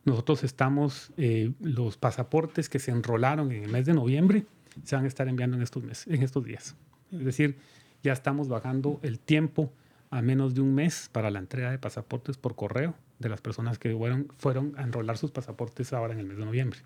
nosotros 0.04 0.44
estamos, 0.44 1.12
eh, 1.16 1.52
los 1.60 1.96
pasaportes 1.96 2.68
que 2.68 2.78
se 2.78 2.90
enrolaron 2.90 3.52
en 3.52 3.64
el 3.64 3.70
mes 3.70 3.86
de 3.86 3.94
noviembre 3.94 4.46
se 4.84 4.96
van 4.96 5.04
a 5.04 5.08
estar 5.08 5.28
enviando 5.28 5.56
en 5.56 5.62
estos, 5.62 5.82
meses, 5.82 6.12
en 6.12 6.22
estos 6.22 6.44
días. 6.44 6.74
Es 7.12 7.24
decir, 7.24 7.58
ya 8.02 8.12
estamos 8.12 8.48
bajando 8.48 8.98
el 9.02 9.18
tiempo 9.18 9.72
a 10.10 10.22
menos 10.22 10.54
de 10.54 10.60
un 10.60 10.74
mes 10.74 11.08
para 11.12 11.30
la 11.30 11.38
entrega 11.38 11.70
de 11.70 11.78
pasaportes 11.78 12.36
por 12.36 12.56
correo 12.56 12.94
de 13.18 13.28
las 13.28 13.40
personas 13.40 13.78
que 13.78 13.94
fueron, 13.96 14.28
fueron 14.38 14.74
a 14.76 14.82
enrolar 14.82 15.16
sus 15.18 15.30
pasaportes 15.30 15.92
ahora 15.92 16.12
en 16.14 16.20
el 16.20 16.26
mes 16.26 16.36
de 16.38 16.44
noviembre. 16.44 16.80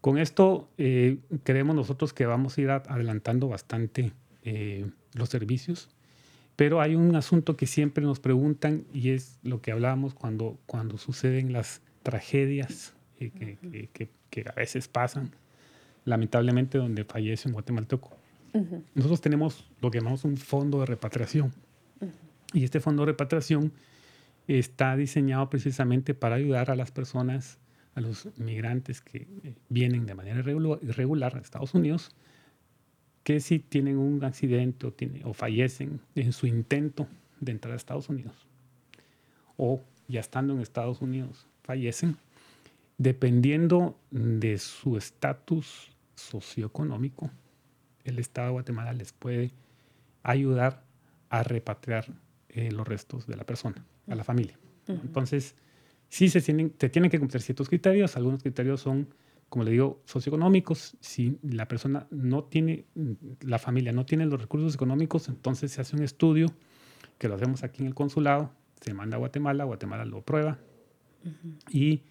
Con 0.00 0.18
esto, 0.18 0.68
eh, 0.78 1.18
creemos 1.42 1.74
nosotros 1.76 2.12
que 2.12 2.24
vamos 2.26 2.56
a 2.56 2.60
ir 2.60 2.70
adelantando 2.70 3.48
bastante 3.48 4.12
eh, 4.44 4.86
los 5.14 5.28
servicios, 5.28 5.88
pero 6.56 6.80
hay 6.80 6.94
un 6.94 7.14
asunto 7.16 7.56
que 7.56 7.66
siempre 7.66 8.04
nos 8.04 8.20
preguntan 8.20 8.84
y 8.94 9.10
es 9.10 9.38
lo 9.42 9.60
que 9.60 9.72
hablábamos 9.72 10.14
cuando, 10.14 10.58
cuando 10.66 10.98
suceden 10.98 11.52
las 11.52 11.82
tragedias 12.02 12.94
eh, 13.20 13.30
que, 13.30 13.56
que- 13.56 13.88
que- 13.92 14.08
que 14.30 14.44
a 14.48 14.52
veces 14.52 14.88
pasan, 14.88 15.30
lamentablemente 16.04 16.78
donde 16.78 17.04
fallece 17.04 17.48
un 17.48 17.54
guatemalteco. 17.54 18.10
Nosotros 18.94 19.20
tenemos 19.20 19.64
lo 19.80 19.90
que 19.90 19.98
llamamos 19.98 20.24
un 20.24 20.36
fondo 20.36 20.80
de 20.80 20.86
repatriación. 20.86 21.52
Y 22.52 22.64
este 22.64 22.80
fondo 22.80 23.02
de 23.02 23.12
repatriación 23.12 23.72
está 24.46 24.96
diseñado 24.96 25.50
precisamente 25.50 26.14
para 26.14 26.36
ayudar 26.36 26.70
a 26.70 26.76
las 26.76 26.90
personas, 26.90 27.58
a 27.94 28.00
los 28.00 28.28
migrantes 28.38 29.00
que 29.02 29.26
eh, 29.44 29.54
vienen 29.68 30.06
de 30.06 30.14
manera 30.14 30.40
irregu- 30.40 30.78
irregular 30.82 31.36
a 31.36 31.40
Estados 31.40 31.74
Unidos, 31.74 32.14
que 33.24 33.40
si 33.40 33.58
tienen 33.58 33.98
un 33.98 34.24
accidente 34.24 34.86
o, 34.86 34.94
o 35.24 35.34
fallecen 35.34 36.00
en 36.14 36.32
su 36.32 36.46
intento 36.46 37.06
de 37.40 37.52
entrar 37.52 37.74
a 37.74 37.76
Estados 37.76 38.08
Unidos, 38.08 38.46
o 39.58 39.82
ya 40.08 40.20
estando 40.20 40.54
en 40.54 40.60
Estados 40.60 41.02
Unidos 41.02 41.46
fallecen, 41.62 42.16
dependiendo 42.96 43.98
de 44.10 44.56
su 44.56 44.96
estatus 44.96 45.90
socioeconómico, 46.14 47.30
el 48.04 48.18
Estado 48.18 48.46
de 48.46 48.52
Guatemala 48.52 48.94
les 48.94 49.12
puede 49.12 49.52
ayudar 50.22 50.82
a 51.28 51.42
repatriar 51.42 52.06
eh, 52.48 52.70
los 52.70 52.86
restos 52.86 53.26
de 53.26 53.36
la 53.36 53.44
persona, 53.44 53.84
a 54.06 54.14
la 54.14 54.24
familia. 54.24 54.58
Entonces, 54.86 55.54
sí 56.08 56.30
se 56.30 56.40
tienen, 56.40 56.72
se 56.78 56.88
tienen 56.88 57.10
que 57.10 57.18
cumplir 57.18 57.42
ciertos 57.42 57.68
criterios. 57.68 58.16
Algunos 58.16 58.42
criterios 58.42 58.80
son 58.80 59.08
como 59.48 59.64
le 59.64 59.70
digo, 59.70 60.02
socioeconómicos. 60.04 60.96
Si 61.00 61.38
la 61.42 61.66
persona 61.68 62.06
no 62.10 62.44
tiene, 62.44 62.84
la 63.40 63.58
familia 63.58 63.92
no 63.92 64.04
tiene 64.04 64.26
los 64.26 64.40
recursos 64.40 64.74
económicos, 64.74 65.28
entonces 65.28 65.72
se 65.72 65.80
hace 65.80 65.96
un 65.96 66.02
estudio 66.02 66.48
que 67.18 67.28
lo 67.28 67.34
hacemos 67.34 67.64
aquí 67.64 67.82
en 67.82 67.88
el 67.88 67.94
consulado, 67.94 68.52
se 68.80 68.94
manda 68.94 69.16
a 69.16 69.18
Guatemala, 69.18 69.64
Guatemala 69.64 70.04
lo 70.04 70.22
prueba 70.22 70.58
y 71.70 72.02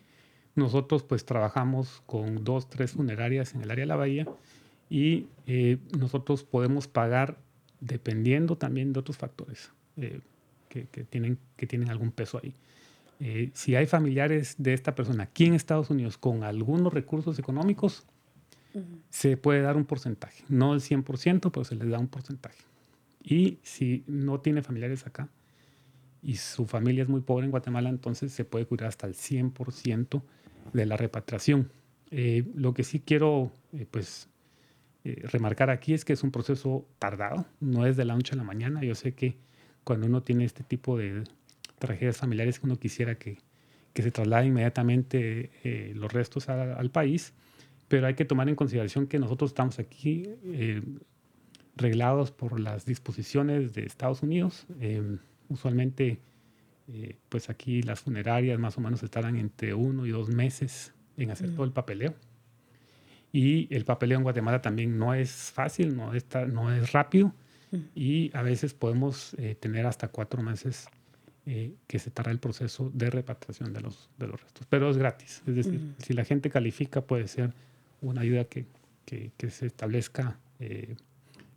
nosotros 0.56 1.04
pues 1.04 1.26
trabajamos 1.26 2.02
con 2.06 2.44
dos, 2.44 2.70
tres 2.70 2.92
funerarias 2.92 3.54
en 3.54 3.62
el 3.62 3.72
área 3.72 3.84
de 3.84 3.88
la 3.88 3.96
bahía 3.96 4.28
y 4.90 5.28
eh, 5.46 5.78
nosotros 5.98 6.44
podemos 6.44 6.88
pagar 6.88 7.38
dependiendo 7.80 8.58
también 8.58 8.92
de 8.92 9.00
otros 9.00 9.18
factores 9.18 9.72
eh, 9.98 10.22
que, 10.70 10.86
tienen, 11.06 11.40
que 11.56 11.66
tienen 11.66 11.90
algún 11.90 12.12
peso 12.12 12.40
ahí. 12.44 12.54
Eh, 13.20 13.50
si 13.56 13.76
hay 13.76 13.88
familiares 13.88 14.56
de 14.60 14.74
esta 14.76 14.94
persona 14.94 15.24
aquí 15.24 15.46
en 15.46 15.56
Estados 15.56 15.90
Unidos 15.90 16.20
con 16.20 16.44
algunos 16.44 16.94
recursos 16.94 17.40
económicos, 17.40 18.06
se 19.10 19.38
puede 19.38 19.62
dar 19.62 19.76
un 19.76 19.86
porcentaje, 19.86 20.44
no 20.50 20.76
el 20.76 20.82
100%, 20.82 21.50
pero 21.52 21.64
se 21.64 21.74
les 21.74 21.90
da 21.90 21.98
un 21.98 22.10
porcentaje. 22.10 22.60
Y 23.24 23.58
si 23.64 24.04
no 24.06 24.40
tiene 24.40 24.62
familiares 24.62 25.08
acá 25.08 25.30
y 26.22 26.36
su 26.36 26.68
familia 26.68 27.02
es 27.02 27.10
muy 27.10 27.22
pobre 27.22 27.46
en 27.46 27.52
Guatemala, 27.52 27.90
entonces 27.90 28.32
se 28.32 28.46
puede 28.46 28.68
cubrir 28.68 28.86
hasta 28.86 29.08
el 29.08 29.16
100% 29.16 30.22
de 30.74 30.86
la 30.86 30.96
repatriación. 30.96 31.72
Eh, 32.12 32.46
lo 32.54 32.76
que 32.76 32.84
sí 32.84 33.00
quiero 33.00 33.52
pues, 33.90 34.30
remarcar 35.04 35.72
aquí 35.72 35.96
es 35.96 36.06
que 36.06 36.14
es 36.14 36.22
un 36.22 36.30
proceso 36.30 36.86
tardado, 37.00 37.48
no 37.60 37.88
es 37.88 37.98
de 37.98 38.06
la 38.06 38.14
noche 38.14 38.36
a 38.36 38.38
la 38.38 38.44
mañana. 38.44 38.84
Yo 38.84 38.94
sé 38.94 39.14
que 39.16 39.38
cuando 39.88 40.06
uno 40.06 40.22
tiene 40.22 40.44
este 40.44 40.66
tipo 40.66 40.98
de, 40.98 41.24
tragedias 41.80 42.18
familiares 42.18 42.60
que 42.60 42.66
uno 42.66 42.78
quisiera 42.78 43.16
que, 43.16 43.38
que 43.94 44.04
se 44.04 44.12
traslade 44.12 44.48
inmediatamente 44.48 45.50
eh, 45.64 45.94
los 45.96 46.12
restos 46.12 46.50
al 46.50 46.92
país, 46.92 47.34
pero 47.88 48.06
hay 48.08 48.14
que 48.14 48.26
tomar 48.26 48.50
en 48.50 48.56
consideración 48.56 49.08
que 49.08 49.18
nosotros 49.18 49.52
estamos 49.52 49.80
aquí 49.80 50.28
eh, 50.44 50.82
reglados 51.78 52.32
por 52.32 52.60
las 52.60 52.86
disposiciones 52.86 53.74
de 53.74 53.86
Estados 53.86 54.24
Unidos. 54.24 54.66
Eh, 54.82 55.18
usualmente, 55.48 56.20
pues 57.30 57.50
aquí 57.50 57.82
las 57.82 58.02
funerarias 58.02 58.60
más 58.60 58.78
o 58.78 58.82
menos 58.82 59.04
estarán 59.04 59.38
entre 59.38 59.74
uno 59.74 60.06
y 60.06 60.10
dos 60.10 60.28
meses 60.28 60.94
en 61.16 61.32
hacer 61.32 61.54
todo 61.54 61.64
el 61.64 61.72
papeleo. 61.72 62.14
Y 63.32 63.74
el 63.74 63.86
papeleo 63.86 64.18
en 64.18 64.24
Guatemala 64.24 64.62
también 64.62 64.98
no 64.98 65.14
es 65.14 65.32
fácil, 65.32 65.96
no, 65.96 66.14
está, 66.14 66.46
no 66.46 66.74
es 66.74 66.92
rápido. 66.92 67.34
Y 67.96 68.32
a 68.34 68.42
veces 68.42 68.74
podemos 68.74 69.36
tener 69.60 69.86
hasta 69.86 70.08
cuatro 70.08 70.42
meses 70.42 70.88
eh, 71.50 71.72
que 71.88 71.98
se 71.98 72.12
tarda 72.12 72.32
el 72.32 72.40
proceso 72.40 72.92
de 72.94 73.10
repatriación 73.10 73.72
de 73.72 73.80
los, 73.80 74.10
de 74.18 74.28
los 74.28 74.42
restos. 74.42 74.68
Pero 74.70 74.90
es 74.90 74.98
gratis, 74.98 75.44
es 75.48 75.56
decir, 75.56 75.80
si 75.98 76.12
la 76.12 76.26
gente 76.26 76.50
califica 76.50 77.00
puede 77.00 77.30
ser 77.30 77.54
una 78.02 78.20
ayuda 78.20 78.44
que, 78.44 78.66
que, 79.06 79.32
que 79.38 79.50
se 79.50 79.68
establezca, 79.68 80.38
eh, 80.60 80.98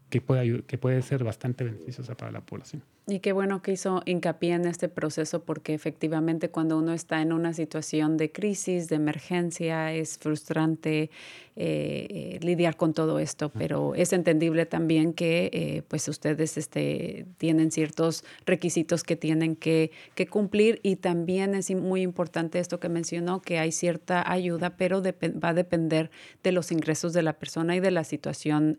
que, 0.08 0.20
puede, 0.20 0.62
que 0.62 0.78
puede 0.78 1.02
ser 1.02 1.24
bastante 1.24 1.64
beneficiosa 1.64 2.16
para 2.16 2.30
la 2.30 2.40
población. 2.40 2.84
Y 3.10 3.18
qué 3.18 3.32
bueno 3.32 3.60
que 3.60 3.72
hizo 3.72 4.02
hincapié 4.06 4.54
en 4.54 4.66
este 4.66 4.88
proceso 4.88 5.42
porque 5.42 5.74
efectivamente 5.74 6.50
cuando 6.50 6.78
uno 6.78 6.92
está 6.92 7.20
en 7.20 7.32
una 7.32 7.52
situación 7.52 8.16
de 8.16 8.30
crisis, 8.30 8.88
de 8.88 8.96
emergencia, 8.96 9.92
es 9.92 10.16
frustrante 10.16 11.10
eh, 11.56 12.06
eh, 12.08 12.38
lidiar 12.40 12.76
con 12.76 12.94
todo 12.94 13.18
esto, 13.18 13.48
pero 13.48 13.96
es 13.96 14.12
entendible 14.12 14.64
también 14.64 15.12
que 15.12 15.50
eh, 15.52 15.82
pues 15.88 16.06
ustedes 16.06 16.56
este, 16.56 17.26
tienen 17.38 17.72
ciertos 17.72 18.24
requisitos 18.46 19.02
que 19.02 19.16
tienen 19.16 19.56
que, 19.56 19.90
que, 20.14 20.28
cumplir 20.28 20.78
y 20.84 20.96
también 20.96 21.56
es 21.56 21.74
muy 21.74 22.02
importante 22.02 22.60
esto 22.60 22.78
que 22.78 22.88
mencionó, 22.88 23.42
que 23.42 23.58
hay 23.58 23.72
cierta 23.72 24.30
ayuda, 24.30 24.76
pero 24.76 25.02
va 25.02 25.48
a 25.48 25.54
depender 25.54 26.12
de 26.44 26.52
los 26.52 26.70
ingresos 26.70 27.12
de 27.12 27.22
la 27.22 27.32
persona 27.32 27.74
y 27.74 27.80
de 27.80 27.90
la 27.90 28.04
situación 28.04 28.76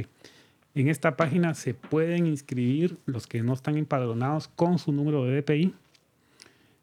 En 0.76 0.88
esta 0.88 1.16
página 1.16 1.54
se 1.54 1.72
pueden 1.72 2.26
inscribir 2.26 2.98
los 3.06 3.26
que 3.26 3.42
no 3.42 3.54
están 3.54 3.78
empadronados 3.78 4.46
con 4.46 4.78
su 4.78 4.92
número 4.92 5.24
de 5.24 5.40
DPI 5.40 5.74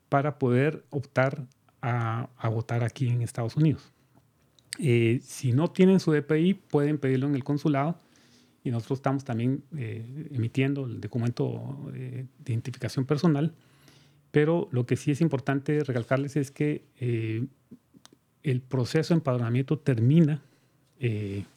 para 0.10 0.40
poder 0.40 0.84
optar 0.90 1.46
a, 1.80 2.28
votar 2.50 2.84
aquí 2.84 3.08
en 3.10 3.22
Estados 3.22 3.56
Unidos. 3.56 3.94
Eh, 4.80 5.20
si 5.22 5.52
no 5.52 5.70
tienen 5.70 6.00
su 6.00 6.12
DPI, 6.12 6.56
pueden 6.56 6.98
pedirlo 6.98 7.28
en 7.28 7.36
el 7.36 7.44
consulado 7.44 8.00
y 8.64 8.72
nosotros 8.72 8.98
estamos 8.98 9.26
también 9.26 9.64
eh, 9.78 10.28
emitiendo 10.32 10.88
el 10.88 11.00
documento 11.00 11.92
de 11.94 12.26
identificación 12.48 13.06
personal. 13.06 13.54
Pero 14.32 14.70
lo 14.72 14.88
que 14.88 14.96
sí 14.96 15.12
es 15.12 15.22
importante 15.22 15.84
recalcarles 15.84 16.36
es 16.36 16.50
que 16.50 16.84
eh, 17.00 17.46
el 18.42 18.62
proceso 18.62 19.14
de 19.14 19.20
empadronamiento 19.20 19.78
termina 19.78 20.42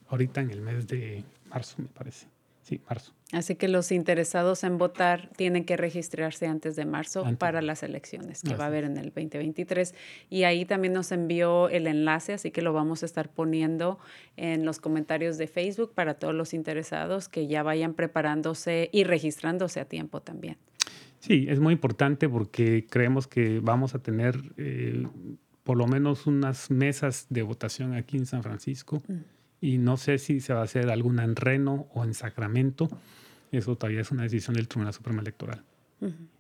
ahorita 0.09 0.43
en 0.43 0.51
el 0.51 0.61
mes 0.61 0.87
de 0.87 1.25
marzo, 1.57 1.77
me 1.79 1.89
parece. 1.89 2.27
Sí, 2.63 2.81
marzo. 2.89 3.13
Así 3.33 3.55
que 3.55 3.69
los 3.69 3.93
interesados 3.93 4.65
en 4.65 4.77
votar 4.77 5.31
tienen 5.37 5.65
que 5.65 5.77
registrarse 5.77 6.49
antes 6.49 6.75
de 6.75 6.85
marzo 6.85 7.25
para 7.39 7.63
las 7.63 7.85
elecciones 7.85 8.43
que 8.43 8.57
va 8.57 8.65
a 8.65 8.67
haber 8.67 8.85
en 8.85 8.97
el 8.97 9.07
2023. 9.07 9.95
Y 10.31 10.43
ahí 10.43 10.65
también 10.65 10.93
nos 10.93 11.13
envió 11.13 11.69
el 11.69 11.87
enlace, 11.87 12.35
así 12.35 12.51
que 12.51 12.63
lo 12.63 12.73
vamos 12.73 13.05
a 13.05 13.07
estar 13.07 13.31
poniendo 13.31 14.01
en 14.37 14.65
los 14.65 14.81
comentarios 14.81 15.39
de 15.39 15.47
Facebook 15.47 15.93
para 15.95 16.15
todos 16.15 16.35
los 16.35 16.55
interesados 16.55 17.29
que 17.29 17.47
ya 17.47 17.63
vayan 17.63 17.95
preparándose 17.95 18.91
y 18.93 19.05
registrándose 19.05 19.79
a 19.79 19.85
tiempo 19.85 20.21
también. 20.21 20.57
Sí, 21.21 21.47
es 21.49 21.61
muy 21.61 21.73
importante 21.73 22.29
porque 22.29 22.85
creemos 22.91 23.29
que 23.29 23.61
vamos 23.61 23.95
a 23.95 24.01
tener 24.01 24.37
eh, 24.57 25.07
por 25.63 25.77
lo 25.77 25.87
menos 25.87 26.27
unas 26.27 26.71
mesas 26.71 27.27
de 27.31 27.43
votación 27.43 27.95
aquí 27.95 28.17
en 28.17 28.27
San 28.27 28.43
Francisco. 28.43 29.01
Mm 29.07 29.36
y 29.67 29.79
no 29.79 29.97
sé 29.97 30.19
si 30.19 30.39
se 30.39 30.55
va 30.55 30.61
a 30.61 30.63
hacer 30.63 30.89
alguna 30.91 31.25
en 31.25 31.35
Reno 31.35 31.89
o 31.93 32.05
en 32.05 32.15
Sacramento. 32.15 32.89
Eso 33.51 33.75
todavía 33.75 34.01
es 34.01 34.13
una 34.13 34.23
decisión 34.23 34.55
del 34.55 34.69
Tribunal 34.69 34.95
Supremo 34.95 35.21
Electoral. 35.21 35.65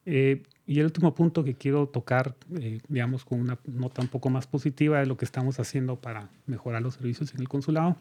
Eh, 0.05 0.45
y 0.65 0.79
el 0.79 0.85
último 0.85 1.13
punto 1.13 1.43
que 1.43 1.55
quiero 1.55 1.89
tocar, 1.89 2.37
eh, 2.61 2.79
digamos, 2.87 3.25
con 3.25 3.41
una 3.41 3.59
nota 3.67 4.01
un 4.01 4.07
poco 4.07 4.31
más 4.31 4.47
positiva 4.47 5.01
de 5.01 5.07
lo 5.07 5.17
que 5.17 5.25
estamos 5.25 5.59
haciendo 5.59 5.97
para 5.97 6.29
mejorar 6.47 6.83
los 6.83 6.95
servicios 6.95 7.35
en 7.35 7.41
el 7.41 7.49
consulado. 7.49 7.97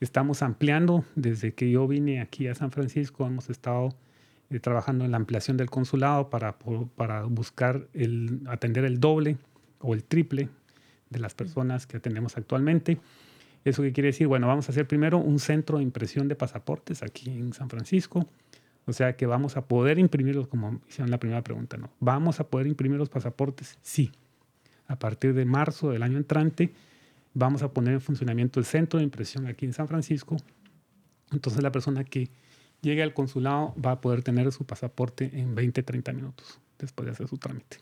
Estamos 0.00 0.40
ampliando, 0.40 1.04
desde 1.16 1.52
que 1.52 1.70
yo 1.70 1.86
vine 1.86 2.22
aquí 2.22 2.48
a 2.48 2.54
San 2.54 2.70
Francisco, 2.70 3.26
hemos 3.26 3.50
estado 3.50 3.90
eh, 4.48 4.58
trabajando 4.58 5.04
en 5.04 5.10
la 5.10 5.18
ampliación 5.18 5.58
del 5.58 5.68
consulado 5.68 6.30
para, 6.30 6.56
para 6.96 7.24
buscar 7.24 7.88
el, 7.92 8.40
atender 8.46 8.86
el 8.86 9.00
doble 9.00 9.36
o 9.80 9.92
el 9.92 10.02
triple 10.02 10.48
de 11.10 11.18
las 11.18 11.34
personas 11.34 11.86
que 11.86 11.98
atendemos 11.98 12.38
actualmente. 12.38 12.98
¿Eso 13.66 13.82
qué 13.82 13.92
quiere 13.92 14.06
decir? 14.06 14.28
Bueno, 14.28 14.46
vamos 14.46 14.68
a 14.68 14.72
hacer 14.72 14.86
primero 14.86 15.18
un 15.18 15.40
centro 15.40 15.78
de 15.78 15.82
impresión 15.82 16.28
de 16.28 16.36
pasaportes 16.36 17.02
aquí 17.02 17.30
en 17.30 17.52
San 17.52 17.68
Francisco. 17.68 18.24
O 18.84 18.92
sea 18.92 19.16
que 19.16 19.26
vamos 19.26 19.56
a 19.56 19.66
poder 19.66 19.98
imprimirlos, 19.98 20.46
como 20.46 20.80
hicieron 20.88 21.10
la 21.10 21.18
primera 21.18 21.42
pregunta, 21.42 21.76
¿no? 21.76 21.90
¿Vamos 21.98 22.38
a 22.38 22.46
poder 22.46 22.68
imprimir 22.68 22.96
los 22.96 23.08
pasaportes? 23.08 23.76
Sí. 23.82 24.12
A 24.86 25.00
partir 25.00 25.34
de 25.34 25.44
marzo 25.44 25.90
del 25.90 26.04
año 26.04 26.16
entrante, 26.16 26.74
vamos 27.34 27.64
a 27.64 27.72
poner 27.72 27.94
en 27.94 28.00
funcionamiento 28.00 28.60
el 28.60 28.66
centro 28.66 29.00
de 29.00 29.04
impresión 29.04 29.48
aquí 29.48 29.66
en 29.66 29.72
San 29.72 29.88
Francisco. 29.88 30.36
Entonces 31.32 31.60
la 31.60 31.72
persona 31.72 32.04
que 32.04 32.30
llegue 32.82 33.02
al 33.02 33.14
consulado 33.14 33.74
va 33.84 33.90
a 33.90 34.00
poder 34.00 34.22
tener 34.22 34.52
su 34.52 34.64
pasaporte 34.64 35.28
en 35.32 35.56
20, 35.56 35.82
30 35.82 36.12
minutos 36.12 36.60
después 36.78 37.06
de 37.06 37.10
hacer 37.10 37.26
su 37.26 37.36
trámite. 37.36 37.78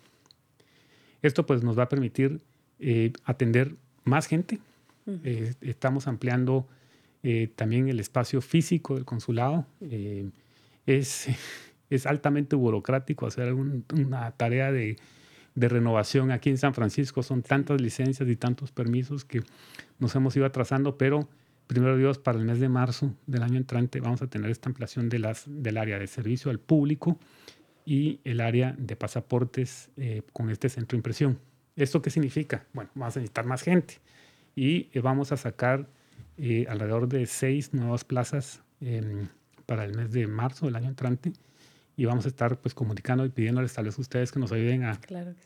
Esto 1.20 1.44
pues 1.44 1.62
nos 1.62 1.78
va 1.78 1.82
a 1.82 1.88
permitir 1.90 2.40
eh, 2.78 3.12
atender 3.26 3.76
más 4.04 4.26
gente. 4.26 4.60
Eh, 5.06 5.54
estamos 5.60 6.06
ampliando 6.06 6.66
eh, 7.22 7.52
también 7.54 7.88
el 7.88 8.00
espacio 8.00 8.40
físico 8.40 8.94
del 8.94 9.04
consulado. 9.04 9.66
es, 10.86 11.28
es 11.90 12.06
altamente 12.06 12.56
burocrático 12.56 13.26
hacer 13.26 13.52
una 13.52 14.30
tarea 14.32 14.72
de, 14.72 14.96
de, 15.54 15.68
renovación 15.68 16.30
aquí 16.30 16.50
en 16.50 16.58
San 16.58 16.74
Francisco. 16.74 17.22
Son 17.22 17.42
tantas 17.42 17.80
licencias 17.80 18.28
y 18.28 18.36
tantos 18.36 18.72
permisos 18.72 19.24
que 19.24 19.42
nos 19.98 20.14
hemos 20.14 20.36
ido 20.36 20.46
atrasando, 20.46 20.96
pero 20.96 21.28
primero 21.66 21.96
Dios, 21.96 22.18
para 22.18 22.38
el 22.38 22.44
mes 22.44 22.60
de 22.60 22.68
marzo 22.68 23.14
del 23.26 23.42
año 23.42 23.56
entrante 23.56 24.00
vamos 24.00 24.22
a 24.22 24.26
tener 24.26 24.50
esta 24.50 24.68
ampliación 24.68 25.08
de 25.08 25.18
las, 25.18 25.44
del 25.46 25.76
área 25.76 25.98
de 25.98 26.06
servicio 26.06 26.50
al 26.50 26.58
público 26.58 27.18
y 27.86 28.20
el 28.24 28.40
área 28.40 28.74
de 28.78 28.96
pasaportes 28.96 29.90
eh, 29.96 30.22
con 30.32 30.50
este 30.50 30.68
centro 30.68 30.96
de 30.96 31.00
impresión. 31.00 31.38
¿Esto 31.76 32.00
qué 32.00 32.10
significa? 32.10 32.64
Bueno, 32.72 32.90
vamos 32.94 33.16
a 33.16 33.20
necesitar 33.20 33.44
más 33.44 33.62
gente 33.62 34.00
y 34.54 34.88
eh, 34.92 35.00
vamos 35.00 35.32
a 35.32 35.36
sacar 35.36 35.88
eh, 36.36 36.66
alrededor 36.68 37.08
de 37.08 37.26
seis 37.26 37.72
nuevas 37.72 38.04
plazas 38.04 38.62
em, 38.80 39.28
para 39.66 39.84
el 39.84 39.94
mes 39.94 40.12
de 40.12 40.26
marzo 40.26 40.66
del 40.66 40.76
año 40.76 40.88
entrante 40.88 41.32
y 41.96 42.04
vamos 42.04 42.24
a 42.24 42.28
estar 42.28 42.58
pues 42.58 42.74
comunicando 42.74 43.24
y 43.24 43.28
pidiéndoles 43.28 43.72
tal 43.72 43.84
vez 43.84 43.98
a 43.98 44.00
ustedes 44.00 44.32
que 44.32 44.40
nos 44.40 44.52
ayuden 44.52 44.84
a, 44.84 44.98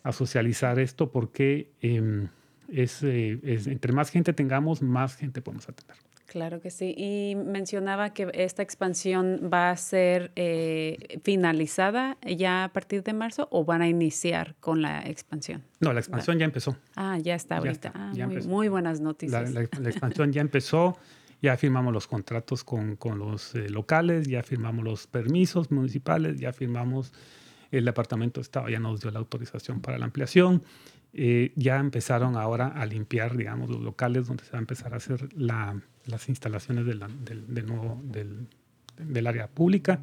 a 0.03 0.13
socializar 0.13 0.79
esto 0.79 1.13
porque 1.13 1.71
em, 1.81 2.29
es, 2.69 3.03
es, 3.03 3.67
entre 3.67 3.93
más 3.93 4.11
gente 4.11 4.33
tengamos, 4.33 4.83
más 4.83 5.17
gente 5.17 5.41
podemos 5.41 5.69
atender. 5.69 5.97
Claro 6.29 6.61
que 6.61 6.71
sí. 6.71 6.95
Y 6.95 7.37
mencionaba 7.37 8.13
que 8.13 8.31
esta 8.35 8.63
expansión 8.63 9.49
va 9.53 9.71
a 9.71 9.77
ser 9.79 10.31
eh, 10.37 11.19
finalizada 11.25 12.19
ya 12.23 12.65
a 12.65 12.69
partir 12.75 13.03
de 13.03 13.15
marzo 13.15 13.49
o 13.51 13.65
van 13.65 13.81
a 13.81 13.89
iniciar 13.89 14.55
con 14.61 14.83
la 14.83 15.01
expansión. 15.09 15.65
No, 15.81 15.95
la 15.95 16.01
expansión 16.01 16.39
ya 16.39 16.45
empezó. 16.45 16.77
Ah, 16.97 17.17
ya 17.17 17.35
está 17.35 17.57
ahorita. 17.57 17.93
ah, 17.95 18.13
muy, 18.47 18.69
buenas 18.69 19.01
noticias. 19.01 19.51
La, 19.53 19.63
expansión 19.89 20.31
ya 20.31 20.43
empezó. 20.43 20.99
Ya 21.41 21.57
firmamos 21.57 21.95
los 21.95 22.07
contratos 22.07 22.63
con, 22.63 22.97
con 22.97 23.19
los 23.19 23.55
eh, 23.55 23.71
locales, 23.71 24.29
ya 24.29 24.43
firmamos 24.43 24.85
los 24.85 25.07
permisos 25.07 25.71
municipales, 25.71 26.39
ya 26.39 26.53
firmamos 26.53 27.15
el 27.71 27.87
departamento 27.87 28.41
de 28.41 28.43
Estado, 28.43 28.69
ya 28.69 28.81
nos 28.81 29.01
dio 29.01 29.11
la 29.13 29.21
autorización 29.21 29.81
para 29.81 29.97
la 29.97 30.05
ampliación. 30.05 30.63
Eh, 31.15 31.53
ya 31.57 31.79
empezaron 31.79 32.37
ahora 32.37 32.67
a 32.67 32.85
limpiar, 32.85 33.35
digamos, 33.35 33.71
los 33.71 33.81
locales 33.81 34.27
donde 34.27 34.45
se 34.45 34.51
va 34.51 34.59
a 34.59 34.61
empezar 34.61 34.93
a 34.93 34.99
hacer 34.99 35.33
la, 35.35 35.81
las 36.09 36.29
instalaciones 36.29 36.87
del, 36.87 37.03
del, 37.25 37.67
nuevo, 37.67 38.01
del, 38.05 39.27
área 39.27 39.47
pública. 39.47 40.01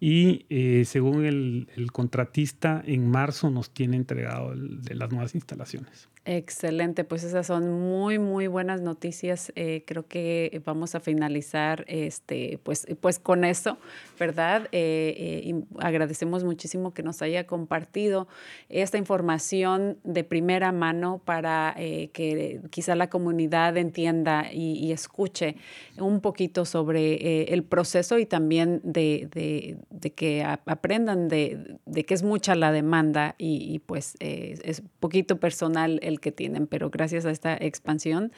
Y 0.00 0.46
eh, 0.48 0.84
según 0.86 1.26
el, 1.26 1.68
el, 1.76 1.92
contratista, 1.92 2.82
en 2.86 3.06
marzo 3.10 3.50
nos 3.50 3.70
tiene 3.70 3.98
entregado 3.98 4.54
de 4.56 4.94
las 4.94 5.10
nuevas 5.10 5.34
instalaciones. 5.34 6.08
Excelente, 6.26 7.04
pues 7.04 7.24
esas 7.24 7.46
son 7.46 7.70
muy, 7.80 8.18
muy 8.18 8.46
buenas 8.46 8.82
noticias. 8.82 9.52
Eh, 9.56 9.84
creo 9.86 10.06
que 10.06 10.60
vamos 10.66 10.94
a 10.94 11.00
finalizar 11.00 11.84
este, 11.88 12.58
pues, 12.62 12.86
pues 13.00 13.18
con 13.18 13.42
eso, 13.42 13.78
¿verdad? 14.18 14.68
Eh, 14.70 15.42
y 15.44 15.54
agradecemos 15.78 16.44
muchísimo 16.44 16.92
que 16.92 17.02
nos 17.02 17.22
haya 17.22 17.46
compartido 17.46 18.28
esta 18.68 18.98
información 18.98 19.98
de 20.04 20.22
primera 20.22 20.72
mano 20.72 21.22
para 21.24 21.74
que 21.76 22.60
quizá 22.68 22.94
la 22.94 23.08
comunidad 23.08 23.78
entienda 23.78 24.52
y, 24.52 24.92
escuche 24.92 25.56
un 25.98 26.20
poquito 26.20 26.64
sobre 26.64 27.44
el 27.52 27.62
proceso 27.62 28.18
y 28.18 28.26
también 28.26 28.80
de, 28.82 29.78
que 30.14 30.44
aprendan 30.44 31.28
de, 31.28 31.78
que 32.06 32.14
es 32.14 32.22
mucha 32.22 32.54
la 32.54 32.72
demanda 32.72 33.34
y, 33.38 33.72
y 33.74 33.78
pues 33.80 34.14
es 34.20 34.82
poquito 35.00 35.40
personal 35.40 35.98
el 36.02 36.20
que 36.20 36.32
tienen, 36.32 36.66
pero 36.66 36.90
gracias 36.90 37.26
a 37.26 37.30
esta 37.30 37.56
expansión 37.56 38.32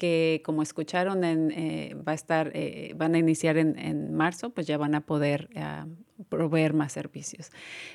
que 0.00 0.40
como 0.46 0.62
escucharon 0.62 1.24
en, 1.24 1.50
eh, 1.50 1.94
va 1.94 2.12
a 2.12 2.14
estar, 2.14 2.52
eh, 2.54 2.94
van 2.96 3.14
a 3.14 3.18
iniciar 3.18 3.58
en, 3.58 3.78
en, 3.78 4.14
marzo, 4.14 4.48
pues 4.48 4.66
ya 4.66 4.78
van 4.78 4.94
a 4.94 5.02
poder 5.02 5.50
ah, 5.56 5.84
proveer 6.30 6.72
más 6.72 6.92
servicios. 6.92 7.50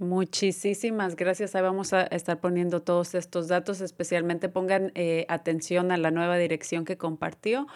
Muchísimas 0.00 1.14
gracias. 1.14 1.54
Ahí 1.54 1.60
vamos 1.60 1.92
a 1.92 2.04
estar 2.04 2.40
poniendo 2.40 2.80
todos 2.80 3.14
estos 3.14 3.48
datos. 3.48 3.82
Especialmente 3.82 4.48
pongan 4.48 4.92
eh, 4.94 5.26
atención 5.28 5.92
a 5.92 5.98
la 5.98 6.10
nueva 6.10 6.38
dirección 6.38 6.86
que 6.86 6.96
compartió. 6.96 7.66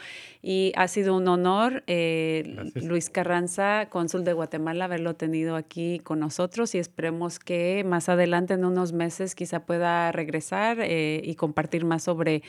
Y 0.40 0.72
ha 0.74 0.88
sido 0.88 1.14
un 1.14 1.28
honor, 1.28 1.84
eh, 1.86 2.70
Luis 2.76 3.10
Carranza, 3.10 3.90
cónsul 3.90 4.24
de 4.24 4.32
Guatemala, 4.32 4.86
haberlo 4.86 5.14
tenido 5.14 5.54
aquí 5.54 5.98
con 5.98 6.18
nosotros 6.18 6.74
y 6.74 6.78
esperemos 6.78 7.38
que 7.38 7.84
más 7.86 8.08
adelante, 8.08 8.54
en 8.54 8.64
unos 8.64 8.94
meses, 8.94 9.34
quizá 9.34 9.66
pueda 9.66 10.10
regresar 10.10 10.78
eh, 10.80 11.20
y 11.22 11.34
compartir 11.34 11.84
más 11.84 12.04
sobre 12.04 12.42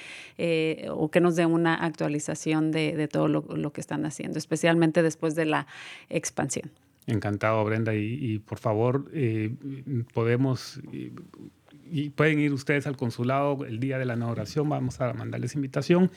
o 0.90 1.12
que 1.12 1.20
nos 1.20 1.36
dé 1.36 1.46
una 1.46 1.76
actualización 1.76 2.72
de, 2.72 2.96
de 2.96 3.10
todo 3.10 3.28
lo, 3.28 3.42
lo 3.42 3.74
que 3.74 3.82
están 3.82 4.06
haciendo, 4.06 4.40
especialmente 4.40 5.04
después 5.04 5.36
de 5.36 5.44
la 5.44 5.68
expansión. 6.08 6.72
Encantado, 7.08 7.64
Brenda. 7.64 7.94
Y, 7.94 8.40
por 8.40 8.60
favor, 8.60 9.10
eh, 9.14 9.54
podemos 10.14 10.82
y, 11.92 12.10
pueden 12.10 12.40
ir 12.40 12.52
ustedes 12.54 12.88
al 12.88 12.98
consulado 12.98 13.66
el 13.66 13.80
día 13.80 13.98
de 13.98 14.06
la 14.06 14.16
inauguración. 14.16 14.68
Vamos 14.70 15.02
a 15.02 15.14
mandarles 15.14 15.56
invitación 15.56 16.12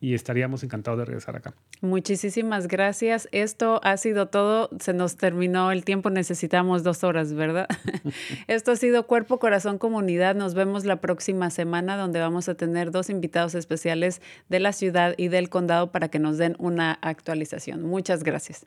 y 0.00 0.14
estaríamos 0.14 0.64
encantados 0.64 0.98
de 0.98 1.04
regresar 1.04 1.36
acá. 1.36 1.54
Muchísimas 1.80 2.66
gracias. 2.66 3.28
Esto 3.30 3.80
ha 3.84 3.96
sido 3.96 4.26
todo. 4.26 4.68
Se 4.80 4.92
nos 4.92 5.16
terminó 5.16 5.70
el 5.70 5.84
tiempo. 5.84 6.10
Necesitamos 6.10 6.82
dos 6.82 7.04
horas, 7.04 7.32
¿verdad? 7.34 7.68
Esto 8.48 8.72
ha 8.72 8.76
sido 8.76 9.06
Cuerpo, 9.06 9.38
Corazón, 9.38 9.78
Comunidad. 9.78 10.34
Nos 10.34 10.54
vemos 10.54 10.84
la 10.84 11.00
próxima 11.00 11.50
semana 11.50 11.96
donde 11.96 12.18
vamos 12.18 12.48
a 12.48 12.56
tener 12.56 12.90
dos 12.90 13.10
invitados 13.10 13.54
especiales 13.54 14.20
de 14.48 14.58
la 14.58 14.72
ciudad 14.72 15.14
y 15.16 15.28
del 15.28 15.48
condado 15.48 15.92
para 15.92 16.08
que 16.08 16.18
nos 16.18 16.36
den 16.36 16.56
una 16.58 16.98
actualización. 17.00 17.84
Muchas 17.84 18.24
gracias. 18.24 18.66